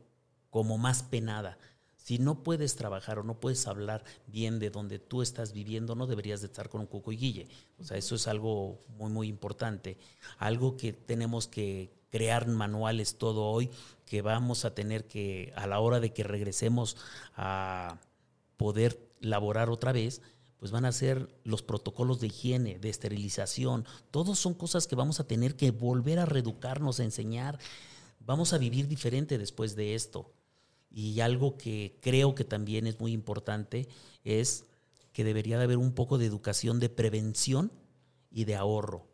como 0.52 0.78
más 0.78 1.02
penada. 1.02 1.58
Si 1.98 2.20
no 2.20 2.44
puedes 2.44 2.76
trabajar 2.76 3.18
o 3.18 3.24
no 3.24 3.40
puedes 3.40 3.66
hablar 3.68 4.04
bien 4.28 4.60
de 4.60 4.70
donde 4.70 5.00
tú 5.00 5.24
estás 5.24 5.54
viviendo, 5.54 5.96
no 5.96 6.06
deberías 6.06 6.42
de 6.42 6.48
estar 6.48 6.70
con 6.70 6.82
un 6.82 6.88
Cuco 6.88 7.12
y 7.12 7.18
Guille. 7.18 7.48
O 7.80 7.84
sea, 7.84 7.98
eso 7.98 8.14
es 8.14 8.28
algo 8.28 8.80
muy, 9.00 9.12
muy 9.12 9.28
importante. 9.28 9.98
Algo 10.38 10.78
que 10.78 10.94
tenemos 10.94 11.48
que 11.48 11.92
crear 12.12 12.48
manuales 12.48 13.18
todo 13.18 13.46
hoy, 13.46 13.72
que 14.06 14.22
vamos 14.22 14.66
a 14.66 14.76
tener 14.76 15.08
que, 15.08 15.52
a 15.56 15.66
la 15.66 15.80
hora 15.80 16.00
de 16.00 16.14
que 16.14 16.24
regresemos 16.24 16.96
a 17.36 17.98
poder 18.58 19.11
laborar 19.22 19.70
otra 19.70 19.92
vez, 19.92 20.22
pues 20.58 20.72
van 20.72 20.86
a 20.86 20.92
ser 20.92 21.28
los 21.44 21.64
protocolos 21.64 22.20
de 22.20 22.28
higiene, 22.28 22.78
de 22.78 22.90
esterilización. 22.90 23.86
Todos 24.12 24.38
son 24.38 24.54
cosas 24.54 24.86
que 24.86 24.96
vamos 24.96 25.20
a 25.20 25.28
tener 25.28 25.56
que 25.56 25.72
volver 25.72 26.20
a 26.20 26.26
reeducarnos, 26.26 27.00
a 27.00 27.04
enseñar. 27.04 27.58
Vamos 28.20 28.54
a 28.54 28.58
vivir 28.58 28.88
diferente 28.88 29.38
después 29.38 29.76
de 29.76 29.96
esto. 29.96 30.32
Y 30.92 31.22
algo 31.22 31.58
que 31.58 31.98
creo 32.02 32.36
que 32.36 32.44
también 32.44 32.86
es 32.86 33.00
muy 33.00 33.14
importante 33.14 33.88
es 34.24 34.66
que 35.14 35.24
debería 35.24 35.58
de 35.58 35.64
haber 35.64 35.78
un 35.78 35.94
poco 35.94 36.18
de 36.18 36.26
educación 36.26 36.80
de 36.80 36.90
prevención 36.90 37.72
y 38.30 38.46
de 38.46 38.56
ahorro. 38.56 39.08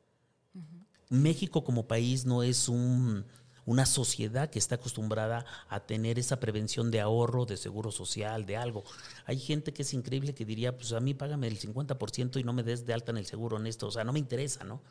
México 1.10 1.64
como 1.64 1.88
país 1.88 2.26
no 2.26 2.44
es 2.44 2.68
un, 2.68 3.26
una 3.68 3.86
sociedad 3.86 4.50
que 4.50 4.60
está 4.60 4.76
acostumbrada 4.76 5.46
a 5.68 5.82
tener 5.82 6.18
esa 6.18 6.40
prevención 6.40 6.90
de 6.90 7.02
ahorro, 7.02 7.46
de 7.46 7.58
seguro 7.58 7.92
social, 7.92 8.46
de 8.46 8.56
algo. 8.56 8.86
Hay 9.26 9.38
gente 9.38 9.74
que 9.74 9.82
es 9.82 9.94
increíble 9.94 10.34
que 10.34 10.46
diría, 10.46 10.76
pues 10.76 10.94
a 10.94 11.02
mí 11.02 11.14
págame 11.14 11.48
el 11.48 11.60
50% 11.60 12.40
y 12.40 12.44
no 12.46 12.54
me 12.54 12.64
des 12.64 12.86
de 12.86 12.94
alta 12.94 13.12
en 13.12 13.18
el 13.18 13.26
seguro 13.26 13.58
en 13.58 13.68
esto, 13.68 13.88
o 13.88 13.92
sea, 13.92 14.06
no 14.06 14.14
me 14.14 14.20
interesa, 14.20 14.64
¿no? 14.64 14.82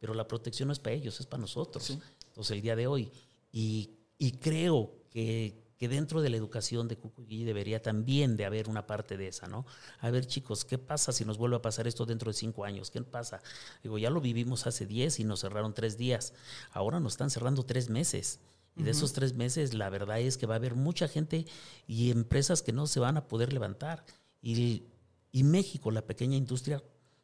Pero 0.00 0.14
la 0.14 0.26
protección 0.26 0.66
no 0.66 0.72
es 0.72 0.80
para 0.80 0.96
ellos, 0.96 1.20
es 1.20 1.26
para 1.26 1.42
nosotros. 1.42 1.96
Entonces, 2.26 2.50
el 2.50 2.60
día 2.60 2.74
de 2.74 2.88
hoy. 2.88 3.10
Y, 3.52 3.90
y 4.18 4.32
creo 4.32 4.92
que, 5.10 5.63
que 5.84 5.88
dentro 5.88 6.22
de 6.22 6.30
la 6.30 6.38
educación 6.38 6.88
de 6.88 6.96
Cucuy 6.96 7.44
debería 7.44 7.82
también 7.82 8.38
de 8.38 8.46
haber 8.46 8.70
una 8.70 8.86
parte 8.86 9.18
de 9.18 9.28
esa, 9.28 9.48
¿no? 9.48 9.66
A 10.00 10.08
ver, 10.08 10.26
chicos, 10.26 10.64
¿qué 10.64 10.78
pasa 10.78 11.12
si 11.12 11.26
nos 11.26 11.36
vuelve 11.36 11.56
a 11.56 11.60
pasar 11.60 11.86
esto 11.86 12.06
dentro 12.06 12.30
de 12.30 12.38
cinco 12.38 12.64
años? 12.64 12.90
¿Qué 12.90 13.02
pasa? 13.02 13.42
Digo, 13.82 13.98
ya 13.98 14.08
lo 14.08 14.22
vivimos 14.22 14.66
hace 14.66 14.86
diez 14.86 15.20
y 15.20 15.24
nos 15.24 15.40
cerraron 15.40 15.74
tres 15.74 15.98
días. 15.98 16.32
Ahora 16.72 17.00
nos 17.00 17.12
están 17.12 17.28
cerrando 17.28 17.64
tres 17.64 17.90
meses. 17.90 18.40
Y 18.76 18.82
de 18.82 18.92
esos 18.92 19.12
tres 19.12 19.34
meses, 19.34 19.74
la 19.74 19.90
verdad 19.90 20.20
es 20.20 20.38
que 20.38 20.46
va 20.46 20.54
a 20.54 20.56
haber 20.56 20.74
mucha 20.74 21.06
gente 21.06 21.44
y 21.86 22.10
empresas 22.10 22.62
que 22.62 22.72
no 22.72 22.86
se 22.86 22.98
van 22.98 23.18
a 23.18 23.28
poder 23.28 23.52
levantar. 23.52 24.06
Y, 24.40 24.84
y 25.32 25.42
México, 25.42 25.90
la 25.90 26.06
pequeña 26.06 26.38
industria, 26.38 26.82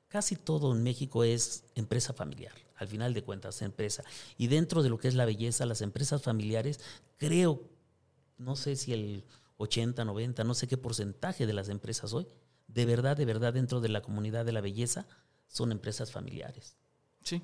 casi 0.08 0.36
todo 0.36 0.76
en 0.76 0.82
México 0.82 1.24
es 1.24 1.64
empresa 1.76 2.12
familiar, 2.12 2.52
al 2.76 2.88
final 2.88 3.14
de 3.14 3.24
cuentas, 3.24 3.62
empresa. 3.62 4.04
Y 4.36 4.48
dentro 4.48 4.82
de 4.82 4.90
lo 4.90 4.98
que 4.98 5.08
es 5.08 5.14
la 5.14 5.24
belleza, 5.24 5.64
las 5.64 5.80
empresas 5.80 6.20
familiares, 6.20 6.78
creo 7.16 7.69
no 8.40 8.56
sé 8.56 8.74
si 8.76 8.92
el 8.92 9.24
80, 9.58 10.04
90, 10.04 10.42
no 10.44 10.54
sé 10.54 10.66
qué 10.66 10.76
porcentaje 10.76 11.46
de 11.46 11.52
las 11.52 11.68
empresas 11.68 12.12
hoy, 12.12 12.26
de 12.66 12.86
verdad, 12.86 13.16
de 13.16 13.24
verdad, 13.26 13.52
dentro 13.52 13.80
de 13.80 13.88
la 13.88 14.00
comunidad 14.02 14.44
de 14.44 14.52
la 14.52 14.60
belleza, 14.60 15.06
son 15.46 15.72
empresas 15.72 16.10
familiares. 16.12 16.76
Sí. 17.22 17.42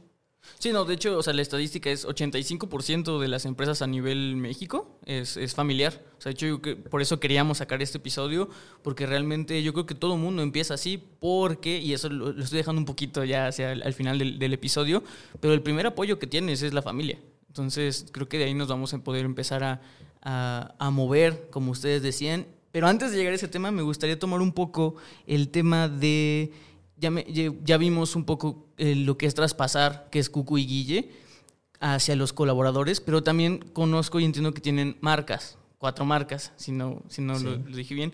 Sí, 0.61 0.72
no, 0.72 0.84
de 0.84 0.94
hecho, 0.94 1.18
o 1.18 1.22
sea, 1.24 1.32
la 1.32 1.42
estadística 1.42 1.90
es 1.90 2.07
85% 2.07 3.18
de 3.18 3.26
las 3.28 3.44
empresas 3.47 3.82
a 3.82 3.86
nivel 3.88 4.36
México 4.36 4.99
es, 5.05 5.36
es 5.36 5.55
familiar. 5.55 6.01
O 6.18 6.20
sea, 6.20 6.30
de 6.30 6.34
hecho, 6.34 6.47
yo 6.47 6.62
que- 6.62 6.76
por 6.76 7.03
eso 7.03 7.18
queríamos 7.18 7.59
sacar 7.59 7.82
este 7.82 7.99
episodio, 7.99 8.49
porque 8.82 9.07
realmente 9.07 9.61
yo 9.64 9.72
creo 9.72 9.86
que 9.86 9.97
todo 9.97 10.16
mundo 10.16 10.42
empieza 10.42 10.74
así, 10.74 11.03
porque, 11.18 11.80
y 11.80 11.92
eso 11.94 12.09
lo, 12.09 12.32
lo 12.32 12.44
estoy 12.44 12.59
dejando 12.59 12.78
un 12.80 12.86
poquito 12.86 13.24
ya 13.24 13.49
hacia 13.49 13.72
el 13.72 13.82
al 13.82 13.92
final 13.92 14.18
del, 14.18 14.38
del 14.38 14.53
episodio, 14.53 15.03
pero 15.40 15.53
el 15.53 15.62
primer 15.62 15.86
apoyo 15.86 16.18
que 16.20 16.28
tienes 16.28 16.62
es 16.62 16.72
la 16.72 16.82
familia. 16.82 17.18
Entonces, 17.49 18.07
creo 18.12 18.28
que 18.28 18.38
de 18.38 18.44
ahí 18.44 18.55
nos 18.55 18.68
vamos 18.68 18.94
a 18.94 18.99
poder 19.03 19.24
empezar 19.24 19.64
a, 19.64 19.80
a- 20.27 20.74
a 20.79 20.91
mover, 20.91 21.49
como 21.51 21.70
ustedes 21.70 22.03
decían. 22.03 22.47
Pero 22.72 22.89
antes 22.89 23.11
de 23.11 23.16
llegar 23.16 23.33
a 23.33 23.37
ese 23.37 23.49
tema, 23.49 23.70
me 23.70 23.83
gustaría 23.83 24.18
tomar 24.18 24.43
un 24.43 24.53
poco 24.53 24.97
el 25.27 25.49
tema 25.49 25.89
de 25.89 26.53
ya, 26.99 27.11
me- 27.11 27.24
ya- 27.64 27.77
vimos 27.79 28.16
un 28.16 28.24
poco 28.24 28.66
eh, 28.77 28.95
lo 28.97 29.16
que 29.16 29.27
es 29.27 29.35
traspasar, 29.35 30.09
que 30.11 30.18
es 30.18 30.29
Cucu 30.29 30.59
y 30.59 30.66
Guille, 30.66 31.11
hacia 31.81 32.16
los 32.16 32.33
colaboradores, 32.33 33.01
pero 33.01 33.22
también 33.22 33.59
conozco 33.72 34.18
y 34.18 34.24
entiendo 34.24 34.53
que 34.53 34.61
tienen 34.61 34.97
marcas, 35.01 35.57
cuatro 35.79 36.05
marcas, 36.05 36.53
si 36.57 36.72
no, 36.72 37.03
si 37.09 37.22
no 37.22 37.35
lo 37.68 37.77
dije 37.77 37.95
bien. 37.95 38.12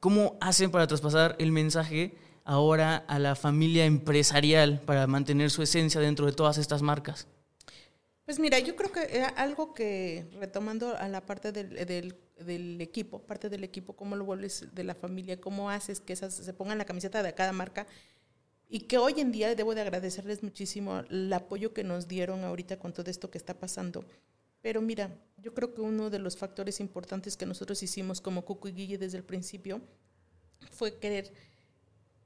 ¿Cómo 0.00 0.36
hacen 0.40 0.70
para 0.70 0.86
traspasar 0.86 1.36
el 1.38 1.52
mensaje 1.52 2.14
ahora 2.44 2.96
a 3.06 3.18
la 3.18 3.36
familia 3.36 3.84
empresarial 3.86 4.80
para 4.84 5.06
mantener 5.06 5.50
su 5.50 5.62
esencia 5.62 6.00
dentro 6.00 6.26
de 6.26 6.32
todas 6.32 6.58
estas 6.58 6.82
marcas? 6.82 7.28
Pues 8.32 8.40
mira, 8.40 8.58
yo 8.60 8.76
creo 8.76 8.90
que 8.90 9.20
algo 9.36 9.74
que, 9.74 10.24
retomando 10.40 10.96
a 10.96 11.06
la 11.06 11.20
parte 11.20 11.52
del, 11.52 11.68
del- 11.84 12.16
del 12.42 12.80
equipo, 12.80 13.18
parte 13.20 13.50
del 13.50 13.62
equipo, 13.62 13.92
cómo 13.94 14.16
lo 14.16 14.24
vuelves 14.24 14.68
de 14.74 14.84
la 14.84 14.94
familia, 14.94 15.38
cómo 15.38 15.68
haces 15.68 16.00
que 16.00 16.14
esas 16.14 16.32
se 16.32 16.54
pongan 16.54 16.78
la 16.78 16.86
camiseta 16.86 17.22
de 17.22 17.34
cada 17.34 17.52
marca 17.52 17.86
y 18.70 18.80
que 18.86 18.96
hoy 18.96 19.20
en 19.20 19.32
día 19.32 19.54
debo 19.54 19.74
de 19.74 19.82
agradecerles 19.82 20.42
muchísimo 20.42 21.00
el 21.10 21.30
apoyo 21.30 21.74
que 21.74 21.84
nos 21.84 22.08
dieron 22.08 22.42
ahorita 22.42 22.78
con 22.78 22.94
todo 22.94 23.10
esto 23.10 23.30
que 23.30 23.36
está 23.36 23.52
pasando. 23.52 24.02
Pero 24.62 24.80
mira, 24.80 25.10
yo 25.36 25.52
creo 25.52 25.74
que 25.74 25.82
uno 25.82 26.08
de 26.08 26.18
los 26.18 26.38
factores 26.38 26.80
importantes 26.80 27.36
que 27.36 27.44
nosotros 27.44 27.82
hicimos 27.82 28.22
como 28.22 28.46
Cucu 28.46 28.68
y 28.68 28.72
Guille 28.72 28.96
desde 28.96 29.18
el 29.18 29.24
principio 29.24 29.78
fue 30.70 30.98
querer 30.98 31.30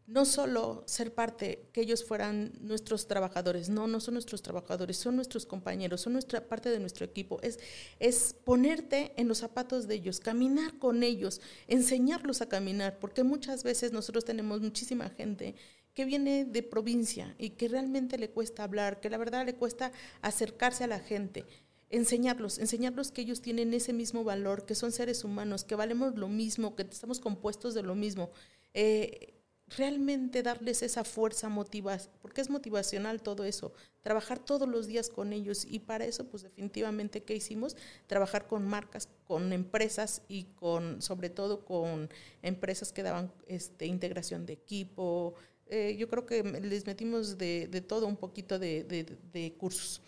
no 0.07 0.24
solo 0.24 0.84
ser 0.86 1.12
parte, 1.14 1.68
que 1.72 1.80
ellos 1.80 2.04
fueran 2.04 2.52
nuestros 2.61 3.09
trabajadores, 3.09 3.68
no, 3.68 3.86
no 3.86 3.98
son 4.00 4.14
nuestros 4.14 4.40
trabajadores, 4.40 4.96
son 4.96 5.16
nuestros 5.16 5.46
compañeros, 5.46 6.02
son 6.02 6.12
nuestra 6.12 6.46
parte 6.46 6.70
de 6.70 6.78
nuestro 6.78 7.04
equipo, 7.04 7.40
es, 7.42 7.59
es 7.98 8.34
ponerte 8.44 9.12
en 9.16 9.26
los 9.26 9.38
zapatos 9.38 9.88
de 9.88 9.96
ellos, 9.96 10.20
caminar 10.20 10.78
con 10.78 11.02
ellos, 11.02 11.40
enseñarlos 11.66 12.40
a 12.40 12.48
caminar, 12.48 12.98
porque 13.00 13.24
muchas 13.24 13.64
veces 13.64 13.92
nosotros 13.92 14.24
tenemos 14.24 14.61
muchísima 14.61 15.11
gente 15.11 15.57
que 15.92 16.04
viene 16.04 16.44
de 16.44 16.62
provincia 16.62 17.34
y 17.38 17.50
que 17.50 17.68
realmente 17.68 18.18
le 18.18 18.30
cuesta 18.30 18.62
hablar, 18.62 19.00
que 19.00 19.11
la 19.11 19.18
verdad 19.18 19.44
le 19.44 19.54
cuesta 19.54 19.92
acercarse 20.22 20.84
a 20.84 20.88
la 20.88 21.00
gente 21.00 21.46
enseñarlos, 21.88 22.59
enseñarlos 22.59 23.12
que 23.12 23.22
ellos 23.22 23.40
tienen 23.40 23.72
ese 23.72 23.92
mismo 23.92 24.24
valor, 24.24 24.66
que 24.66 24.74
son 24.74 24.92
seres 24.92 25.24
humanos, 25.24 25.64
que 25.64 25.76
valemos 25.76 26.16
lo 26.16 26.28
mismo, 26.28 26.74
que 26.74 26.82
estamos 26.82 27.20
compuestos 27.20 27.74
de 27.74 27.82
lo 27.82 27.94
mismo. 27.94 28.30
Eh, 28.74 29.36
realmente 29.69 30.43
darles 30.43 30.83
esa 30.83 31.03
fuerza 31.05 31.49
motiva, 31.49 31.99
porque 32.23 32.41
es 32.41 32.51
motivacional 32.51 33.21
todo 33.21 33.45
eso, 33.45 33.73
trabajar 34.03 34.39
todos 34.39 34.69
los 34.69 34.87
días 34.87 35.09
con 35.09 35.33
ellos. 35.33 35.67
Y 35.69 35.81
para 35.81 36.05
eso 36.05 36.25
pues 36.27 36.45
definitivamente 36.45 37.23
qué 37.23 37.35
hicimos, 37.35 37.77
trabajar 38.07 38.47
con 38.47 38.67
marcas, 38.67 39.09
con 39.25 39.53
empresas 39.53 40.23
y 40.29 40.45
con 40.55 41.03
sobre 41.03 41.31
todo 41.31 41.64
con 41.64 42.09
empresas 42.43 42.93
que 42.93 43.03
daban 43.03 43.33
este 43.49 43.87
integración 43.87 44.47
de 44.47 44.53
equipo, 44.53 45.35
eh, 45.69 45.97
yo 45.99 46.09
creo 46.09 46.27
que 46.27 46.43
les 46.45 46.87
metimos 46.87 47.39
de, 47.39 47.67
de 47.67 47.81
todo 47.81 48.07
un 48.07 48.17
poquito 48.17 48.59
de, 48.59 48.85
de 48.85 49.53
cursos. 49.55 50.01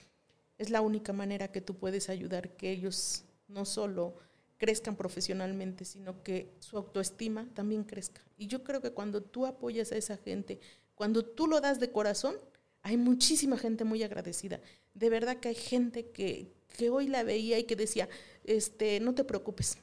Es 0.56 0.70
la 0.70 0.80
única 0.80 1.12
manera 1.12 1.50
que 1.50 1.60
tú 1.60 1.74
puedes 1.74 2.08
ayudar 2.08 2.56
que 2.56 2.70
ellos 2.70 3.24
no 3.48 3.64
solo 3.64 4.14
crezcan 4.58 4.96
profesionalmente, 4.96 5.84
sino 5.84 6.22
que 6.22 6.52
su 6.58 6.76
autoestima 6.76 7.48
también 7.54 7.84
crezca. 7.84 8.20
Y 8.36 8.48
yo 8.48 8.64
creo 8.64 8.82
que 8.82 8.90
cuando 8.90 9.22
tú 9.22 9.46
apoyas 9.46 9.92
a 9.92 9.96
esa 9.96 10.16
gente, 10.16 10.60
cuando 10.94 11.24
tú 11.24 11.46
lo 11.46 11.60
das 11.60 11.80
de 11.80 11.90
corazón, 11.90 12.34
hay 12.82 12.96
muchísima 12.96 13.56
gente 13.56 13.84
muy 13.84 14.02
agradecida. 14.02 14.60
De 14.94 15.10
verdad 15.10 15.38
que 15.38 15.48
hay 15.48 15.54
gente 15.54 16.10
que, 16.10 16.52
que 16.76 16.90
hoy 16.90 17.06
la 17.06 17.22
veía 17.22 17.58
y 17.58 17.64
que 17.64 17.76
decía, 17.76 18.08
este, 18.44 19.00
no 19.00 19.14
te 19.14 19.24
preocupes, 19.24 19.78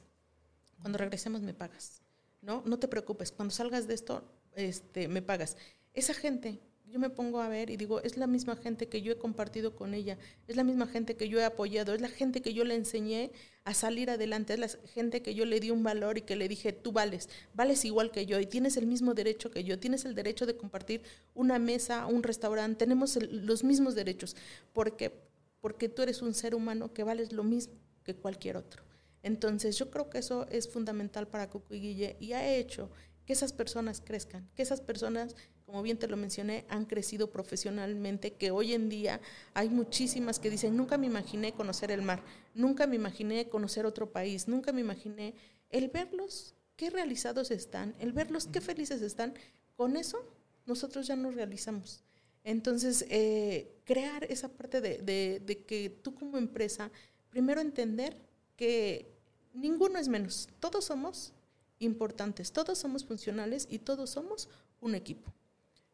cuando 0.80 0.98
regresemos 0.98 1.42
me 1.42 1.54
pagas, 1.54 2.02
¿no? 2.42 2.62
No 2.66 2.78
te 2.78 2.88
preocupes, 2.88 3.32
cuando 3.32 3.54
salgas 3.54 3.88
de 3.88 3.94
esto, 3.94 4.24
este, 4.54 5.08
me 5.08 5.22
pagas. 5.22 5.56
Esa 5.94 6.14
gente, 6.14 6.60
yo 6.88 6.98
me 6.98 7.10
pongo 7.10 7.40
a 7.40 7.48
ver 7.48 7.70
y 7.70 7.76
digo, 7.76 8.00
es 8.02 8.16
la 8.16 8.26
misma 8.26 8.56
gente 8.56 8.88
que 8.88 9.02
yo 9.02 9.12
he 9.12 9.18
compartido 9.18 9.74
con 9.74 9.92
ella, 9.94 10.18
es 10.46 10.56
la 10.56 10.64
misma 10.64 10.86
gente 10.86 11.16
que 11.16 11.28
yo 11.28 11.38
he 11.40 11.44
apoyado, 11.44 11.94
es 11.94 12.00
la 12.00 12.08
gente 12.08 12.42
que 12.42 12.54
yo 12.54 12.64
le 12.64 12.74
enseñé 12.74 13.32
a 13.64 13.74
salir 13.74 14.10
adelante, 14.10 14.54
es 14.54 14.60
la 14.60 14.68
gente 14.94 15.22
que 15.22 15.34
yo 15.34 15.44
le 15.44 15.60
di 15.60 15.70
un 15.70 15.82
valor 15.82 16.18
y 16.18 16.22
que 16.22 16.36
le 16.36 16.48
dije, 16.48 16.72
tú 16.72 16.92
vales, 16.92 17.28
vales 17.54 17.84
igual 17.84 18.10
que 18.10 18.26
yo 18.26 18.38
y 18.38 18.46
tienes 18.46 18.76
el 18.76 18.86
mismo 18.86 19.14
derecho 19.14 19.50
que 19.50 19.64
yo, 19.64 19.78
tienes 19.78 20.04
el 20.04 20.14
derecho 20.14 20.46
de 20.46 20.56
compartir 20.56 21.02
una 21.34 21.58
mesa, 21.58 22.06
un 22.06 22.22
restaurante, 22.22 22.78
tenemos 22.78 23.18
los 23.30 23.64
mismos 23.64 23.94
derechos, 23.94 24.36
porque, 24.72 25.12
porque 25.60 25.88
tú 25.88 26.02
eres 26.02 26.22
un 26.22 26.34
ser 26.34 26.54
humano 26.54 26.92
que 26.92 27.02
vales 27.04 27.32
lo 27.32 27.42
mismo 27.42 27.74
que 28.04 28.14
cualquier 28.14 28.56
otro. 28.56 28.84
Entonces 29.22 29.76
yo 29.76 29.90
creo 29.90 30.08
que 30.08 30.18
eso 30.18 30.46
es 30.50 30.68
fundamental 30.68 31.26
para 31.26 31.50
Cucu 31.50 31.74
y 31.74 31.80
Guille 31.80 32.16
y 32.20 32.32
ha 32.32 32.54
hecho 32.54 32.88
que 33.26 33.32
esas 33.32 33.52
personas 33.52 34.00
crezcan, 34.00 34.48
que 34.54 34.62
esas 34.62 34.80
personas, 34.80 35.34
como 35.66 35.82
bien 35.82 35.98
te 35.98 36.06
lo 36.06 36.16
mencioné, 36.16 36.64
han 36.68 36.84
crecido 36.84 37.28
profesionalmente, 37.28 38.32
que 38.34 38.52
hoy 38.52 38.72
en 38.72 38.88
día 38.88 39.20
hay 39.52 39.68
muchísimas 39.68 40.38
que 40.38 40.48
dicen, 40.48 40.76
nunca 40.76 40.96
me 40.96 41.06
imaginé 41.06 41.52
conocer 41.52 41.90
el 41.90 42.02
mar, 42.02 42.22
nunca 42.54 42.86
me 42.86 42.94
imaginé 42.94 43.48
conocer 43.48 43.84
otro 43.84 44.12
país, 44.12 44.46
nunca 44.46 44.72
me 44.72 44.80
imaginé 44.80 45.34
el 45.70 45.88
verlos, 45.88 46.54
qué 46.76 46.88
realizados 46.88 47.50
están, 47.50 47.96
el 47.98 48.12
verlos, 48.12 48.46
qué 48.46 48.60
felices 48.60 49.02
están, 49.02 49.34
con 49.76 49.96
eso 49.96 50.24
nosotros 50.66 51.08
ya 51.08 51.16
nos 51.16 51.34
realizamos. 51.34 52.04
Entonces, 52.44 53.04
eh, 53.08 53.74
crear 53.84 54.22
esa 54.24 54.48
parte 54.48 54.80
de, 54.80 54.98
de, 54.98 55.42
de 55.44 55.64
que 55.64 55.90
tú 55.90 56.14
como 56.14 56.38
empresa, 56.38 56.92
primero 57.28 57.60
entender 57.60 58.16
que 58.56 59.10
ninguno 59.52 59.98
es 59.98 60.06
menos, 60.06 60.48
todos 60.60 60.84
somos 60.84 61.32
importantes, 61.80 62.52
todos 62.52 62.78
somos 62.78 63.04
funcionales 63.04 63.66
y 63.68 63.80
todos 63.80 64.10
somos 64.10 64.48
un 64.80 64.94
equipo. 64.94 65.35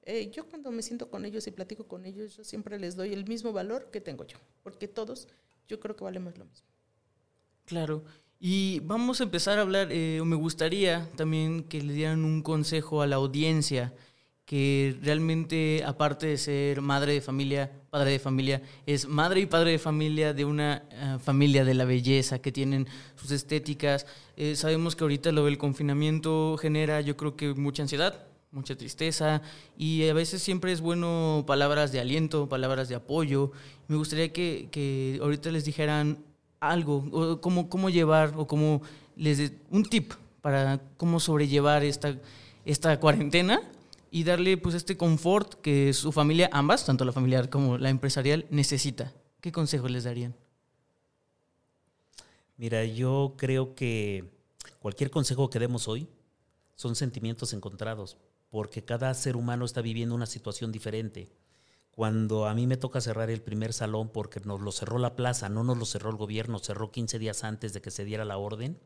Eh, 0.04 0.30
yo 0.30 0.46
cuando 0.48 0.70
me 0.72 0.82
siento 0.82 1.08
con 1.08 1.24
ellos 1.24 1.46
y 1.46 1.50
platico 1.50 1.84
con 1.86 2.04
ellos, 2.06 2.36
yo 2.36 2.44
siempre 2.44 2.78
les 2.78 2.96
doy 2.96 3.12
el 3.12 3.26
mismo 3.26 3.52
valor 3.52 3.90
que 3.90 4.00
tengo 4.00 4.24
yo, 4.24 4.38
porque 4.62 4.88
todos 4.88 5.28
yo 5.68 5.78
creo 5.78 5.94
que 5.94 6.04
valemos 6.04 6.36
lo 6.36 6.44
mismo. 6.44 6.66
Claro. 7.64 8.04
Y 8.40 8.80
vamos 8.80 9.20
a 9.20 9.24
empezar 9.24 9.58
a 9.58 9.62
hablar, 9.62 9.88
eh, 9.92 10.20
me 10.24 10.34
gustaría 10.34 11.08
también 11.16 11.62
que 11.62 11.80
le 11.80 11.92
dieran 11.92 12.24
un 12.24 12.42
consejo 12.42 13.00
a 13.00 13.06
la 13.06 13.16
audiencia 13.16 13.92
que 14.44 14.96
realmente, 15.00 15.82
aparte 15.86 16.26
de 16.26 16.36
ser 16.36 16.80
madre 16.82 17.14
de 17.14 17.20
familia, 17.20 17.70
padre 17.90 18.10
de 18.10 18.18
familia, 18.18 18.60
es 18.84 19.06
madre 19.06 19.40
y 19.40 19.46
padre 19.46 19.70
de 19.70 19.78
familia 19.78 20.34
de 20.34 20.44
una 20.44 20.82
uh, 20.90 21.18
familia 21.20 21.64
de 21.64 21.74
la 21.74 21.84
belleza, 21.84 22.40
que 22.40 22.52
tienen 22.52 22.88
sus 23.14 23.30
estéticas. 23.30 24.06
Eh, 24.36 24.56
sabemos 24.56 24.96
que 24.96 25.04
ahorita 25.04 25.32
lo 25.32 25.44
del 25.44 25.58
confinamiento 25.58 26.58
genera, 26.58 27.00
yo 27.00 27.16
creo 27.16 27.36
que 27.36 27.54
mucha 27.54 27.82
ansiedad, 27.82 28.26
mucha 28.52 28.76
tristeza, 28.76 29.42
y 29.76 30.06
a 30.08 30.14
veces 30.14 30.42
siempre 30.42 30.72
es 30.72 30.80
bueno 30.80 31.44
palabras 31.46 31.90
de 31.90 32.00
aliento, 32.00 32.48
palabras 32.48 32.88
de 32.88 32.94
apoyo. 32.94 33.50
Me 33.88 33.96
gustaría 33.96 34.32
que, 34.32 34.68
que 34.70 35.18
ahorita 35.22 35.50
les 35.50 35.64
dijeran 35.64 36.18
algo, 36.60 37.04
o 37.10 37.40
cómo, 37.40 37.68
cómo 37.68 37.90
llevar, 37.90 38.34
o 38.36 38.46
cómo 38.46 38.82
les 39.16 39.38
de, 39.38 39.58
un 39.70 39.84
tip 39.84 40.12
para 40.42 40.80
cómo 40.96 41.18
sobrellevar 41.18 41.82
esta, 41.82 42.16
esta 42.64 43.00
cuarentena 43.00 43.60
y 44.10 44.24
darle 44.24 44.58
pues 44.58 44.74
este 44.74 44.96
confort 44.96 45.54
que 45.54 45.92
su 45.94 46.12
familia, 46.12 46.50
ambas, 46.52 46.84
tanto 46.84 47.04
la 47.04 47.12
familiar 47.12 47.48
como 47.48 47.78
la 47.78 47.88
empresarial, 47.88 48.46
necesita. 48.50 49.12
¿Qué 49.40 49.50
consejo 49.50 49.88
les 49.88 50.04
darían? 50.04 50.34
Mira, 52.58 52.84
yo 52.84 53.34
creo 53.38 53.74
que 53.74 54.24
cualquier 54.78 55.10
consejo 55.10 55.48
que 55.48 55.58
demos 55.58 55.88
hoy 55.88 56.06
son 56.76 56.94
sentimientos 56.94 57.52
encontrados, 57.52 58.18
porque 58.52 58.84
cada 58.84 59.14
ser 59.14 59.34
humano 59.34 59.64
está 59.64 59.80
viviendo 59.80 60.14
una 60.14 60.26
situación 60.26 60.72
diferente. 60.72 61.32
Cuando 61.90 62.44
a 62.44 62.52
mí 62.52 62.66
me 62.66 62.76
toca 62.76 63.00
cerrar 63.00 63.30
el 63.30 63.40
primer 63.40 63.72
salón 63.72 64.10
porque 64.10 64.40
nos 64.40 64.60
lo 64.60 64.72
cerró 64.72 64.98
la 64.98 65.16
plaza, 65.16 65.48
no 65.48 65.64
nos 65.64 65.78
lo 65.78 65.86
cerró 65.86 66.10
el 66.10 66.16
gobierno, 66.16 66.58
cerró 66.58 66.92
15 66.92 67.18
días 67.18 67.44
antes 67.44 67.72
de 67.72 67.80
que 67.80 67.90
se 67.90 68.04
diera 68.04 68.26
la 68.26 68.36
orden, 68.36 68.78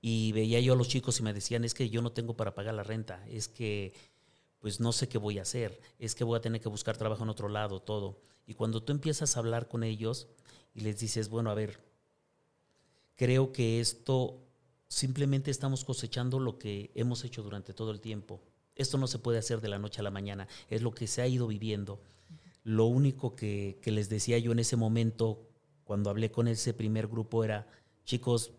y 0.00 0.32
veía 0.32 0.58
yo 0.58 0.72
a 0.72 0.76
los 0.76 0.88
chicos 0.88 1.20
y 1.20 1.22
me 1.22 1.32
decían, 1.32 1.64
es 1.64 1.74
que 1.74 1.90
yo 1.90 2.02
no 2.02 2.10
tengo 2.10 2.36
para 2.36 2.56
pagar 2.56 2.74
la 2.74 2.82
renta, 2.82 3.24
es 3.28 3.46
que 3.46 3.94
pues 4.58 4.80
no 4.80 4.90
sé 4.90 5.08
qué 5.08 5.18
voy 5.18 5.38
a 5.38 5.42
hacer, 5.42 5.80
es 6.00 6.16
que 6.16 6.24
voy 6.24 6.36
a 6.36 6.42
tener 6.42 6.60
que 6.60 6.68
buscar 6.68 6.96
trabajo 6.96 7.22
en 7.22 7.28
otro 7.28 7.48
lado, 7.48 7.80
todo. 7.80 8.20
Y 8.48 8.54
cuando 8.54 8.82
tú 8.82 8.90
empiezas 8.90 9.36
a 9.36 9.38
hablar 9.38 9.68
con 9.68 9.84
ellos 9.84 10.26
y 10.74 10.80
les 10.80 10.98
dices, 10.98 11.28
bueno, 11.28 11.50
a 11.50 11.54
ver, 11.54 11.78
creo 13.14 13.52
que 13.52 13.78
esto 13.78 14.42
simplemente 14.88 15.52
estamos 15.52 15.84
cosechando 15.84 16.40
lo 16.40 16.58
que 16.58 16.90
hemos 16.96 17.22
hecho 17.22 17.44
durante 17.44 17.72
todo 17.72 17.92
el 17.92 18.00
tiempo. 18.00 18.40
Esto 18.76 18.98
no 18.98 19.06
se 19.06 19.18
puede 19.18 19.38
hacer 19.38 19.60
de 19.60 19.68
la 19.68 19.78
noche 19.78 20.00
a 20.00 20.04
la 20.04 20.10
mañana, 20.10 20.46
es 20.68 20.82
lo 20.82 20.92
que 20.92 21.06
se 21.06 21.22
ha 21.22 21.26
ido 21.26 21.46
viviendo. 21.46 21.98
Lo 22.62 22.84
único 22.84 23.34
que, 23.34 23.78
les 23.84 24.08
decía 24.08 24.38
yo 24.38 24.52
en 24.52 24.58
ese 24.58 24.76
momento, 24.76 25.48
cuando 25.84 26.10
hablé 26.10 26.30
con 26.30 26.46
ese 26.46 26.74
primer 26.74 27.06
grupo, 27.06 27.42
era, 27.42 27.66
chicos, 28.04 28.52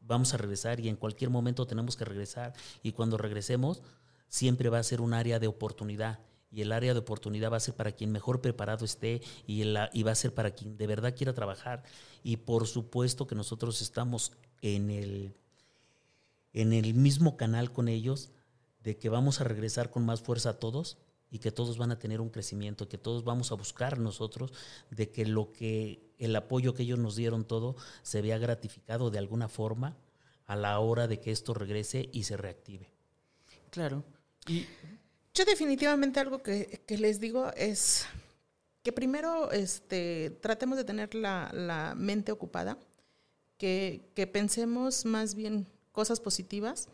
vamos 0.00 0.34
a 0.34 0.38
regresar 0.38 0.80
y 0.80 0.88
en 0.88 0.96
cualquier 0.96 1.30
momento 1.30 1.66
tenemos 1.66 1.96
que 1.96 2.04
regresar. 2.04 2.52
Y 2.82 2.92
cuando 2.92 3.16
regresemos, 3.16 3.82
siempre 4.28 4.70
va 4.70 4.78
a 4.78 4.82
ser 4.82 5.00
un 5.00 5.14
área 5.14 5.38
de 5.38 5.46
oportunidad. 5.46 6.18
Y 6.50 6.62
el 6.62 6.72
área 6.72 6.94
de 6.94 7.00
oportunidad 7.00 7.52
va 7.52 7.58
a 7.58 7.60
ser 7.60 7.74
para 7.74 7.92
quien 7.92 8.12
mejor 8.12 8.40
preparado 8.40 8.84
esté 8.84 9.20
y, 9.46 9.62
y 9.62 10.02
va 10.02 10.12
a 10.12 10.14
ser 10.14 10.32
para 10.32 10.52
quien 10.52 10.76
de 10.76 10.86
verdad 10.86 11.14
quiera 11.16 11.34
trabajar. 11.34 11.82
Y 12.22 12.38
por 12.38 12.66
supuesto 12.66 13.26
que 13.26 13.34
nosotros 13.34 13.82
estamos 13.82 14.32
en 14.62 14.90
el, 14.90 15.34
en 16.54 16.72
el 16.72 16.94
mismo 16.94 17.36
canal 17.36 17.72
con 17.72 17.88
ellos 17.88 18.30
de 18.84 18.96
que 18.96 19.08
vamos 19.08 19.40
a 19.40 19.44
regresar 19.44 19.90
con 19.90 20.04
más 20.04 20.20
fuerza 20.20 20.50
a 20.50 20.58
todos 20.60 20.98
y 21.30 21.40
que 21.40 21.50
todos 21.50 21.78
van 21.78 21.90
a 21.90 21.98
tener 21.98 22.20
un 22.20 22.28
crecimiento, 22.28 22.88
que 22.88 22.98
todos 22.98 23.24
vamos 23.24 23.50
a 23.50 23.56
buscar 23.56 23.98
nosotros 23.98 24.52
de 24.90 25.10
que 25.10 25.26
lo 25.26 25.50
que 25.52 26.12
el 26.18 26.36
apoyo 26.36 26.74
que 26.74 26.84
ellos 26.84 26.98
nos 26.98 27.16
dieron 27.16 27.44
todo 27.44 27.74
se 28.02 28.22
vea 28.22 28.38
gratificado 28.38 29.10
de 29.10 29.18
alguna 29.18 29.48
forma 29.48 29.96
a 30.46 30.54
la 30.54 30.78
hora 30.78 31.08
de 31.08 31.18
que 31.18 31.32
esto 31.32 31.54
regrese 31.54 32.08
y 32.12 32.24
se 32.24 32.36
reactive. 32.36 32.88
Claro. 33.70 34.04
Y 34.46 34.66
yo 35.32 35.44
definitivamente 35.44 36.20
algo 36.20 36.42
que, 36.42 36.84
les 36.86 37.18
digo 37.18 37.50
es 37.56 38.06
que 38.82 38.92
primero 38.92 39.50
este, 39.50 40.38
tratemos 40.42 40.76
de 40.76 40.84
tener 40.84 41.14
la, 41.14 41.94
mente 41.96 42.30
ocupada, 42.30 42.78
que, 43.56 44.12
que, 44.14 44.26
pensemos 44.26 45.06
más 45.06 45.34
bien 45.34 45.66
cosas 45.90 46.20
positivas 46.20 46.88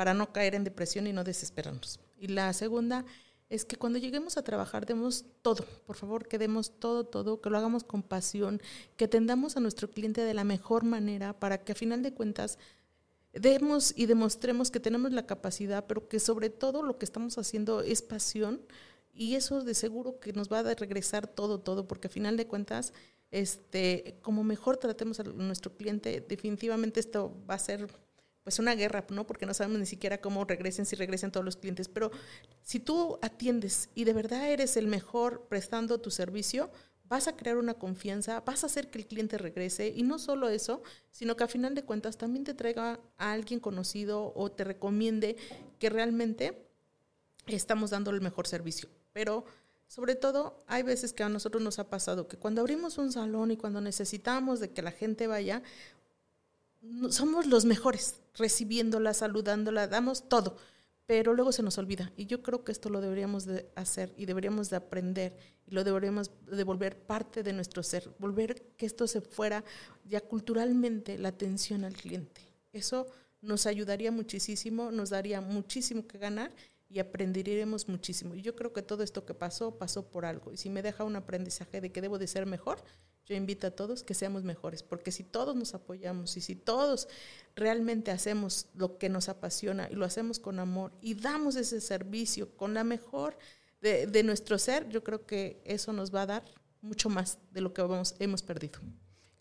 para 0.00 0.14
no 0.14 0.32
caer 0.32 0.54
en 0.54 0.64
depresión 0.64 1.06
y 1.06 1.12
no 1.12 1.24
desesperarnos. 1.24 2.00
Y 2.18 2.28
la 2.28 2.50
segunda 2.54 3.04
es 3.50 3.66
que 3.66 3.76
cuando 3.76 3.98
lleguemos 3.98 4.38
a 4.38 4.42
trabajar 4.42 4.86
demos 4.86 5.26
todo, 5.42 5.62
por 5.84 5.94
favor, 5.94 6.26
que 6.26 6.38
demos 6.38 6.80
todo, 6.80 7.04
todo, 7.04 7.42
que 7.42 7.50
lo 7.50 7.58
hagamos 7.58 7.84
con 7.84 8.02
pasión, 8.02 8.62
que 8.96 9.04
atendamos 9.04 9.58
a 9.58 9.60
nuestro 9.60 9.90
cliente 9.90 10.22
de 10.22 10.32
la 10.32 10.42
mejor 10.42 10.84
manera 10.84 11.38
para 11.38 11.58
que 11.58 11.72
a 11.72 11.74
final 11.74 12.02
de 12.02 12.14
cuentas 12.14 12.58
demos 13.34 13.92
y 13.94 14.06
demostremos 14.06 14.70
que 14.70 14.80
tenemos 14.80 15.12
la 15.12 15.26
capacidad, 15.26 15.84
pero 15.86 16.08
que 16.08 16.18
sobre 16.18 16.48
todo 16.48 16.82
lo 16.82 16.96
que 16.96 17.04
estamos 17.04 17.36
haciendo 17.36 17.82
es 17.82 18.00
pasión 18.00 18.62
y 19.12 19.34
eso 19.34 19.62
de 19.62 19.74
seguro 19.74 20.18
que 20.18 20.32
nos 20.32 20.50
va 20.50 20.60
a 20.60 20.74
regresar 20.76 21.26
todo, 21.26 21.60
todo, 21.60 21.86
porque 21.86 22.08
a 22.08 22.10
final 22.10 22.38
de 22.38 22.46
cuentas, 22.46 22.94
este, 23.32 24.16
como 24.22 24.44
mejor 24.44 24.78
tratemos 24.78 25.20
a 25.20 25.24
nuestro 25.24 25.74
cliente, 25.76 26.24
definitivamente 26.26 27.00
esto 27.00 27.36
va 27.46 27.56
a 27.56 27.58
ser 27.58 27.86
pues 28.42 28.58
una 28.58 28.74
guerra, 28.74 29.04
¿no? 29.10 29.26
Porque 29.26 29.46
no 29.46 29.54
sabemos 29.54 29.80
ni 29.80 29.86
siquiera 29.86 30.20
cómo 30.20 30.44
regresen, 30.44 30.86
si 30.86 30.96
regresen 30.96 31.30
todos 31.30 31.44
los 31.44 31.56
clientes. 31.56 31.88
Pero 31.88 32.10
si 32.62 32.80
tú 32.80 33.18
atiendes 33.22 33.90
y 33.94 34.04
de 34.04 34.12
verdad 34.12 34.48
eres 34.48 34.76
el 34.76 34.86
mejor 34.86 35.46
prestando 35.48 36.00
tu 36.00 36.10
servicio, 36.10 36.70
vas 37.04 37.26
a 37.26 37.36
crear 37.36 37.56
una 37.56 37.74
confianza, 37.74 38.40
vas 38.40 38.62
a 38.62 38.66
hacer 38.66 38.88
que 38.88 38.98
el 38.98 39.06
cliente 39.06 39.36
regrese 39.36 39.88
y 39.88 40.04
no 40.04 40.18
solo 40.18 40.48
eso, 40.48 40.82
sino 41.10 41.36
que 41.36 41.44
a 41.44 41.48
final 41.48 41.74
de 41.74 41.84
cuentas 41.84 42.16
también 42.16 42.44
te 42.44 42.54
traiga 42.54 43.00
a 43.18 43.32
alguien 43.32 43.58
conocido 43.58 44.32
o 44.36 44.50
te 44.50 44.62
recomiende 44.64 45.36
que 45.78 45.90
realmente 45.90 46.66
estamos 47.46 47.90
dando 47.90 48.12
el 48.12 48.20
mejor 48.20 48.46
servicio. 48.46 48.88
Pero 49.12 49.44
sobre 49.88 50.14
todo, 50.14 50.62
hay 50.68 50.84
veces 50.84 51.12
que 51.12 51.24
a 51.24 51.28
nosotros 51.28 51.60
nos 51.64 51.80
ha 51.80 51.90
pasado 51.90 52.28
que 52.28 52.36
cuando 52.36 52.60
abrimos 52.60 52.96
un 52.96 53.10
salón 53.10 53.50
y 53.50 53.56
cuando 53.56 53.80
necesitamos 53.80 54.60
de 54.60 54.70
que 54.70 54.82
la 54.82 54.92
gente 54.92 55.26
vaya, 55.26 55.64
somos 57.10 57.46
los 57.46 57.64
mejores 57.64 58.20
recibiéndola, 58.34 59.14
saludándola, 59.14 59.86
damos 59.86 60.28
todo, 60.28 60.56
pero 61.06 61.34
luego 61.34 61.52
se 61.52 61.62
nos 61.62 61.78
olvida. 61.78 62.12
Y 62.16 62.26
yo 62.26 62.42
creo 62.42 62.64
que 62.64 62.72
esto 62.72 62.88
lo 62.88 63.00
deberíamos 63.00 63.44
de 63.44 63.70
hacer 63.74 64.12
y 64.16 64.26
deberíamos 64.26 64.70
de 64.70 64.76
aprender 64.76 65.36
y 65.66 65.74
lo 65.74 65.84
deberíamos 65.84 66.30
de 66.46 66.64
volver 66.64 66.96
parte 66.96 67.42
de 67.42 67.52
nuestro 67.52 67.82
ser, 67.82 68.08
volver 68.18 68.62
que 68.76 68.86
esto 68.86 69.06
se 69.06 69.20
fuera 69.20 69.64
ya 70.04 70.20
culturalmente 70.20 71.18
la 71.18 71.28
atención 71.28 71.84
al 71.84 71.94
cliente. 71.94 72.40
Eso 72.72 73.06
nos 73.42 73.66
ayudaría 73.66 74.12
muchísimo, 74.12 74.90
nos 74.90 75.10
daría 75.10 75.40
muchísimo 75.40 76.06
que 76.06 76.18
ganar 76.18 76.52
y 76.88 76.98
aprenderíamos 76.98 77.88
muchísimo. 77.88 78.34
Y 78.34 78.42
yo 78.42 78.54
creo 78.56 78.72
que 78.72 78.82
todo 78.82 79.02
esto 79.02 79.24
que 79.24 79.34
pasó, 79.34 79.78
pasó 79.78 80.08
por 80.10 80.24
algo. 80.24 80.52
Y 80.52 80.56
si 80.56 80.70
me 80.70 80.82
deja 80.82 81.04
un 81.04 81.16
aprendizaje 81.16 81.80
de 81.80 81.90
que 81.90 82.00
debo 82.00 82.18
de 82.18 82.26
ser 82.26 82.46
mejor, 82.46 82.82
yo 83.30 83.36
invito 83.36 83.68
a 83.68 83.70
todos 83.70 84.02
que 84.02 84.12
seamos 84.12 84.42
mejores, 84.42 84.82
porque 84.82 85.12
si 85.12 85.22
todos 85.22 85.54
nos 85.54 85.72
apoyamos 85.74 86.36
y 86.36 86.40
si 86.40 86.56
todos 86.56 87.06
realmente 87.54 88.10
hacemos 88.10 88.66
lo 88.74 88.98
que 88.98 89.08
nos 89.08 89.28
apasiona 89.28 89.88
y 89.88 89.94
lo 89.94 90.04
hacemos 90.04 90.40
con 90.40 90.58
amor 90.58 90.90
y 91.00 91.14
damos 91.14 91.54
ese 91.54 91.80
servicio 91.80 92.56
con 92.56 92.74
la 92.74 92.82
mejor 92.82 93.38
de, 93.80 94.22
nuestro 94.24 94.58
ser, 94.58 94.88
yo 94.88 95.04
creo 95.04 95.26
que 95.26 95.62
eso 95.64 95.92
nos 95.92 96.12
va 96.12 96.22
a 96.22 96.26
dar 96.26 96.44
mucho 96.82 97.08
más 97.08 97.38
de 97.52 97.60
lo 97.60 97.72
que 97.72 97.80
vamos, 97.82 98.16
hemos 98.18 98.42
perdido. 98.42 98.80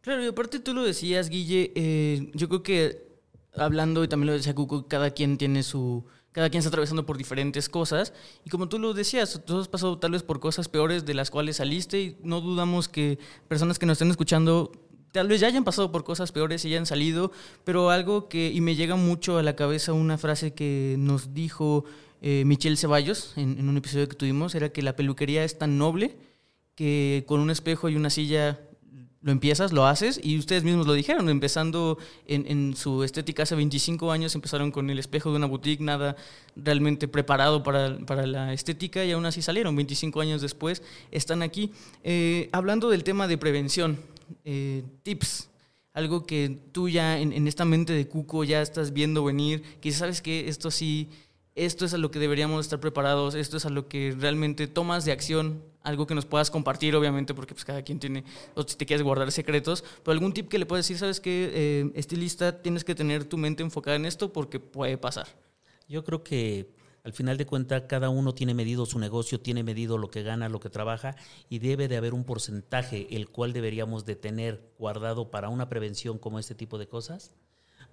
Claro, 0.02 0.24
y 0.24 0.28
aparte 0.28 0.60
tú 0.60 0.76
lo 0.76 0.84
decías, 0.84 1.28
Guille, 1.28 1.74
eh, 1.76 2.30
yo 2.36 2.48
creo 2.48 2.62
que 2.62 3.10
hablando, 3.54 4.04
y 4.04 4.08
también 4.08 4.28
lo 4.28 4.34
decía 4.34 4.54
Cuco, 4.54 4.88
cada 4.88 5.10
quien 5.10 5.40
tiene 5.40 5.64
su, 5.64 6.06
cada 6.40 6.50
quien 6.50 6.60
está 6.60 6.70
atravesando 6.70 7.06
por 7.06 7.18
diferentes 7.18 7.68
cosas. 7.68 8.14
Y 8.46 8.50
como 8.50 8.70
tú 8.70 8.80
lo 8.80 8.94
decías, 8.94 9.42
tú 9.46 9.60
has 9.60 9.68
pasado 9.68 10.00
tal 10.00 10.12
vez 10.12 10.24
por 10.24 10.40
cosas 10.40 10.70
peores 10.70 11.06
de 11.06 11.14
las 11.14 11.32
cuales 11.32 11.58
saliste 11.58 12.00
y 12.00 12.18
no 12.24 12.40
dudamos 12.40 12.88
que 12.88 13.20
personas 13.50 13.78
que 13.78 13.86
nos 13.86 13.96
estén 13.96 14.10
escuchando 14.10 14.72
tal 15.12 15.28
vez 15.28 15.42
ya 15.42 15.48
hayan 15.48 15.66
pasado 15.66 15.92
por 15.92 16.06
cosas 16.06 16.32
peores 16.32 16.64
y 16.64 16.70
hayan 16.70 16.86
salido, 16.86 17.34
pero 17.66 17.90
algo 17.90 18.30
que, 18.30 18.54
y 18.54 18.62
me 18.62 18.76
llega 18.76 18.96
mucho 18.96 19.38
a 19.38 19.44
la 19.44 19.58
cabeza 19.58 19.92
una 19.92 20.18
frase 20.18 20.54
que 20.54 20.96
nos 20.98 21.34
dijo 21.34 21.84
eh, 22.22 22.44
Michelle 22.46 22.78
Ceballos 22.78 23.34
en, 23.36 23.60
en 23.60 23.68
un 23.68 23.76
episodio 23.76 24.08
que 24.08 24.16
tuvimos, 24.16 24.56
era 24.56 24.70
que 24.70 24.82
la 24.82 24.96
peluquería 24.96 25.44
es 25.44 25.58
tan 25.58 25.78
noble 25.78 26.16
que 26.76 27.26
con 27.28 27.42
un 27.42 27.50
espejo 27.50 27.90
y 27.90 27.98
una 27.98 28.10
silla 28.10 28.62
lo 29.22 29.32
empiezas, 29.32 29.74
lo 29.74 29.86
haces 29.86 30.20
y 30.24 30.38
ustedes 30.38 30.64
mismos 30.64 30.88
lo 30.88 30.94
dijeron, 30.94 31.30
empezando 31.30 31.98
en, 32.26 32.76
su 32.76 33.04
estética 33.04 33.44
hace 33.44 33.56
25 33.56 34.12
años, 34.12 34.34
empezaron 34.36 34.72
con 34.72 34.90
el 34.90 34.98
espejo 34.98 35.32
de 35.32 35.38
una 35.38 35.48
boutique, 35.48 35.84
nada 35.84 36.16
realmente 36.56 37.08
preparado 37.08 37.62
para, 37.64 37.98
la 38.26 38.54
estética 38.54 39.04
y 39.04 39.12
aún 39.12 39.26
así 39.26 39.42
salieron, 39.42 39.76
25 39.76 40.22
años 40.22 40.42
después 40.42 40.84
están 41.12 41.42
aquí. 41.42 41.72
Eh, 42.04 42.50
hablando 42.54 42.90
del 42.90 43.04
tema 43.04 43.28
de 43.28 43.38
prevención, 43.38 44.00
eh, 44.46 44.84
tips, 45.04 45.50
algo 45.94 46.26
que 46.26 46.58
tú 46.72 46.88
ya 46.88 47.20
en, 47.20 47.34
en, 47.34 47.48
esta 47.48 47.66
mente 47.66 47.92
de 47.92 48.08
Cuco 48.08 48.46
ya 48.46 48.62
estás 48.62 48.94
viendo 48.94 49.24
venir, 49.26 49.64
que 49.82 49.92
sabes 49.92 50.22
que 50.22 50.48
esto 50.48 50.72
sí 50.72 51.10
esto 51.66 51.86
es 51.86 51.94
a 51.94 51.98
lo 51.98 52.10
que 52.12 52.20
deberíamos 52.20 52.66
estar 52.66 52.80
preparados, 52.80 53.36
esto 53.36 53.58
es 53.58 53.66
a 53.66 53.70
lo 53.70 53.88
que 53.88 54.16
realmente 54.18 54.68
tomas 54.68 55.06
de 55.06 55.12
acción, 55.12 55.62
algo 55.84 56.08
que 56.08 56.16
nos 56.16 56.26
puedas 56.26 56.50
compartir, 56.50 56.96
obviamente, 56.96 57.34
porque 57.34 57.54
pues 57.54 57.66
cada 57.66 57.82
quien 57.82 58.00
tiene, 58.00 58.24
o 58.56 58.64
si 58.64 58.78
te 58.78 58.86
quieres 58.86 59.04
guardar 59.04 59.32
secretos, 59.32 59.84
pero 60.04 60.14
algún 60.14 60.34
tip 60.34 60.48
que 60.48 60.58
le 60.58 60.66
puedes 60.66 60.86
decir, 60.86 60.98
sabes 60.98 61.20
que 61.20 61.52
eh, 61.54 61.92
estilista, 61.96 62.62
tienes 62.62 62.84
que 62.84 62.96
tener 62.96 63.26
tu 63.26 63.38
mente 63.38 63.64
enfocada 63.64 63.98
en 63.98 64.06
esto 64.06 64.32
porque 64.32 64.60
puede 64.60 64.98
pasar. 64.98 65.28
Yo 65.88 66.04
creo 66.04 66.24
que 66.24 66.70
al 67.04 67.14
final 67.14 67.38
de 67.38 67.46
cuentas 67.46 67.84
cada 67.88 68.10
uno 68.10 68.34
tiene 68.34 68.54
medido 68.54 68.86
su 68.86 69.00
negocio, 69.00 69.40
tiene 69.40 69.64
medido 69.64 69.98
lo 69.98 70.10
que 70.10 70.24
gana, 70.24 70.50
lo 70.50 70.60
que 70.60 70.70
trabaja 70.70 71.16
y 71.50 71.60
debe 71.60 71.88
de 71.88 71.98
haber 71.98 72.14
un 72.14 72.24
porcentaje 72.24 73.08
el 73.16 73.30
cual 73.30 73.54
deberíamos 73.54 74.06
de 74.06 74.16
tener 74.16 74.62
guardado 74.78 75.32
para 75.32 75.50
una 75.50 75.70
prevención 75.70 76.20
como 76.20 76.40
este 76.40 76.56
tipo 76.56 76.78
de 76.78 76.88
cosas, 76.88 77.32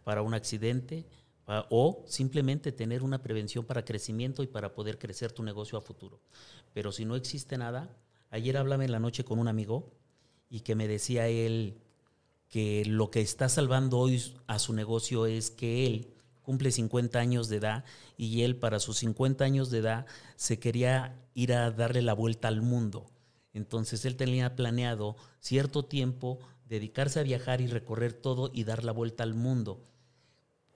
para 0.04 0.22
un 0.22 0.34
accidente, 0.34 1.06
o 1.46 2.04
simplemente 2.06 2.72
tener 2.72 3.02
una 3.02 3.22
prevención 3.22 3.64
para 3.64 3.84
crecimiento 3.84 4.42
y 4.42 4.46
para 4.46 4.74
poder 4.74 4.98
crecer 4.98 5.32
tu 5.32 5.42
negocio 5.42 5.78
a 5.78 5.80
futuro. 5.80 6.20
Pero 6.72 6.92
si 6.92 7.04
no 7.04 7.16
existe 7.16 7.56
nada, 7.56 7.96
ayer 8.30 8.56
hablaba 8.56 8.84
en 8.84 8.92
la 8.92 8.98
noche 8.98 9.24
con 9.24 9.38
un 9.38 9.48
amigo 9.48 9.92
y 10.50 10.60
que 10.60 10.74
me 10.74 10.88
decía 10.88 11.28
él 11.28 11.78
que 12.48 12.84
lo 12.86 13.10
que 13.10 13.20
está 13.20 13.48
salvando 13.48 13.98
hoy 13.98 14.22
a 14.46 14.58
su 14.58 14.72
negocio 14.72 15.26
es 15.26 15.50
que 15.50 15.86
él 15.86 16.14
cumple 16.42 16.70
50 16.70 17.18
años 17.18 17.48
de 17.48 17.56
edad 17.56 17.84
y 18.16 18.42
él 18.42 18.56
para 18.56 18.78
sus 18.78 18.98
50 18.98 19.44
años 19.44 19.70
de 19.70 19.78
edad 19.78 20.06
se 20.36 20.58
quería 20.58 21.16
ir 21.34 21.52
a 21.52 21.70
darle 21.70 22.02
la 22.02 22.14
vuelta 22.14 22.48
al 22.48 22.62
mundo. 22.62 23.10
Entonces 23.52 24.04
él 24.04 24.16
tenía 24.16 24.54
planeado 24.54 25.16
cierto 25.40 25.84
tiempo 25.84 26.38
dedicarse 26.68 27.18
a 27.20 27.24
viajar 27.24 27.60
y 27.60 27.66
recorrer 27.66 28.12
todo 28.12 28.50
y 28.52 28.64
dar 28.64 28.84
la 28.84 28.92
vuelta 28.92 29.22
al 29.22 29.34
mundo. 29.34 29.82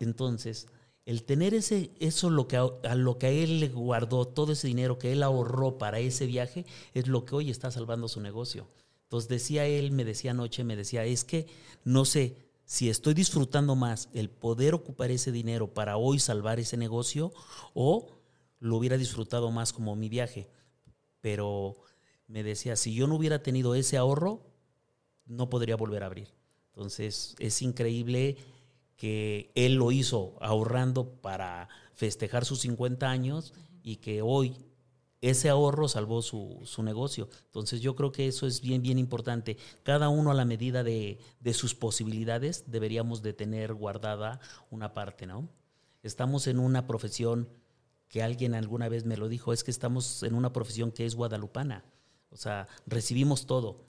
Entonces, 0.00 0.66
el 1.06 1.22
tener 1.22 1.54
ese, 1.54 1.92
eso 2.00 2.30
lo 2.30 2.48
que 2.48 2.56
a, 2.56 2.94
lo 2.94 3.18
que 3.18 3.26
a 3.26 3.30
él 3.30 3.60
le 3.60 3.68
guardó, 3.68 4.26
todo 4.26 4.52
ese 4.52 4.66
dinero 4.66 4.98
que 4.98 5.12
él 5.12 5.22
ahorró 5.22 5.78
para 5.78 6.00
ese 6.00 6.26
viaje, 6.26 6.66
es 6.94 7.06
lo 7.06 7.24
que 7.24 7.36
hoy 7.36 7.50
está 7.50 7.70
salvando 7.70 8.08
su 8.08 8.20
negocio. 8.20 8.66
Entonces 9.04 9.28
decía 9.28 9.66
él, 9.66 9.92
me 9.92 10.04
decía 10.04 10.32
anoche, 10.32 10.64
me 10.64 10.76
decía, 10.76 11.04
es 11.04 11.24
que 11.24 11.46
no 11.84 12.04
sé 12.04 12.36
si 12.64 12.88
estoy 12.88 13.14
disfrutando 13.14 13.74
más 13.74 14.08
el 14.14 14.30
poder 14.30 14.74
ocupar 14.74 15.10
ese 15.10 15.32
dinero 15.32 15.74
para 15.74 15.96
hoy 15.96 16.20
salvar 16.20 16.60
ese 16.60 16.76
negocio 16.76 17.32
o 17.74 18.08
lo 18.60 18.76
hubiera 18.76 18.96
disfrutado 18.96 19.50
más 19.50 19.72
como 19.72 19.96
mi 19.96 20.08
viaje. 20.08 20.48
Pero 21.20 21.76
me 22.28 22.44
decía, 22.44 22.76
si 22.76 22.94
yo 22.94 23.08
no 23.08 23.16
hubiera 23.16 23.42
tenido 23.42 23.74
ese 23.74 23.96
ahorro, 23.96 24.46
no 25.26 25.50
podría 25.50 25.74
volver 25.74 26.04
a 26.04 26.06
abrir. 26.06 26.28
Entonces 26.68 27.34
es 27.40 27.60
increíble 27.62 28.36
que 29.00 29.50
él 29.54 29.76
lo 29.76 29.92
hizo 29.92 30.36
ahorrando 30.42 31.08
para 31.22 31.70
festejar 31.94 32.44
sus 32.44 32.60
50 32.60 33.08
años 33.08 33.54
y 33.82 33.96
que 33.96 34.20
hoy 34.20 34.58
ese 35.22 35.48
ahorro 35.48 35.88
salvó 35.88 36.20
su, 36.20 36.60
su, 36.64 36.82
negocio. 36.82 37.30
Entonces 37.46 37.80
yo 37.80 37.96
creo 37.96 38.12
que 38.12 38.28
eso 38.28 38.46
es 38.46 38.60
bien, 38.60 38.82
bien 38.82 38.98
importante. 38.98 39.56
Cada 39.84 40.10
uno 40.10 40.30
a 40.30 40.34
la 40.34 40.44
medida 40.44 40.82
de, 40.84 41.18
de, 41.40 41.54
sus 41.54 41.74
posibilidades 41.74 42.64
deberíamos 42.66 43.22
de 43.22 43.32
tener 43.32 43.72
guardada 43.72 44.38
una 44.70 44.92
parte, 44.92 45.26
¿no? 45.26 45.48
Estamos 46.02 46.46
en 46.46 46.58
una 46.58 46.86
profesión 46.86 47.48
que 48.06 48.22
alguien 48.22 48.54
alguna 48.54 48.90
vez 48.90 49.06
me 49.06 49.16
lo 49.16 49.30
dijo, 49.30 49.54
es 49.54 49.64
que 49.64 49.70
estamos 49.70 50.22
en 50.24 50.34
una 50.34 50.52
profesión 50.52 50.92
que 50.92 51.06
es 51.06 51.14
guadalupana. 51.14 51.84
O 52.28 52.36
sea, 52.36 52.68
recibimos 52.86 53.46
todo. 53.46 53.86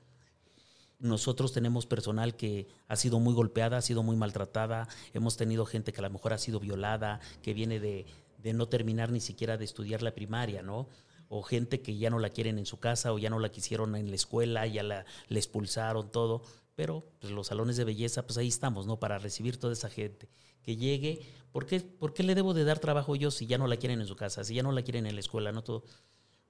Nosotros 1.02 1.52
tenemos 1.52 1.88
personal 1.88 2.36
que 2.36 2.68
ha 2.88 2.96
sido 2.96 3.20
muy 3.20 3.34
golpeada, 3.34 3.78
ha 3.78 3.82
sido 3.82 4.04
muy 4.04 4.16
maltratada, 4.16 4.88
hemos 5.14 5.36
tenido 5.36 5.66
gente 5.66 5.92
que 5.92 6.00
a 6.00 6.04
lo 6.04 6.12
mejor 6.12 6.34
ha 6.34 6.38
sido 6.38 6.60
violada, 6.60 7.20
que 7.42 7.56
viene 7.56 7.80
de, 7.80 8.06
no 8.54 8.68
terminar 8.68 9.12
ni 9.12 9.20
siquiera 9.20 9.58
de 9.58 9.66
estudiar 9.66 10.04
la 10.04 10.14
primaria, 10.14 10.62
¿no? 10.62 10.88
O 11.28 11.42
gente 11.42 11.82
que 11.82 11.98
ya 11.98 12.12
no 12.12 12.20
la 12.20 12.30
quieren 12.30 12.60
en 12.60 12.68
su 12.68 12.80
casa 12.80 13.14
o 13.14 13.18
ya 13.18 13.32
no 13.32 13.40
la 13.40 13.50
quisieron 13.50 13.96
en 13.96 14.10
la 14.10 14.16
escuela, 14.16 14.68
ya 14.68 14.84
la, 14.84 15.06
la 15.28 15.40
expulsaron, 15.40 16.12
todo. 16.12 16.44
Pero 16.76 17.04
pues, 17.20 17.34
los 17.34 17.48
salones 17.48 17.78
de 17.78 17.84
belleza, 17.84 18.28
pues 18.28 18.38
ahí 18.38 18.48
estamos, 18.48 18.86
¿no? 18.86 19.00
Para 19.00 19.18
recibir 19.18 19.58
toda 19.58 19.74
esa 19.74 19.90
gente 19.90 20.30
que 20.62 20.76
llegue. 20.76 21.26
¿Por 21.52 21.66
qué, 21.66 21.80
¿Por 21.80 22.14
qué 22.14 22.22
le 22.22 22.36
debo 22.36 22.54
de 22.54 22.64
dar 22.64 22.78
trabajo 22.78 23.16
yo 23.16 23.32
si 23.32 23.48
ya 23.48 23.58
no 23.58 23.66
la 23.66 23.78
quieren 23.78 24.02
en 24.02 24.08
su 24.08 24.16
casa, 24.16 24.44
si 24.44 24.54
ya 24.54 24.62
no 24.62 24.72
la 24.72 24.84
quieren 24.84 25.08
en 25.08 25.16
la 25.16 25.22
escuela, 25.22 25.52
no 25.52 25.64
todo? 25.64 25.84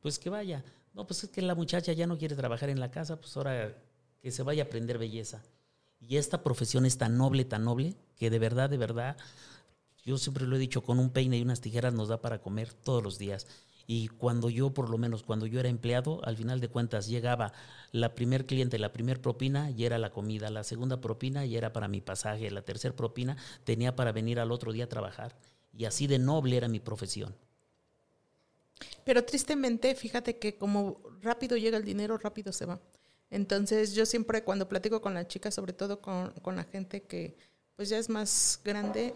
Pues 0.02 0.20
que 0.20 0.30
vaya. 0.30 0.66
No, 0.94 1.08
pues 1.08 1.24
es 1.24 1.30
que 1.30 1.42
la 1.42 1.56
muchacha 1.56 1.94
ya 1.94 2.06
no 2.06 2.18
quiere 2.18 2.36
trabajar 2.36 2.70
en 2.70 2.82
la 2.82 2.92
casa, 2.92 3.20
pues 3.20 3.38
ahora 3.38 3.78
que 4.22 4.32
se 4.32 4.44
vaya 4.44 4.64
a 4.64 4.66
aprender 4.68 4.98
belleza. 4.98 5.44
Y 6.00 6.18
esta 6.18 6.44
profesión 6.44 6.86
es 6.86 6.98
tan 6.98 7.18
noble, 7.18 7.46
tan 7.46 7.64
noble, 7.64 7.96
que 8.18 8.30
de 8.30 8.40
verdad, 8.40 8.70
de 8.70 8.78
verdad, 8.78 9.18
yo 10.04 10.18
siempre 10.18 10.48
lo 10.48 10.56
he 10.56 10.60
dicho, 10.60 10.82
con 10.82 11.00
un 11.00 11.12
peine 11.12 11.38
y 11.38 11.42
unas 11.42 11.62
tijeras 11.62 11.94
nos 11.94 12.08
da 12.08 12.22
para 12.22 12.42
comer 12.42 12.74
todos 12.74 13.04
los 13.04 13.18
días. 13.18 13.48
Y 13.88 14.08
cuando 14.08 14.50
yo, 14.50 14.74
por 14.74 14.90
lo 14.90 14.98
menos, 14.98 15.24
cuando 15.24 15.46
yo 15.46 15.60
era 15.60 15.70
empleado, 15.70 16.22
al 16.24 16.38
final 16.38 16.60
de 16.60 16.70
cuentas 16.70 17.08
llegaba 17.08 17.52
la 17.92 18.16
primer 18.16 18.46
cliente, 18.46 18.80
la 18.80 18.94
primer 18.94 19.22
propina 19.22 19.70
y 19.72 19.86
era 19.86 19.98
la 19.98 20.12
comida, 20.12 20.50
la 20.50 20.64
segunda 20.64 21.02
propina 21.02 21.46
y 21.46 21.58
era 21.58 21.74
para 21.74 21.88
mi 21.88 22.00
pasaje, 22.02 22.50
la 22.52 22.62
tercera 22.62 22.96
propina 22.96 23.38
tenía 23.64 23.96
para 23.96 24.12
venir 24.12 24.40
al 24.40 24.52
otro 24.52 24.72
día 24.72 24.86
a 24.86 24.90
trabajar. 24.90 25.36
Y 25.78 25.86
así 25.86 26.08
de 26.08 26.20
noble 26.20 26.58
era 26.58 26.68
mi 26.68 26.80
profesión. 26.80 27.36
Pero 29.04 29.24
tristemente, 29.24 29.94
fíjate 29.96 30.38
que 30.38 30.56
como 30.56 31.02
rápido 31.22 31.58
llega 31.58 31.78
el 31.78 31.84
dinero, 31.86 32.18
rápido 32.18 32.52
se 32.52 32.66
va. 32.66 32.80
Entonces 33.32 33.96
yo 33.96 34.06
siempre 34.06 34.44
cuando 34.44 34.70
platico 34.70 35.02
con 35.02 35.14
las 35.14 35.28
chicas, 35.28 35.56
sobre 35.56 35.74
todo 35.74 36.02
con, 36.02 36.32
con 36.42 36.56
la 36.56 36.66
gente 36.66 37.02
que 37.02 37.36
pues 37.76 37.90
ya 37.90 37.98
es 37.98 38.10
más 38.10 38.60
grande, 38.64 39.16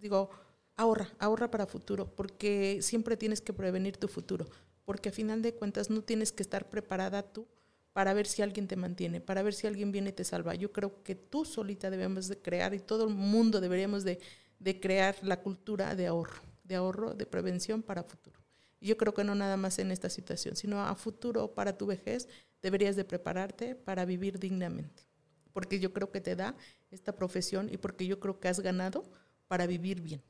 digo, 0.00 0.28
ahorra, 0.76 1.08
ahorra 1.18 1.50
para 1.50 1.66
futuro, 1.66 2.12
porque 2.14 2.80
siempre 2.82 3.16
tienes 3.16 3.40
que 3.40 3.52
prevenir 3.52 3.96
tu 3.96 4.08
futuro, 4.08 4.46
porque 4.84 5.08
a 5.08 5.12
final 5.12 5.40
de 5.40 5.54
cuentas 5.54 5.88
no 5.88 6.02
tienes 6.02 6.32
que 6.32 6.42
estar 6.42 6.68
preparada 6.68 7.22
tú 7.22 7.46
para 7.92 8.12
ver 8.14 8.26
si 8.26 8.42
alguien 8.42 8.66
te 8.66 8.76
mantiene, 8.76 9.20
para 9.20 9.42
ver 9.42 9.54
si 9.54 9.66
alguien 9.66 9.92
viene 9.92 10.10
y 10.10 10.12
te 10.12 10.24
salva. 10.24 10.54
Yo 10.56 10.72
creo 10.72 11.02
que 11.02 11.14
tú 11.14 11.44
solita 11.44 11.88
debemos 11.88 12.28
de 12.28 12.38
crear 12.38 12.74
y 12.74 12.80
todo 12.80 13.04
el 13.06 13.14
mundo 13.14 13.60
deberíamos 13.60 14.02
de, 14.02 14.18
de 14.58 14.80
crear 14.80 15.14
la 15.22 15.40
cultura 15.40 15.94
de 15.94 16.06
ahorro, 16.06 16.42
de 16.64 16.74
ahorro, 16.74 17.14
de 17.14 17.26
prevención 17.26 17.82
para 17.82 18.02
futuro. 18.02 18.41
Yo 18.82 18.96
creo 18.96 19.14
que 19.14 19.24
no 19.24 19.34
nada 19.34 19.56
más 19.56 19.78
en 19.78 19.90
esta 19.92 20.10
situación, 20.10 20.56
sino 20.56 20.80
a 20.84 20.94
futuro 20.94 21.54
para 21.54 21.76
tu 21.78 21.86
vejez 21.86 22.28
deberías 22.62 22.96
de 22.96 23.04
prepararte 23.04 23.74
para 23.74 24.04
vivir 24.04 24.38
dignamente, 24.38 25.04
porque 25.52 25.78
yo 25.78 25.92
creo 25.92 26.10
que 26.10 26.20
te 26.20 26.36
da 26.36 26.54
esta 26.90 27.14
profesión 27.14 27.68
y 27.72 27.76
porque 27.76 28.06
yo 28.06 28.18
creo 28.20 28.40
que 28.40 28.48
has 28.48 28.60
ganado 28.60 29.04
para 29.48 29.66
vivir 29.66 30.00
bien. 30.00 30.22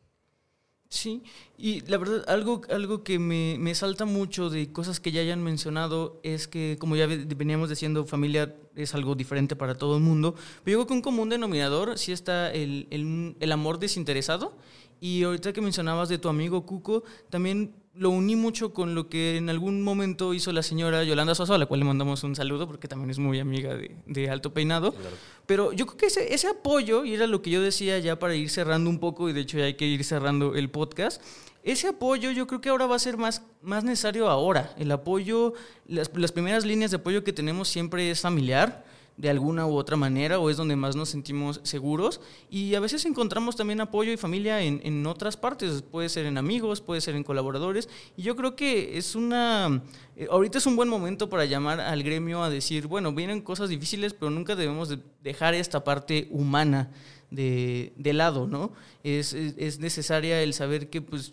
Sí, 0.92 1.22
y 1.57 1.80
la 1.86 1.96
verdad, 1.96 2.22
algo, 2.28 2.61
algo 2.68 3.03
que 3.03 3.18
me, 3.18 3.57
me, 3.59 3.74
salta 3.74 4.05
mucho 4.05 4.50
de 4.50 4.70
cosas 4.72 5.00
que 5.00 5.11
ya 5.11 5.22
hayan 5.22 5.42
mencionado 5.42 6.20
es 6.22 6.46
que, 6.46 6.76
como 6.78 6.96
ya 6.96 7.07
veníamos 7.07 7.70
diciendo, 7.70 8.05
familia 8.05 8.55
es 8.76 8.94
algo 8.94 9.14
diferente 9.14 9.57
para 9.57 9.74
todo 9.74 9.96
el 9.96 10.03
mundo, 10.03 10.34
pero 10.62 10.72
yo 10.72 10.78
creo 10.80 10.86
que 10.88 10.92
un 10.92 11.00
común 11.00 11.30
denominador 11.30 11.98
sí 11.98 12.12
está 12.12 12.53
el, 12.53 12.88
el, 12.90 13.36
el 13.40 13.53
amor 13.53 13.78
desinteresado. 13.78 14.55
Y 15.00 15.24
ahorita 15.24 15.53
que 15.55 15.61
mencionabas 15.62 16.11
de 16.11 16.18
tu 16.18 16.28
amigo 16.28 16.64
Cuco, 16.66 17.05
también 17.30 17.74
lo 17.95 18.11
uní 18.11 18.36
mucho 18.36 18.72
con 18.72 18.95
lo 18.95 19.09
que 19.09 19.36
en 19.36 19.51
algún 19.51 19.82
momento 19.82 20.32
hizo 20.32 20.51
la 20.53 20.62
señora 20.62 21.05
Yolanda 21.05 21.34
Sosa, 21.34 21.57
a 21.57 21.59
la 21.59 21.66
cual 21.66 21.80
le 21.80 21.86
mandamos 21.86 22.24
un 22.24 22.34
saludo 22.34 22.66
porque 22.66 22.88
también 22.88 23.11
es 23.11 23.18
muy 23.18 23.38
amiga 23.38 23.74
de, 23.74 23.95
de 24.07 24.30
Alto 24.30 24.55
Peinado. 24.55 24.93
Claro. 24.93 25.16
Pero 25.47 25.72
yo 25.72 25.86
creo 25.86 25.99
que 25.99 26.07
ese, 26.07 26.32
ese, 26.32 26.49
apoyo, 26.49 27.05
y 27.05 27.14
era 27.14 27.26
lo 27.26 27.43
que 27.43 27.51
yo 27.51 27.61
decía 27.61 27.99
ya 27.99 28.18
para 28.18 28.34
ir 28.34 28.49
cerrando 28.49 28.88
un 28.88 28.99
poco, 28.99 29.28
y 29.28 29.32
de 29.32 29.40
hecho 29.43 29.59
ya 29.59 29.64
hay 29.64 29.74
que 29.74 29.86
ir 29.86 30.05
cerrando 30.05 30.55
el 30.55 30.70
podcast, 30.70 31.22
ese 31.62 31.88
apoyo 31.88 32.30
yo 32.30 32.47
creo 32.47 32.61
que 32.61 32.70
ahora 32.70 32.86
va 32.86 32.97
a 32.97 32.99
ser 32.99 33.16
más, 33.18 33.43
más 33.61 33.84
necesario 33.84 34.28
ahora. 34.28 34.74
El 34.78 34.90
apoyo, 34.90 35.53
las, 35.86 36.11
las 36.16 36.32
primeras 36.32 36.64
líneas 36.64 36.90
de 36.90 36.97
apoyo 36.97 37.22
que 37.22 37.32
tenemos 37.32 37.68
siempre 37.68 38.11
es 38.11 38.20
familiar 38.20 38.84
de 39.22 39.30
alguna 39.30 39.68
u 39.68 39.76
otra 39.76 39.96
manera 39.96 40.40
o 40.40 40.50
es 40.50 40.56
donde 40.56 40.74
más 40.74 40.96
nos 40.96 41.10
sentimos 41.10 41.60
seguros 41.62 42.20
y 42.50 42.74
a 42.74 42.80
veces 42.80 43.04
encontramos 43.04 43.54
también 43.54 43.80
apoyo 43.80 44.10
y 44.10 44.16
familia 44.16 44.60
en, 44.62 44.80
en, 44.82 45.06
otras 45.06 45.36
partes, 45.36 45.82
puede 45.82 46.08
ser 46.08 46.26
en 46.26 46.38
amigos, 46.38 46.80
puede 46.80 47.00
ser 47.00 47.14
en 47.14 47.22
colaboradores 47.22 47.88
y 48.16 48.22
yo 48.22 48.34
creo 48.34 48.56
que 48.56 48.98
es 48.98 49.14
una, 49.14 49.80
eh, 50.16 50.26
ahorita 50.28 50.58
es 50.58 50.66
un 50.66 50.74
buen 50.74 50.88
momento 50.88 51.30
para 51.30 51.44
llamar 51.44 51.78
al 51.78 52.02
gremio 52.02 52.42
a 52.42 52.50
decir, 52.50 52.88
bueno, 52.88 53.12
vienen 53.12 53.42
cosas 53.42 53.68
difíciles 53.68 54.12
pero 54.12 54.28
nunca 54.32 54.56
debemos 54.56 54.88
de 54.88 54.98
dejar 55.22 55.54
esta 55.54 55.84
parte 55.84 56.26
humana 56.32 56.90
de, 57.30 57.92
de 57.96 58.12
lado, 58.14 58.48
¿no? 58.48 58.72
Es, 59.04 59.34
es, 59.34 59.54
es 59.56 59.78
necesaria 59.78 60.42
el 60.42 60.52
saber 60.52 60.90
que 60.90 61.00
pues 61.00 61.32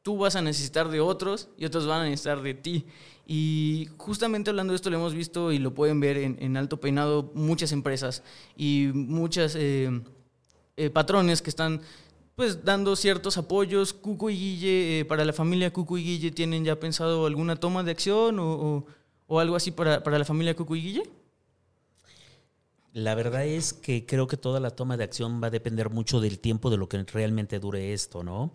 tú 0.00 0.16
vas 0.16 0.36
a 0.36 0.40
necesitar 0.40 0.88
de 0.88 1.00
otros 1.00 1.50
y 1.58 1.66
otros 1.66 1.86
van 1.86 2.00
a 2.00 2.04
necesitar 2.04 2.40
de 2.40 2.54
ti. 2.54 2.86
Y 3.26 3.88
justamente 3.96 4.50
hablando 4.50 4.72
de 4.72 4.76
esto 4.76 4.88
lo 4.88 4.96
hemos 4.96 5.12
visto 5.12 5.50
y 5.50 5.58
lo 5.58 5.74
pueden 5.74 5.98
ver 5.98 6.16
en, 6.16 6.56
Alto 6.56 6.78
Peinado 6.78 7.32
muchas 7.34 7.72
empresas 7.72 8.22
y 8.56 8.90
muchas 8.94 9.56
eh, 9.56 9.90
eh, 10.76 10.90
patrones 10.90 11.42
que 11.42 11.50
están 11.50 11.80
pues 12.36 12.64
dando 12.64 12.94
ciertos 12.94 13.36
apoyos. 13.36 13.92
Cuco 13.92 14.30
y 14.30 14.36
Guille, 14.36 15.00
eh, 15.00 15.04
para 15.04 15.24
la 15.24 15.32
familia 15.32 15.72
Cuco 15.72 15.98
y 15.98 16.04
Guille, 16.04 16.30
¿tienen 16.30 16.64
ya 16.64 16.78
pensado 16.78 17.26
alguna 17.26 17.56
toma 17.56 17.82
de 17.82 17.90
acción 17.90 18.38
o, 18.38 18.52
o, 18.52 18.86
o 19.26 19.40
algo 19.40 19.56
así 19.56 19.72
para, 19.72 20.04
para 20.04 20.18
la 20.18 20.24
familia 20.24 20.54
Cuco 20.54 20.76
y 20.76 20.82
Guille? 20.82 21.02
La 22.92 23.14
verdad 23.14 23.44
es 23.44 23.72
que 23.72 24.06
creo 24.06 24.26
que 24.26 24.36
toda 24.36 24.60
la 24.60 24.70
toma 24.70 24.96
de 24.96 25.04
acción 25.04 25.42
va 25.42 25.48
a 25.48 25.50
depender 25.50 25.90
mucho 25.90 26.20
del 26.20 26.38
tiempo 26.38 26.70
de 26.70 26.76
lo 26.76 26.88
que 26.88 27.02
realmente 27.02 27.58
dure 27.58 27.92
esto, 27.92 28.22
¿no? 28.22 28.52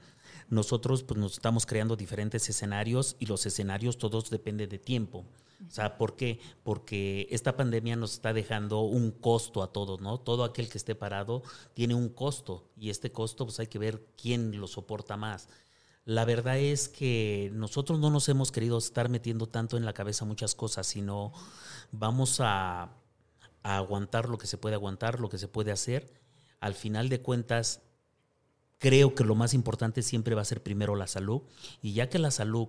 Nosotros 0.52 1.04
pues 1.04 1.18
nos 1.18 1.34
estamos 1.34 1.66
creando 1.66 1.95
diferentes 1.95 2.47
escenarios 2.49 3.16
y 3.20 3.26
los 3.26 3.45
escenarios 3.45 3.97
todos 3.97 4.30
dependen 4.30 4.70
de 4.70 4.80
tiempo. 4.80 5.26
O 5.66 5.72
sea, 5.72 5.97
¿por 5.97 6.18
qué? 6.18 6.41
Porque 6.64 7.28
esta 7.32 7.56
pandemia 7.56 7.95
nos 7.95 8.14
está 8.14 8.34
dejando 8.34 8.82
un 8.82 9.12
costo 9.12 9.64
a 9.64 9.72
todos, 9.72 10.02
¿no? 10.02 10.20
Todo 10.20 10.43
aquel 10.43 10.68
que 10.68 10.78
esté 10.78 10.93
parado 10.93 11.41
tiene 11.74 11.95
un 11.95 12.10
costo 12.10 12.70
y 12.76 12.89
este 12.89 13.14
costo 13.14 13.45
pues 13.45 13.62
hay 13.62 13.68
que 13.68 13.80
ver 13.80 14.06
quién 14.22 14.60
lo 14.60 14.68
soporta 14.68 15.16
más. 15.16 15.47
La 16.04 16.26
verdad 16.26 16.58
es 16.58 16.89
que 16.89 17.49
nosotros 17.54 17.99
no 17.99 18.10
nos 18.10 18.28
hemos 18.28 18.52
querido 18.52 18.78
estar 18.78 19.08
metiendo 19.08 19.47
tanto 19.47 19.78
en 19.78 19.86
la 19.86 19.93
cabeza 19.93 20.26
muchas 20.26 20.54
cosas, 20.54 20.86
sino 20.86 21.32
vamos 21.91 22.41
a, 22.41 22.97
a 23.64 23.78
aguantar 23.78 24.28
lo 24.28 24.38
que 24.38 24.47
se 24.47 24.58
puede 24.58 24.76
aguantar, 24.76 25.22
lo 25.22 25.30
que 25.30 25.38
se 25.38 25.47
puede 25.47 25.72
hacer. 25.72 26.12
Al 26.60 26.74
final 26.74 27.08
de 27.08 27.22
cuentas, 27.22 27.82
creo 28.82 29.13
que 29.13 29.23
lo 29.23 29.36
más 29.36 29.53
importante 29.53 30.01
siempre 30.01 30.34
va 30.34 30.41
a 30.41 30.45
ser 30.45 30.63
primero 30.63 30.95
la 30.95 31.05
salud 31.05 31.43
y 31.84 31.93
ya 31.93 32.09
que 32.09 32.17
la 32.17 32.32
salud 32.32 32.67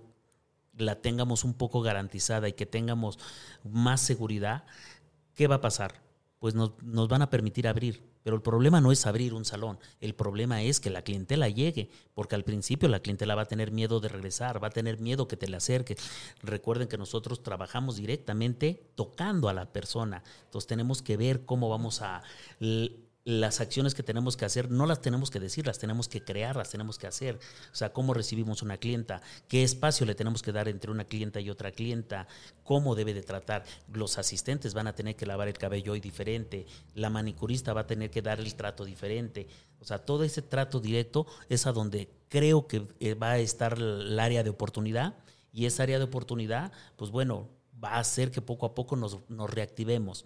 la 0.77 1.01
tengamos 1.01 1.43
un 1.43 1.55
poco 1.55 1.81
garantizada 1.81 2.47
y 2.47 2.53
que 2.53 2.67
tengamos 2.67 3.17
más 3.63 3.99
seguridad, 3.99 4.63
¿qué 5.33 5.47
va 5.47 5.55
a 5.55 5.61
pasar? 5.61 6.03
Pues 6.37 6.53
nos, 6.53 6.71
nos, 6.83 7.07
van 7.07 7.23
a 7.23 7.31
permitir 7.31 7.67
abrir. 7.67 8.03
Pero 8.21 8.35
el 8.35 8.43
problema 8.43 8.79
no 8.79 8.91
es 8.91 9.05
abrir 9.05 9.33
un 9.33 9.43
salón, 9.43 9.79
el 9.99 10.15
problema 10.15 10.61
es 10.61 10.79
que 10.79 10.89
la 10.89 11.01
clientela 11.01 11.49
llegue, 11.49 11.89
porque 12.13 12.35
al 12.35 12.45
principio 12.45 12.87
la 12.87 13.01
clientela 13.01 13.35
va 13.35 13.41
a 13.41 13.47
tener 13.47 13.71
miedo 13.71 13.99
de 13.99 14.07
regresar, 14.07 14.63
va 14.63 14.67
a 14.67 14.71
tener 14.71 15.01
miedo 15.01 15.27
que 15.27 15.35
te 15.35 15.49
le 15.49 15.57
acerques. 15.57 15.97
Recuerden 16.41 16.87
que 16.87 16.97
nosotros 16.97 17.43
trabajamos 17.43 17.97
directamente 17.97 18.87
tocando 18.95 19.49
a 19.49 19.53
la 19.53 19.73
persona, 19.73 20.23
entonces 20.45 20.67
tenemos 20.67 21.01
que 21.01 21.17
ver 21.17 21.43
cómo 21.43 21.69
vamos 21.69 22.01
a 22.01 22.23
las 23.25 23.61
acciones 23.61 23.95
que 23.95 24.03
tenemos 24.03 24.35
que 24.35 24.43
hacer 24.43 24.69
no 24.69 24.85
las 24.85 25.01
tenemos 25.01 25.31
que 25.31 25.39
decir, 25.39 25.65
las 25.65 25.79
tenemos 25.79 26.09
que 26.09 26.23
crear, 26.23 26.57
las 26.57 26.69
tenemos 26.69 26.97
que 26.97 27.07
hacer. 27.07 27.39
O 27.71 27.75
sea, 27.75 27.93
cómo 27.93 28.13
recibimos 28.13 28.61
una 28.61 28.77
clienta, 28.77 29.21
qué 29.47 29.63
espacio 29.63 30.05
le 30.05 30.15
tenemos 30.15 30.41
que 30.41 30.51
dar 30.51 30.67
entre 30.67 30.91
una 30.91 31.05
clienta 31.05 31.39
y 31.39 31.49
otra 31.49 31.71
clienta, 31.71 32.27
cómo 32.63 32.95
debe 32.95 33.13
de 33.13 33.23
tratar. 33.23 33.63
Los 33.93 34.17
asistentes 34.17 34.73
van 34.73 34.87
a 34.87 34.95
tener 34.95 35.15
que 35.15 35.25
lavar 35.25 35.47
el 35.47 35.57
cabello 35.57 35.93
hoy 35.93 36.01
diferente, 36.01 36.65
la 36.95 37.09
manicurista 37.09 37.73
va 37.73 37.81
a 37.81 37.87
tener 37.87 38.11
que 38.11 38.21
dar 38.21 38.39
el 38.39 38.55
trato 38.55 38.83
diferente. 38.83 39.47
O 39.79 39.85
sea, 39.85 39.99
todo 39.99 40.23
ese 40.23 40.41
trato 40.41 40.81
directo 40.81 41.25
es 41.47 41.65
a 41.65 41.71
donde 41.71 42.09
creo 42.27 42.67
que 42.67 42.87
eh, 42.99 43.13
va 43.13 43.31
a 43.31 43.37
estar 43.39 43.77
el 43.77 44.19
área 44.19 44.43
de 44.43 44.49
oportunidad 44.49 45.15
y 45.53 45.65
esa 45.65 45.83
área 45.83 45.97
de 45.97 46.05
oportunidad, 46.05 46.73
pues 46.97 47.11
bueno, 47.11 47.47
va 47.81 47.91
a 47.91 47.99
hacer 47.99 48.31
que 48.31 48.41
poco 48.41 48.65
a 48.65 48.75
poco 48.75 48.95
nos, 48.95 49.19
nos 49.29 49.49
reactivemos 49.49 50.25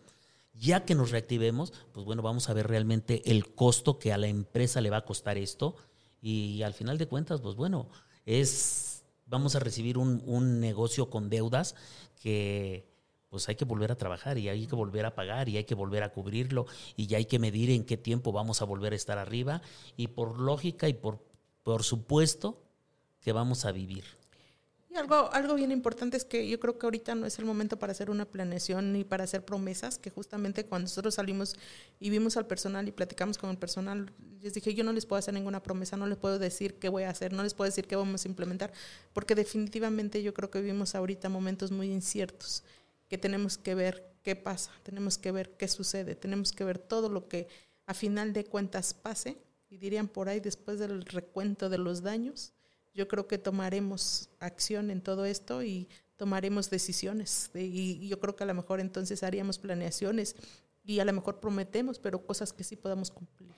Ya 0.57 0.85
que 0.85 0.95
nos 0.95 1.11
reactivemos, 1.11 1.71
pues 1.91 2.05
bueno, 2.05 2.21
vamos 2.21 2.49
a 2.49 2.53
ver 2.53 2.67
realmente 2.67 3.21
el 3.31 3.53
costo 3.53 3.99
que 3.99 4.11
a 4.11 4.17
la 4.17 4.27
empresa 4.27 4.81
le 4.81 4.89
va 4.89 4.97
a 4.97 5.05
costar 5.05 5.37
esto 5.37 5.75
y 6.21 6.63
al 6.63 6.73
final 6.73 6.97
de 6.97 7.07
cuentas, 7.07 7.41
pues 7.41 7.55
bueno, 7.55 7.89
es, 8.25 9.03
vamos 9.25 9.55
a 9.55 9.59
recibir 9.59 9.97
un, 9.97 10.23
un 10.25 10.59
negocio 10.59 11.09
con 11.09 11.29
deudas 11.29 11.75
que 12.21 12.85
pues 13.29 13.49
hay 13.49 13.55
que 13.55 13.65
volver 13.65 13.91
a 13.91 13.97
trabajar 13.97 14.37
y 14.37 14.49
hay 14.49 14.67
que 14.67 14.75
volver 14.75 15.05
a 15.05 15.15
pagar 15.15 15.49
y 15.49 15.57
hay 15.57 15.65
que 15.65 15.75
volver 15.75 16.03
a 16.03 16.11
cubrirlo 16.11 16.65
y 16.95 17.07
ya 17.07 17.17
hay 17.17 17.25
que 17.25 17.39
medir 17.39 17.69
en 17.69 17.83
qué 17.83 17.97
tiempo 17.97 18.31
vamos 18.31 18.61
a 18.61 18.65
volver 18.65 18.93
a 18.93 18.95
estar 18.95 19.17
arriba 19.17 19.61
y 19.97 20.07
por 20.07 20.39
lógica 20.39 20.87
y 20.87 20.93
por, 20.93 21.19
por 21.63 21.83
supuesto 21.83 22.63
que 23.21 23.33
vamos 23.33 23.65
a 23.65 23.71
vivir. 23.71 24.05
Algo, 24.97 25.31
algo 25.31 25.53
bien 25.53 25.71
importante 25.71 26.17
es 26.17 26.25
que 26.25 26.47
yo 26.49 26.59
creo 26.59 26.79
que 26.79 26.87
ahorita 26.87 27.13
no 27.13 27.27
es 27.27 27.37
el 27.37 27.45
momento 27.45 27.77
para 27.77 27.91
hacer 27.91 28.09
una 28.09 28.25
planeación 28.25 28.93
ni 28.93 29.03
para 29.03 29.25
hacer 29.25 29.45
promesas, 29.45 29.99
que 29.99 30.09
justamente 30.09 30.65
cuando 30.65 30.85
nosotros 30.85 31.13
salimos 31.13 31.55
y 31.99 32.09
vimos 32.09 32.35
al 32.35 32.47
personal 32.47 32.87
y 32.87 32.91
platicamos 32.91 33.37
con 33.37 33.51
el 33.51 33.57
personal, 33.57 34.11
les 34.41 34.55
dije, 34.55 34.73
yo 34.73 34.83
no 34.83 34.93
les 34.93 35.05
puedo 35.05 35.19
hacer 35.19 35.35
ninguna 35.35 35.61
promesa, 35.61 35.97
no 35.97 36.07
les 36.07 36.17
puedo 36.17 36.39
decir 36.39 36.79
qué 36.79 36.89
voy 36.89 37.03
a 37.03 37.11
hacer, 37.11 37.31
no 37.31 37.43
les 37.43 37.53
puedo 37.53 37.69
decir 37.69 37.85
qué 37.85 37.95
vamos 37.95 38.25
a 38.25 38.27
implementar, 38.27 38.73
porque 39.13 39.35
definitivamente 39.35 40.23
yo 40.23 40.33
creo 40.33 40.49
que 40.49 40.61
vivimos 40.61 40.95
ahorita 40.95 41.29
momentos 41.29 41.69
muy 41.71 41.91
inciertos 41.91 42.63
que 43.07 43.19
tenemos 43.19 43.59
que 43.59 43.75
ver 43.75 44.03
qué 44.23 44.35
pasa, 44.35 44.71
tenemos 44.81 45.19
que 45.19 45.31
ver 45.31 45.51
qué 45.57 45.67
sucede, 45.67 46.15
tenemos 46.15 46.51
que 46.51 46.63
ver 46.63 46.79
todo 46.79 47.07
lo 47.07 47.27
que 47.27 47.47
a 47.85 47.93
final 47.93 48.33
de 48.33 48.45
cuentas 48.45 48.95
pase 48.95 49.37
y 49.69 49.77
dirían 49.77 50.07
por 50.07 50.27
ahí 50.27 50.39
después 50.39 50.79
del 50.79 51.05
recuento 51.05 51.69
de 51.69 51.77
los 51.77 52.01
daños, 52.01 52.53
yo 52.97 53.07
creo 53.07 53.27
que 53.27 53.37
tomaremos 53.37 54.27
acción 54.39 54.89
en 54.89 55.01
todo 55.01 55.25
esto 55.25 55.61
y 55.61 55.87
tomaremos 56.17 56.71
decisiones 56.71 57.51
y 57.53 58.07
yo 58.07 58.19
creo 58.19 58.35
que 58.35 58.43
a 58.43 58.47
lo 58.47 58.55
mejor 58.55 58.79
entonces 58.79 59.21
haríamos 59.21 59.59
planeaciones 59.59 60.35
y 60.83 60.99
a 60.99 61.05
lo 61.05 61.13
mejor 61.13 61.39
prometemos, 61.39 61.99
pero 61.99 62.25
cosas 62.25 62.51
que 62.51 62.63
sí 62.63 62.75
podamos 62.75 63.11
cumplir. 63.11 63.53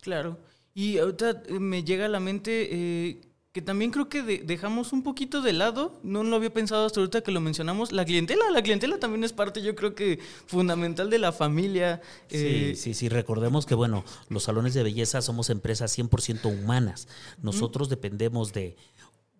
Claro. 0.00 0.38
Y 0.74 0.98
ahorita 0.98 1.44
eh, 1.46 1.60
me 1.60 1.84
llega 1.84 2.06
a 2.06 2.08
la 2.08 2.18
mente 2.18 2.68
eh, 2.72 3.20
que 3.54 3.62
también 3.62 3.92
creo 3.92 4.08
que 4.08 4.20
dejamos 4.24 4.92
un 4.92 5.04
poquito 5.04 5.40
de 5.40 5.52
lado, 5.52 5.96
no 6.02 6.24
lo 6.24 6.34
había 6.34 6.52
pensado 6.52 6.86
hasta 6.86 6.98
ahorita 6.98 7.20
que 7.20 7.30
lo 7.30 7.40
mencionamos, 7.40 7.92
la 7.92 8.04
clientela, 8.04 8.50
la 8.50 8.62
clientela 8.62 8.98
también 8.98 9.22
es 9.22 9.32
parte 9.32 9.62
yo 9.62 9.76
creo 9.76 9.94
que 9.94 10.18
fundamental 10.46 11.08
de 11.08 11.20
la 11.20 11.30
familia. 11.30 12.02
Sí, 12.26 12.36
eh, 12.36 12.74
sí, 12.76 12.94
sí, 12.94 13.08
recordemos 13.08 13.64
que 13.64 13.76
bueno, 13.76 14.04
los 14.28 14.42
salones 14.42 14.74
de 14.74 14.82
belleza 14.82 15.22
somos 15.22 15.50
empresas 15.50 15.96
100% 15.96 16.46
humanas, 16.46 17.06
nosotros 17.42 17.88
dependemos 17.88 18.52
de, 18.52 18.76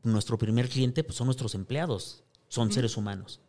nuestro 0.04 0.38
primer 0.38 0.68
cliente 0.68 1.02
pues 1.02 1.16
son 1.16 1.26
nuestros 1.26 1.56
empleados, 1.56 2.22
son 2.46 2.70
seres 2.70 2.96
humanos 2.96 3.40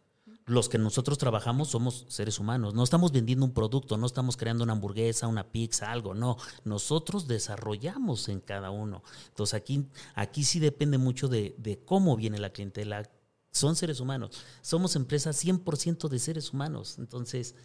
los 0.46 0.70
que 0.70 0.78
nosotros 0.78 1.18
trabajamos 1.18 1.70
somos 1.70 2.06
seres 2.08 2.39
humanos. 2.39 2.74
No 2.76 2.84
estamos 2.84 3.12
vendiendo 3.12 3.46
un 3.46 3.54
producto, 3.54 3.98
no 3.98 4.06
estamos 4.06 4.38
creando 4.38 4.64
una 4.64 4.74
hamburguesa, 4.74 5.28
una 5.28 5.52
pizza, 5.52 5.91
algo. 5.91 6.14
No, 6.14 6.38
nosotros 6.64 7.28
desarrollamos 7.28 8.30
en 8.30 8.41
cada 8.41 8.70
uno. 8.70 9.04
Entonces 9.30 9.56
aquí, 9.56 9.88
aquí 10.14 10.43
sí 10.43 10.60
depende 10.60 10.98
mucho 10.98 11.28
de, 11.28 11.82
cómo 11.86 12.16
viene 12.16 12.38
la 12.38 12.52
clientela. 12.52 13.10
Son 13.52 13.76
seres 13.76 14.00
humanos. 14.00 14.32
Somos 14.62 14.96
empresas 14.96 15.43
100% 15.43 16.10
de 16.10 16.20
seres 16.20 16.54
humanos. 16.54 17.00
Entonces, 17.00 17.56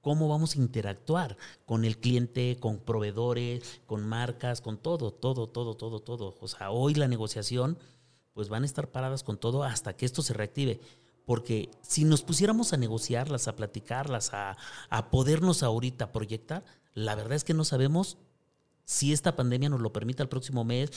¿cómo 0.00 0.28
vamos 0.28 0.56
a 0.56 0.58
interactuar 0.58 1.36
con 1.66 1.84
el 1.84 1.98
cliente, 1.98 2.56
con 2.58 2.80
proveedores, 2.80 3.80
con 3.86 4.04
marcas, 4.08 4.60
con 4.60 4.78
todo, 4.78 5.12
todo, 5.12 5.48
todo, 5.48 5.76
todo, 5.76 6.00
todo? 6.00 6.34
O 6.40 6.48
sea, 6.48 6.72
hoy 6.72 6.94
la 6.94 7.06
negociación, 7.06 7.78
pues 8.32 8.48
van 8.48 8.64
a 8.64 8.66
estar 8.66 8.90
paradas 8.90 9.22
con 9.22 9.38
todo 9.38 9.62
hasta 9.62 9.96
que 9.96 10.06
esto 10.06 10.22
se 10.22 10.34
reactive 10.34 10.80
porque 11.26 11.70
si 11.82 12.04
nos 12.04 12.22
pusiéramos 12.22 12.72
a 12.72 12.76
negociarlas, 12.76 13.48
a 13.48 13.56
platicarlas, 13.56 14.30
a, 14.32 14.56
podernos 15.10 15.62
ahorita 15.62 16.12
proyectar, 16.12 16.64
la 16.94 17.14
verdad 17.14 17.34
es 17.34 17.44
que 17.44 17.54
no 17.54 17.64
sabemos 17.64 18.18
si 18.84 19.12
esta 19.12 19.34
pandemia 19.34 19.70
nos 19.70 19.80
lo 19.80 19.92
permite 19.92 20.22
el 20.22 20.28
próximo 20.28 20.64
mes. 20.64 20.90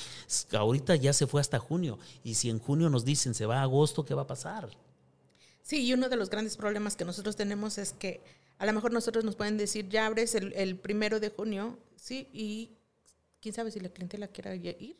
Ahorita 0.52 0.96
ya 0.96 1.14
se 1.14 1.28
fue 1.28 1.40
hasta 1.40 1.60
junio. 1.60 1.98
Y 2.24 2.36
si 2.36 2.50
en 2.50 2.60
junio 2.60 2.90
nos 2.90 3.06
dicen 3.06 3.34
se 3.34 3.46
va 3.46 3.60
a 3.60 3.64
agosto, 3.64 4.06
¿qué 4.06 4.14
va 4.14 4.24
a 4.24 4.28
pasar? 4.28 4.70
Sí, 5.64 5.86
y 5.86 5.94
uno 5.94 6.10
de 6.10 6.18
los 6.18 6.30
grandes 6.30 6.58
problemas 6.58 6.96
que 6.96 7.06
nosotros 7.06 7.36
tenemos 7.36 7.78
es 7.78 7.94
que 7.94 8.22
a 8.58 8.66
lo 8.66 8.74
mejor 8.74 8.92
nosotros 8.92 9.24
nos 9.24 9.36
pueden 9.36 9.58
decir, 9.58 9.88
ya 9.90 10.06
abres 10.06 10.36
el, 10.36 10.52
el 10.54 10.78
primero 10.78 11.20
de 11.20 11.30
junio, 11.30 11.78
sí, 11.96 12.28
y 12.34 12.72
quién 13.42 13.54
sabe 13.54 13.72
si 13.72 13.80
la 13.80 13.90
clientela 13.90 14.28
quiera 14.28 14.56
ir. 14.56 14.98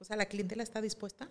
O 0.00 0.04
sea, 0.04 0.16
la 0.16 0.26
clientela 0.26 0.62
está 0.62 0.80
dispuesta 0.80 1.28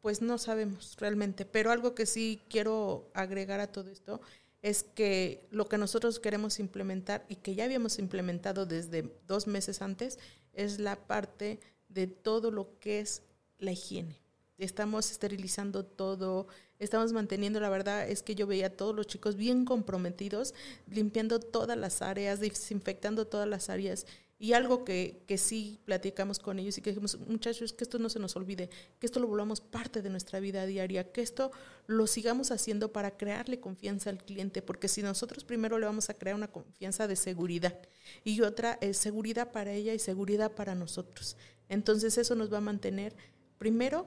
pues 0.00 0.22
no 0.22 0.38
sabemos 0.38 0.96
realmente. 0.98 1.44
Pero 1.44 1.70
algo 1.70 1.94
que 1.94 2.06
sí 2.06 2.40
quiero 2.48 3.10
agregar 3.14 3.60
a 3.60 3.72
todo 3.72 3.90
esto 3.90 4.20
es 4.62 4.82
que 4.82 5.46
lo 5.50 5.68
que 5.68 5.78
nosotros 5.78 6.18
queremos 6.18 6.58
implementar 6.58 7.24
y 7.28 7.36
que 7.36 7.54
ya 7.54 7.64
habíamos 7.64 7.98
implementado 7.98 8.66
desde 8.66 9.12
dos 9.26 9.46
meses 9.46 9.82
antes 9.82 10.18
es 10.52 10.80
la 10.80 10.96
parte 10.96 11.60
de 11.88 12.06
todo 12.06 12.50
lo 12.50 12.78
que 12.80 13.00
es 13.00 13.22
la 13.58 13.72
higiene. 13.72 14.20
Estamos 14.58 15.12
esterilizando 15.12 15.84
todo, 15.84 16.48
estamos 16.80 17.12
manteniendo, 17.12 17.60
la 17.60 17.68
verdad 17.68 18.08
es 18.08 18.24
que 18.24 18.34
yo 18.34 18.48
veía 18.48 18.66
a 18.66 18.70
todos 18.70 18.94
los 18.94 19.06
chicos 19.06 19.36
bien 19.36 19.64
comprometidos, 19.64 20.52
limpiando 20.88 21.38
todas 21.38 21.78
las 21.78 22.02
áreas, 22.02 22.40
desinfectando 22.40 23.28
todas 23.28 23.48
las 23.48 23.70
áreas 23.70 24.06
y 24.40 24.52
algo 24.52 24.84
que, 24.84 25.24
que, 25.26 25.36
sí 25.36 25.80
platicamos 25.84 26.38
con 26.38 26.58
ellos 26.58 26.78
y 26.78 26.80
que 26.80 26.90
dijimos, 26.90 27.18
muchachos, 27.26 27.72
que 27.72 27.82
esto 27.82 27.98
no 27.98 28.08
se 28.08 28.20
nos 28.20 28.36
olvide, 28.36 28.70
que 29.00 29.06
esto 29.06 29.18
lo 29.18 29.26
volvamos 29.26 29.60
parte 29.60 30.00
de 30.00 30.10
nuestra 30.10 30.38
vida 30.38 30.64
diaria, 30.64 31.10
que 31.10 31.22
esto 31.22 31.50
lo 31.88 32.06
sigamos 32.06 32.52
haciendo 32.52 32.92
para 32.92 33.16
crearle 33.16 33.58
confianza 33.58 34.10
al 34.10 34.22
cliente, 34.22 34.62
porque 34.62 34.86
si 34.86 35.02
nosotros 35.02 35.44
primero 35.44 35.78
le 35.78 35.86
vamos 35.86 36.08
a 36.08 36.14
crear 36.14 36.36
una 36.36 36.48
confianza 36.48 37.08
de 37.08 37.16
seguridad 37.16 37.76
y 38.22 38.40
otra 38.42 38.78
es 38.80 38.96
seguridad 38.96 39.50
para 39.50 39.72
ella 39.72 39.92
y 39.92 39.98
seguridad 39.98 40.52
para 40.52 40.76
nosotros. 40.76 41.36
Entonces 41.68 42.16
eso 42.16 42.34
nos 42.36 42.52
va 42.52 42.58
a 42.58 42.62
mantener 42.62 43.16
primero 43.58 44.06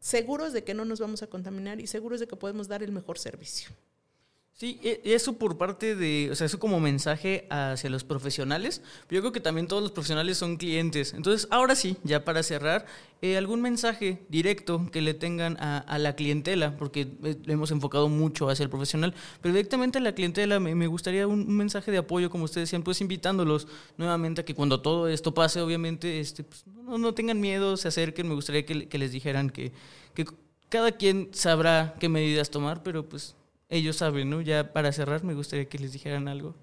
seguros 0.00 0.52
de 0.52 0.64
que 0.64 0.74
no 0.74 0.84
nos 0.84 0.98
vamos 0.98 1.22
a 1.22 1.28
contaminar 1.28 1.80
y 1.80 1.86
seguros 1.86 2.18
de 2.18 2.26
que 2.26 2.36
podemos 2.36 2.66
dar 2.66 2.82
el 2.82 2.90
mejor 2.90 3.18
servicio. 3.18 3.70
Sí, 4.60 4.78
e, 4.82 5.00
eso 5.04 5.38
por 5.38 5.56
parte 5.56 5.96
de, 5.96 6.28
o 6.30 6.34
sea, 6.34 6.44
eso 6.44 6.58
como 6.58 6.80
mensaje 6.80 7.46
hacia 7.48 7.88
los 7.88 8.04
profesionales. 8.04 8.82
Yo 9.08 9.20
creo 9.20 9.32
que 9.32 9.40
también 9.40 9.66
todos 9.66 9.82
los 9.82 9.90
profesionales 9.90 10.36
son 10.36 10.58
clientes. 10.58 11.14
Entonces, 11.14 11.48
ahora 11.50 11.74
sí, 11.74 11.96
ya 12.04 12.26
para 12.26 12.42
cerrar, 12.42 12.84
eh, 13.22 13.38
algún 13.38 13.62
mensaje 13.62 14.22
directo 14.28 14.86
que 14.92 15.00
le 15.00 15.14
tengan 15.14 15.56
a, 15.60 15.98
la 15.98 16.14
clientela, 16.14 16.76
porque 16.76 17.08
eh, 17.22 17.38
le 17.42 17.52
hemos 17.54 17.70
enfocado 17.70 18.10
mucho 18.10 18.50
hacia 18.50 18.64
el 18.64 18.68
profesional, 18.68 19.14
pero 19.40 19.54
directamente 19.54 19.96
a 19.96 20.02
la 20.02 20.14
clientela 20.14 20.60
me, 20.60 20.86
gustaría 20.86 21.26
un, 21.26 21.56
mensaje 21.56 21.90
de 21.90 21.98
apoyo, 21.98 22.28
como 22.28 22.44
ustedes 22.44 22.68
decían, 22.68 22.82
pues 22.82 23.00
invitándolos 23.00 23.66
nuevamente 23.96 24.42
a 24.42 24.44
que 24.44 24.54
cuando 24.54 24.82
todo 24.82 25.08
esto 25.08 25.32
pase, 25.32 25.62
obviamente, 25.62 26.20
este, 26.20 26.44
pues, 26.44 26.64
no, 26.66 26.98
no, 26.98 27.14
tengan 27.14 27.40
miedo, 27.40 27.78
se 27.78 27.88
acerquen. 27.88 28.28
Me 28.28 28.34
gustaría 28.34 28.66
que, 28.66 28.88
que 28.88 28.98
les 28.98 29.10
dijeran 29.12 29.48
que, 29.48 29.72
que 30.14 30.26
cada 30.68 30.92
quien 30.92 31.30
sabrá 31.32 31.94
qué 31.98 32.10
medidas 32.10 32.50
tomar, 32.50 32.82
pero 32.82 33.08
pues 33.08 33.36
ellos 33.70 33.96
saben, 33.96 34.28
¿no? 34.28 34.40
Ya 34.40 34.72
para 34.72 34.92
cerrar, 34.92 35.24
me 35.24 35.34
gustaría 35.34 35.68
que 35.68 35.78
les 35.78 35.92
dijeran 35.92 36.28
algo. 36.28 36.54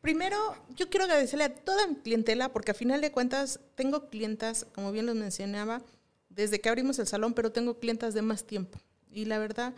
Primero, 0.00 0.36
yo 0.76 0.88
quiero 0.88 1.04
agradecerle 1.04 1.44
a 1.44 1.54
toda 1.54 1.86
mi 1.88 1.96
clientela, 1.96 2.52
porque 2.52 2.70
a 2.70 2.74
final 2.74 3.00
de 3.00 3.10
cuentas 3.10 3.58
tengo 3.74 4.08
clientas, 4.08 4.66
como 4.74 4.92
bien 4.92 5.06
los 5.06 5.16
mencionaba, 5.16 5.82
desde 6.28 6.60
que 6.60 6.68
abrimos 6.68 6.98
el 6.98 7.06
salón, 7.06 7.34
pero 7.34 7.50
tengo 7.50 7.80
clientas 7.80 8.14
de 8.14 8.22
más 8.22 8.44
tiempo. 8.44 8.78
Y 9.10 9.24
la 9.24 9.38
verdad, 9.38 9.74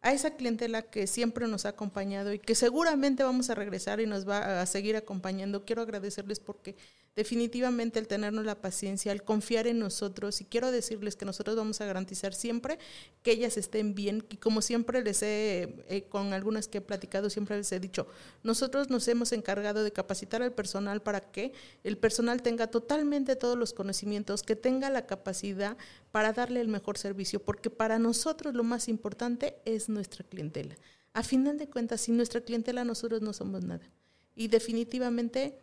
a 0.00 0.12
esa 0.12 0.36
clientela 0.36 0.82
que 0.82 1.06
siempre 1.06 1.46
nos 1.46 1.66
ha 1.66 1.70
acompañado 1.70 2.32
y 2.32 2.38
que 2.38 2.54
seguramente 2.54 3.22
vamos 3.22 3.50
a 3.50 3.54
regresar 3.54 4.00
y 4.00 4.06
nos 4.06 4.26
va 4.26 4.62
a 4.62 4.66
seguir 4.66 4.96
acompañando, 4.96 5.64
quiero 5.64 5.82
agradecerles 5.82 6.40
porque 6.40 6.76
definitivamente 7.16 7.98
el 7.98 8.06
tenernos 8.06 8.44
la 8.44 8.60
paciencia, 8.60 9.12
el 9.12 9.22
confiar 9.22 9.66
en 9.66 9.78
nosotros 9.78 10.40
y 10.40 10.44
quiero 10.44 10.70
decirles 10.70 11.16
que 11.16 11.24
nosotros 11.24 11.56
vamos 11.56 11.80
a 11.80 11.86
garantizar 11.86 12.34
siempre 12.34 12.78
que 13.22 13.32
ellas 13.32 13.56
estén 13.56 13.94
bien 13.94 14.24
y 14.30 14.36
como 14.36 14.62
siempre 14.62 15.02
les 15.02 15.22
he, 15.22 15.84
eh, 15.88 16.06
con 16.08 16.32
algunas 16.32 16.68
que 16.68 16.78
he 16.78 16.80
platicado, 16.80 17.28
siempre 17.28 17.56
les 17.56 17.70
he 17.72 17.80
dicho, 17.80 18.06
nosotros 18.42 18.90
nos 18.90 19.06
hemos 19.08 19.32
encargado 19.32 19.82
de 19.82 19.92
capacitar 19.92 20.42
al 20.42 20.52
personal 20.52 21.02
para 21.02 21.20
que 21.20 21.52
el 21.82 21.98
personal 21.98 22.42
tenga 22.42 22.68
totalmente 22.68 23.36
todos 23.36 23.58
los 23.58 23.72
conocimientos, 23.72 24.42
que 24.42 24.56
tenga 24.56 24.88
la 24.88 25.06
capacidad 25.06 25.76
para 26.12 26.32
darle 26.32 26.60
el 26.60 26.68
mejor 26.68 26.96
servicio, 26.96 27.42
porque 27.42 27.70
para 27.70 27.98
nosotros 27.98 28.54
lo 28.54 28.62
más 28.62 28.88
importante 28.88 29.56
es 29.64 29.88
nuestra 29.88 30.24
clientela. 30.24 30.76
A 31.12 31.22
final 31.24 31.58
de 31.58 31.68
cuentas, 31.68 32.02
sin 32.02 32.16
nuestra 32.16 32.40
clientela 32.40 32.84
nosotros 32.84 33.20
no 33.20 33.32
somos 33.32 33.64
nada. 33.64 33.90
Y 34.36 34.48
definitivamente 34.48 35.58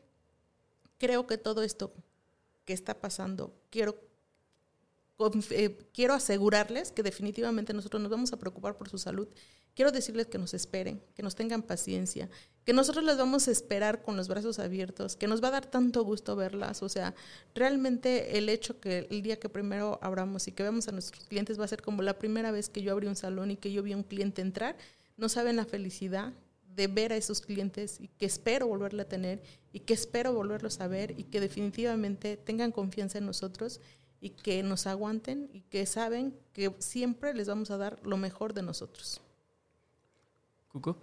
creo 0.98 1.28
que 1.28 1.38
todo 1.38 1.64
esto 1.64 1.94
que 2.66 2.74
está 2.74 3.00
pasando, 3.00 3.54
quiero, 3.70 3.96
eh, 5.52 5.78
quiero 5.94 6.14
asegurarles 6.14 6.92
que 6.92 7.04
definitivamente 7.04 7.74
nosotros 7.74 8.02
nos 8.02 8.12
vamos 8.12 8.34
a 8.34 8.38
preocupar 8.38 8.78
por 8.78 8.90
su 8.90 8.98
salud. 8.98 9.28
Quiero 9.74 9.92
decirles 9.92 10.26
que 10.26 10.40
nos 10.40 10.56
esperen, 10.56 11.02
que 11.16 11.22
nos 11.22 11.36
tengan 11.36 11.62
paciencia, 11.62 12.30
que 12.66 12.74
nosotros 12.74 13.06
les 13.06 13.16
vamos 13.16 13.48
a 13.48 13.52
esperar 13.52 14.02
con 14.02 14.18
los 14.18 14.28
brazos 14.28 14.58
abiertos, 14.58 15.16
que 15.16 15.28
nos 15.28 15.42
va 15.42 15.50
a 15.50 15.52
dar 15.52 15.66
tanto 15.68 16.04
gusto 16.04 16.36
verlas. 16.36 16.82
O 16.82 16.90
sea, 16.90 17.14
realmente 17.54 18.40
el 18.40 18.50
hecho 18.50 18.80
que 18.80 19.08
el 19.10 19.22
día 19.22 19.40
que 19.40 19.50
primero 19.50 20.00
abramos 20.02 20.48
y 20.48 20.52
que 20.52 20.64
vemos 20.64 20.88
a 20.88 20.92
nuestros 20.92 21.26
clientes 21.26 21.60
va 21.60 21.66
a 21.66 21.68
ser 21.68 21.84
como 21.84 22.02
la 22.02 22.18
primera 22.18 22.52
vez 22.52 22.70
que 22.70 22.82
yo 22.82 22.92
abrí 22.92 23.06
un 23.06 23.16
salón 23.16 23.52
y 23.52 23.56
que 23.56 23.72
yo 23.72 23.84
vi 23.84 23.94
a 23.94 23.98
un 23.98 24.04
cliente 24.04 24.42
entrar. 24.42 24.76
No 25.16 25.30
saben 25.30 25.56
la 25.56 25.66
felicidad 25.66 26.34
de 26.78 26.86
ver 26.86 27.12
a 27.12 27.18
esos 27.18 27.42
clientes 27.42 28.00
y 28.00 28.08
que 28.08 28.28
espero 28.28 28.68
volverla 28.68 29.04
a 29.04 29.10
tener 29.10 29.42
y 29.74 29.80
que 29.80 29.96
espero 29.96 30.32
volverlos 30.32 30.80
a 30.80 30.88
ver 30.88 31.20
y 31.20 31.24
que 31.24 31.42
definitivamente 31.42 32.38
tengan 32.38 32.72
confianza 32.72 33.18
en 33.18 33.26
nosotros 33.26 33.82
y 34.22 34.30
que 34.30 34.62
nos 34.62 34.86
aguanten 34.86 35.50
y 35.52 35.62
que 35.62 35.88
saben 35.88 36.38
que 36.54 36.74
siempre 36.78 37.34
les 37.34 37.48
vamos 37.48 37.72
a 37.72 37.78
dar 37.78 38.00
lo 38.06 38.18
mejor 38.18 38.54
de 38.54 38.62
nosotros. 38.62 39.22
Cuco. 40.68 40.98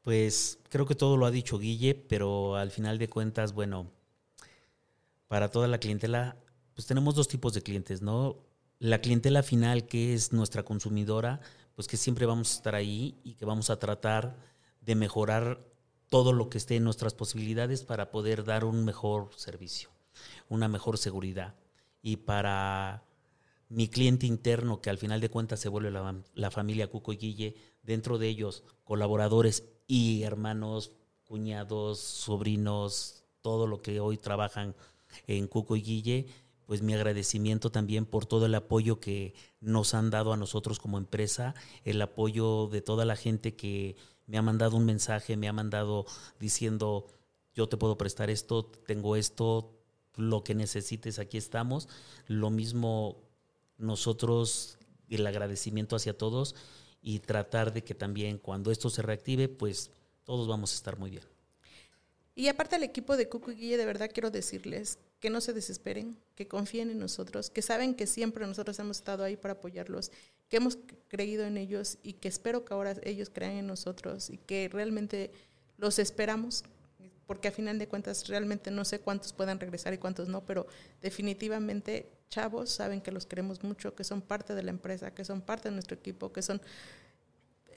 Pues 0.00 0.58
creo 0.70 0.86
que 0.86 0.94
todo 0.94 1.18
lo 1.18 1.26
ha 1.26 1.30
dicho 1.30 1.58
Guille, 1.58 1.94
pero 1.94 2.56
al 2.56 2.70
final 2.70 2.98
de 2.98 3.10
cuentas, 3.10 3.52
bueno, 3.52 3.90
para 5.28 5.50
toda 5.50 5.68
la 5.68 5.78
clientela, 5.78 6.38
pues 6.74 6.86
tenemos 6.86 7.14
dos 7.14 7.28
tipos 7.28 7.52
de 7.52 7.62
clientes, 7.62 8.00
¿no? 8.00 8.38
La 8.78 9.02
clientela 9.02 9.42
final, 9.42 9.86
que 9.86 10.14
es 10.14 10.32
nuestra 10.32 10.62
consumidora, 10.62 11.42
pues 11.74 11.86
que 11.88 11.98
siempre 11.98 12.24
vamos 12.24 12.52
a 12.52 12.56
estar 12.56 12.74
ahí 12.74 13.18
y 13.22 13.34
que 13.34 13.44
vamos 13.44 13.68
a 13.68 13.78
tratar 13.78 14.49
de 14.80 14.94
mejorar 14.94 15.66
todo 16.08 16.32
lo 16.32 16.50
que 16.50 16.58
esté 16.58 16.76
en 16.76 16.84
nuestras 16.84 17.14
posibilidades 17.14 17.84
para 17.84 18.10
poder 18.10 18.44
dar 18.44 18.64
un 18.64 18.84
mejor 18.84 19.30
servicio, 19.36 19.90
una 20.48 20.68
mejor 20.68 20.98
seguridad. 20.98 21.54
Y 22.02 22.16
para 22.16 23.04
mi 23.68 23.88
cliente 23.88 24.26
interno, 24.26 24.80
que 24.80 24.90
al 24.90 24.98
final 24.98 25.20
de 25.20 25.30
cuentas 25.30 25.60
se 25.60 25.68
vuelve 25.68 25.92
la, 25.92 26.50
familia 26.50 26.88
Cuco 26.88 27.12
y 27.12 27.16
Guille, 27.16 27.54
dentro 27.82 28.18
de 28.18 28.28
ellos 28.28 28.64
colaboradores 28.84 29.64
y 29.86 30.24
hermanos, 30.24 30.92
cuñados, 31.24 32.00
sobrinos, 32.00 33.24
todo 33.40 33.68
lo 33.68 33.80
que 33.80 34.00
hoy 34.00 34.18
trabajan 34.18 34.74
en 35.28 35.46
Cuco 35.46 35.76
y 35.76 35.82
Guille, 35.82 36.26
pues 36.66 36.82
mi 36.82 36.94
agradecimiento 36.94 37.70
también 37.70 38.06
por 38.06 38.26
todo 38.26 38.46
el 38.46 38.54
apoyo 38.54 38.98
que 38.98 39.34
nos 39.60 39.94
han 39.94 40.10
dado 40.10 40.32
a 40.32 40.36
nosotros 40.36 40.80
como 40.80 40.98
empresa, 40.98 41.54
el 41.84 42.02
apoyo 42.02 42.66
de 42.66 42.80
toda 42.80 43.04
la 43.04 43.16
gente 43.16 43.54
que 43.54 43.96
me 44.30 44.38
ha 44.38 44.42
mandado 44.42 44.76
un 44.76 44.86
mensaje, 44.86 45.36
me 45.36 45.48
ha 45.48 45.52
mandado 45.52 46.06
diciendo, 46.38 47.06
yo 47.52 47.68
te 47.68 47.76
puedo 47.76 47.98
prestar 47.98 48.30
esto, 48.30 48.64
tengo 48.64 49.16
esto, 49.16 49.76
lo 50.16 50.44
que 50.44 50.54
necesites, 50.54 51.18
aquí 51.18 51.36
estamos. 51.36 51.88
Lo 52.28 52.50
mismo 52.50 53.24
nosotros, 53.76 54.78
el 55.08 55.26
agradecimiento 55.26 55.96
hacia 55.96 56.16
todos 56.16 56.54
y 57.02 57.18
tratar 57.18 57.72
de 57.72 57.82
que 57.82 57.94
también 57.94 58.38
cuando 58.38 58.70
esto 58.70 58.88
se 58.88 59.02
reactive, 59.02 59.48
pues 59.48 59.90
todos 60.22 60.46
vamos 60.46 60.72
a 60.72 60.76
estar 60.76 60.96
muy 60.96 61.10
bien. 61.10 61.24
Y 62.36 62.46
aparte 62.46 62.76
al 62.76 62.84
equipo 62.84 63.16
de 63.16 63.28
Cuco 63.28 63.50
y 63.50 63.56
Guille, 63.56 63.78
de 63.78 63.84
verdad 63.84 64.10
quiero 64.14 64.30
decirles 64.30 65.00
que 65.18 65.28
no 65.28 65.40
se 65.40 65.52
desesperen, 65.52 66.16
que 66.36 66.46
confíen 66.46 66.90
en 66.90 67.00
nosotros, 67.00 67.50
que 67.50 67.62
saben 67.62 67.96
que 67.96 68.06
siempre 68.06 68.46
nosotros 68.46 68.78
hemos 68.78 68.98
estado 68.98 69.24
ahí 69.24 69.36
para 69.36 69.54
apoyarlos, 69.54 70.12
que 70.50 70.58
hemos 70.58 70.78
creído 71.08 71.46
en 71.46 71.56
ellos 71.56 71.98
y 72.02 72.14
que 72.14 72.28
espero 72.28 72.64
que 72.64 72.74
ahora 72.74 72.96
ellos 73.04 73.30
crean 73.32 73.52
en 73.52 73.66
nosotros 73.66 74.28
y 74.28 74.36
que 74.36 74.68
realmente 74.70 75.30
los 75.78 75.98
esperamos, 75.98 76.64
porque 77.26 77.48
a 77.48 77.52
final 77.52 77.78
de 77.78 77.88
cuentas 77.88 78.28
realmente 78.28 78.70
no 78.70 78.84
sé 78.84 79.00
cuántos 79.00 79.32
puedan 79.32 79.60
regresar 79.60 79.94
y 79.94 79.98
cuántos 79.98 80.28
no, 80.28 80.44
pero 80.44 80.66
definitivamente 81.00 82.10
chavos 82.28 82.70
saben 82.70 83.00
que 83.00 83.12
los 83.12 83.24
queremos 83.24 83.62
mucho, 83.62 83.94
que 83.94 84.04
son 84.04 84.20
parte 84.20 84.54
de 84.54 84.64
la 84.64 84.70
empresa, 84.70 85.14
que 85.14 85.24
son 85.24 85.40
parte 85.40 85.68
de 85.68 85.74
nuestro 85.74 85.96
equipo, 85.96 86.32
que 86.32 86.42
son 86.42 86.60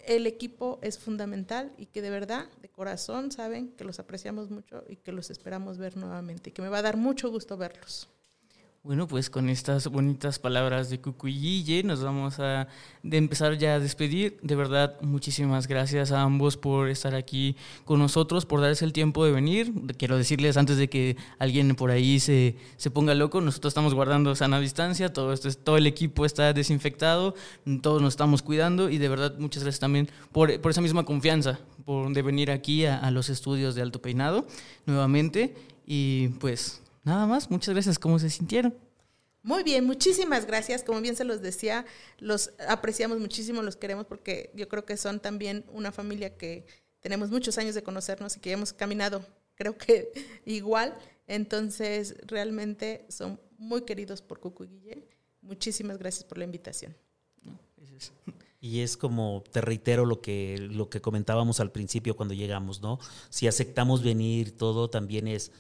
el 0.06 0.28
equipo 0.28 0.80
es 0.82 1.00
fundamental 1.00 1.72
y 1.78 1.86
que 1.86 2.02
de 2.02 2.10
verdad, 2.10 2.50
de 2.62 2.70
corazón, 2.70 3.32
saben 3.32 3.70
que 3.70 3.86
los 3.86 4.00
apreciamos 4.00 4.50
mucho 4.50 4.84
y 4.90 4.98
que 4.98 5.12
los 5.12 5.30
esperamos 5.30 5.78
ver 5.78 5.96
nuevamente 5.96 6.50
y 6.50 6.54
que 6.54 6.62
me 6.62 6.70
va 6.70 6.80
a 6.80 6.82
dar 6.82 6.98
mucho 6.98 7.30
gusto 7.30 7.56
verlos. 7.56 8.10
Bueno, 8.86 9.08
pues 9.08 9.30
con 9.30 9.48
estas 9.48 9.88
bonitas 9.88 10.40
palabras 10.40 10.90
de 10.90 11.00
Cucuyille 11.00 11.84
nos 11.84 12.04
vamos 12.04 12.42
a 12.42 12.68
de 13.02 13.16
empezar 13.16 13.58
ya 13.58 13.76
a 13.76 13.80
despedir. 13.80 14.38
De 14.42 14.58
verdad, 14.58 15.00
muchísimas 15.00 15.68
gracias 15.68 16.12
a 16.12 16.22
ambos 16.22 16.58
por 16.58 16.90
estar 16.90 17.16
aquí 17.16 17.56
con 17.86 18.00
nosotros, 18.00 18.46
por 18.46 18.60
darse 18.60 18.84
el 18.84 18.92
tiempo 18.92 19.24
de 19.24 19.32
venir. 19.32 19.72
Quiero 19.98 20.18
decirles 20.18 20.58
antes 20.58 20.76
de 20.76 20.90
que 20.90 21.16
alguien 21.40 21.76
por 21.76 21.92
ahí 21.92 22.20
se, 22.20 22.58
se 22.76 22.92
ponga 22.92 23.16
loco, 23.16 23.40
nosotros 23.40 23.72
estamos 23.72 23.94
guardando 23.94 24.36
sana 24.36 24.60
distancia, 24.60 25.14
todo, 25.14 25.32
esto, 25.32 25.50
todo 25.54 25.78
el 25.78 25.88
equipo 25.88 26.26
está 26.26 26.52
desinfectado, 26.52 27.36
todos 27.82 28.02
nos 28.02 28.16
estamos 28.16 28.42
cuidando 28.42 28.90
y 28.90 28.98
de 28.98 29.08
verdad 29.08 29.36
muchas 29.40 29.64
gracias 29.64 29.80
también 29.80 30.10
por, 30.34 30.60
por 30.60 30.72
esa 30.72 30.82
misma 30.82 31.06
confianza, 31.06 31.58
por 31.86 32.12
venir 32.22 32.52
aquí 32.52 32.86
a, 32.86 32.98
a 32.98 33.12
los 33.12 33.30
estudios 33.30 33.76
de 33.76 33.82
Alto 33.82 34.02
Peinado 34.02 34.46
nuevamente. 34.86 35.56
Y 35.86 36.30
pues 36.40 36.83
Nada 37.04 37.26
más, 37.26 37.50
muchas 37.50 37.74
gracias. 37.74 38.00
¿Cómo 38.00 38.20
se 38.20 38.30
sintieron? 38.30 38.74
Muy 39.44 39.64
bien, 39.64 39.86
muchísimas 39.86 40.46
gracias. 40.46 40.84
Como 40.84 41.02
bien 41.02 41.18
se 41.18 41.26
los 41.26 41.42
decía, 41.42 41.86
los 42.18 42.54
apreciamos 42.68 43.20
muchísimo, 43.20 43.62
los 43.62 43.76
queremos 43.76 44.06
porque 44.06 44.52
yo 44.56 44.70
creo 44.70 44.86
que 44.86 44.96
son 44.96 45.20
también 45.20 45.66
una 45.74 45.92
familia 45.92 46.38
que 46.38 46.66
tenemos 47.02 47.30
muchos 47.30 47.58
años 47.58 47.76
de 47.76 47.84
conocernos 47.84 48.38
y 48.38 48.40
que 48.40 48.52
hemos 48.52 48.72
caminado, 48.72 49.26
creo 49.56 49.78
que 49.78 50.12
igual. 50.46 50.98
Entonces, 51.28 52.16
realmente 52.26 53.06
son 53.10 53.40
muy 53.58 53.84
queridos 53.84 54.22
por 54.22 54.40
Cucu 54.40 54.64
y 54.64 54.68
Guille. 54.68 55.08
Muchísimas 55.42 55.98
gracias 55.98 56.24
por 56.24 56.38
la 56.38 56.46
invitación. 56.46 56.96
Y 58.62 58.80
es 58.80 58.96
como, 58.96 59.44
te 59.52 59.60
reitero 59.60 60.06
lo 60.06 60.22
que, 60.22 60.58
lo 60.58 60.90
que 60.90 61.02
comentábamos 61.02 61.60
al 61.60 61.74
principio 61.74 62.16
cuando 62.16 62.34
llegamos, 62.34 62.82
¿no? 62.82 62.98
Si 63.30 63.46
aceptamos 63.46 64.04
venir, 64.04 64.56
todo 64.56 64.90
también 64.90 65.28
es 65.28 65.52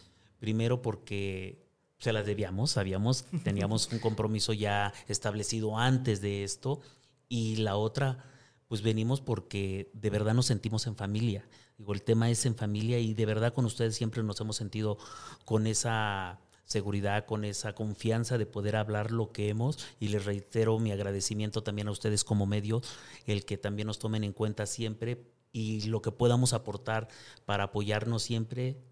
Primero 0.44 0.82
porque 0.82 1.64
se 2.00 2.12
las 2.12 2.26
debíamos, 2.26 2.72
sabíamos, 2.72 3.24
teníamos 3.46 3.90
un 3.94 4.00
compromiso 4.00 4.52
ya 4.52 4.94
establecido 5.08 5.78
antes 5.78 6.20
de 6.20 6.44
esto. 6.44 6.82
Y 7.30 7.56
la 7.56 7.78
otra, 7.78 8.26
pues 8.68 8.82
venimos 8.82 9.22
porque 9.22 9.90
de 9.94 10.10
verdad 10.10 10.34
nos 10.34 10.48
sentimos 10.48 10.86
en 10.86 10.98
familia. 10.98 11.48
Digo, 11.78 11.94
el 11.94 12.04
tema 12.04 12.30
es 12.30 12.46
en 12.46 12.58
familia 12.58 13.00
y 13.00 13.14
de 13.14 13.26
verdad 13.26 13.54
con 13.54 13.64
ustedes 13.64 13.96
siempre 13.96 14.22
nos 14.22 14.38
hemos 14.42 14.58
sentido 14.58 14.98
con 15.46 15.66
esa 15.66 16.42
seguridad, 16.66 17.26
con 17.26 17.46
esa 17.46 17.74
confianza 17.74 18.38
de 18.38 18.46
poder 18.46 18.76
hablar 18.76 19.12
lo 19.12 19.32
que 19.32 19.48
hemos 19.48 19.80
y 19.98 20.10
les 20.10 20.26
reitero 20.26 20.78
mi 20.78 20.92
agradecimiento 20.92 21.64
también 21.64 21.88
a 21.88 21.92
ustedes 21.92 22.26
como 22.26 22.46
medio, 22.48 22.82
el 23.28 23.46
que 23.46 23.58
también 23.58 23.88
nos 23.88 23.98
tomen 23.98 24.26
en 24.26 24.34
cuenta 24.34 24.66
siempre 24.66 25.24
y 25.54 25.84
lo 25.84 26.02
que 26.02 26.12
podamos 26.12 26.52
aportar 26.52 27.08
para 27.46 27.64
apoyarnos 27.64 28.24
siempre 28.24 28.84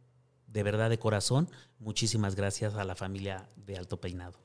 de 0.51 0.63
verdad 0.63 0.89
de 0.89 0.99
corazón, 0.99 1.49
muchísimas 1.79 2.35
gracias 2.35 2.75
a 2.75 2.83
la 2.83 2.95
familia 2.95 3.47
de 3.55 3.77
Alto 3.77 3.99
Peinado. 3.99 4.37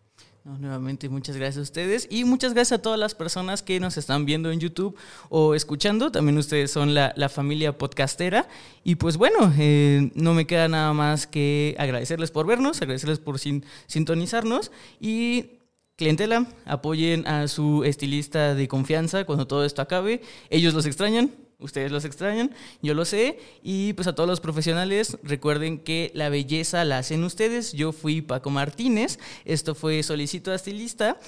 nuevamente, 0.44 1.08
muchas 1.08 1.36
gracias 1.36 1.58
a 1.58 1.62
ustedes 1.62 2.06
y 2.08 2.24
muchas 2.24 2.54
gracias 2.54 2.78
a 2.78 2.82
todas 2.82 2.98
las 2.98 3.16
personas 3.16 3.62
que 3.62 3.80
nos 3.80 3.96
están 3.96 4.24
viendo 4.24 4.52
en 4.52 4.60
YouTube 4.60 4.96
o 5.28 5.54
escuchando. 5.54 6.12
También 6.12 6.38
ustedes 6.38 6.70
son 6.70 6.94
la, 6.94 7.28
familia 7.28 7.76
podcastera. 7.76 8.48
Y 8.84 8.94
pues 8.94 9.16
bueno, 9.16 9.52
eh, 9.58 10.12
no 10.14 10.34
me 10.34 10.46
queda 10.46 10.68
nada 10.68 10.92
más 10.92 11.26
que 11.26 11.74
agradecerles 11.78 12.30
por 12.30 12.46
vernos, 12.46 12.80
agradecerles 12.80 13.18
por 13.18 13.40
sintonizarnos 13.40 14.70
y 15.00 15.56
clientela, 15.96 16.46
apoyen 16.66 17.26
a 17.26 17.48
su 17.48 17.82
estilista 17.84 18.54
de 18.54 18.68
confianza 18.68 19.24
cuando 19.24 19.46
todo 19.46 19.64
esto 19.64 19.82
acabe. 19.82 20.22
Ellos 20.50 20.74
los 20.74 20.86
extrañan, 20.86 21.32
Ustedes 21.58 21.90
los 21.90 22.04
extrañan, 22.04 22.54
yo 22.82 22.92
lo 22.92 23.04
sé. 23.04 23.38
Y 23.62 23.94
pues 23.94 24.06
a 24.06 24.14
todos 24.14 24.28
los 24.28 24.40
profesionales, 24.40 25.16
recuerden 25.22 25.78
que 25.78 26.10
la 26.14 26.28
belleza 26.28 26.84
la 26.84 26.98
hacen 26.98 27.24
ustedes. 27.24 27.72
Yo 27.72 27.92
fui 27.92 28.20
Paco 28.20 28.50
Martínez, 28.50 29.18
esto 29.44 29.74
fue 29.74 30.02
Solicito 30.02 30.50
a 30.50 30.56
Estilista 30.56 31.18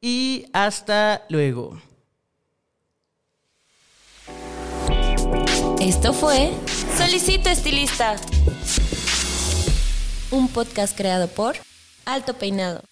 y 0.00 0.46
hasta 0.52 1.24
luego. 1.28 1.80
Esto 5.80 6.12
fue 6.12 6.52
Solicito 6.96 7.48
Estilista, 7.48 8.16
un 10.32 10.48
podcast 10.48 10.96
creado 10.96 11.28
por 11.28 11.54
Alto 12.04 12.34
Peinado. 12.34 12.82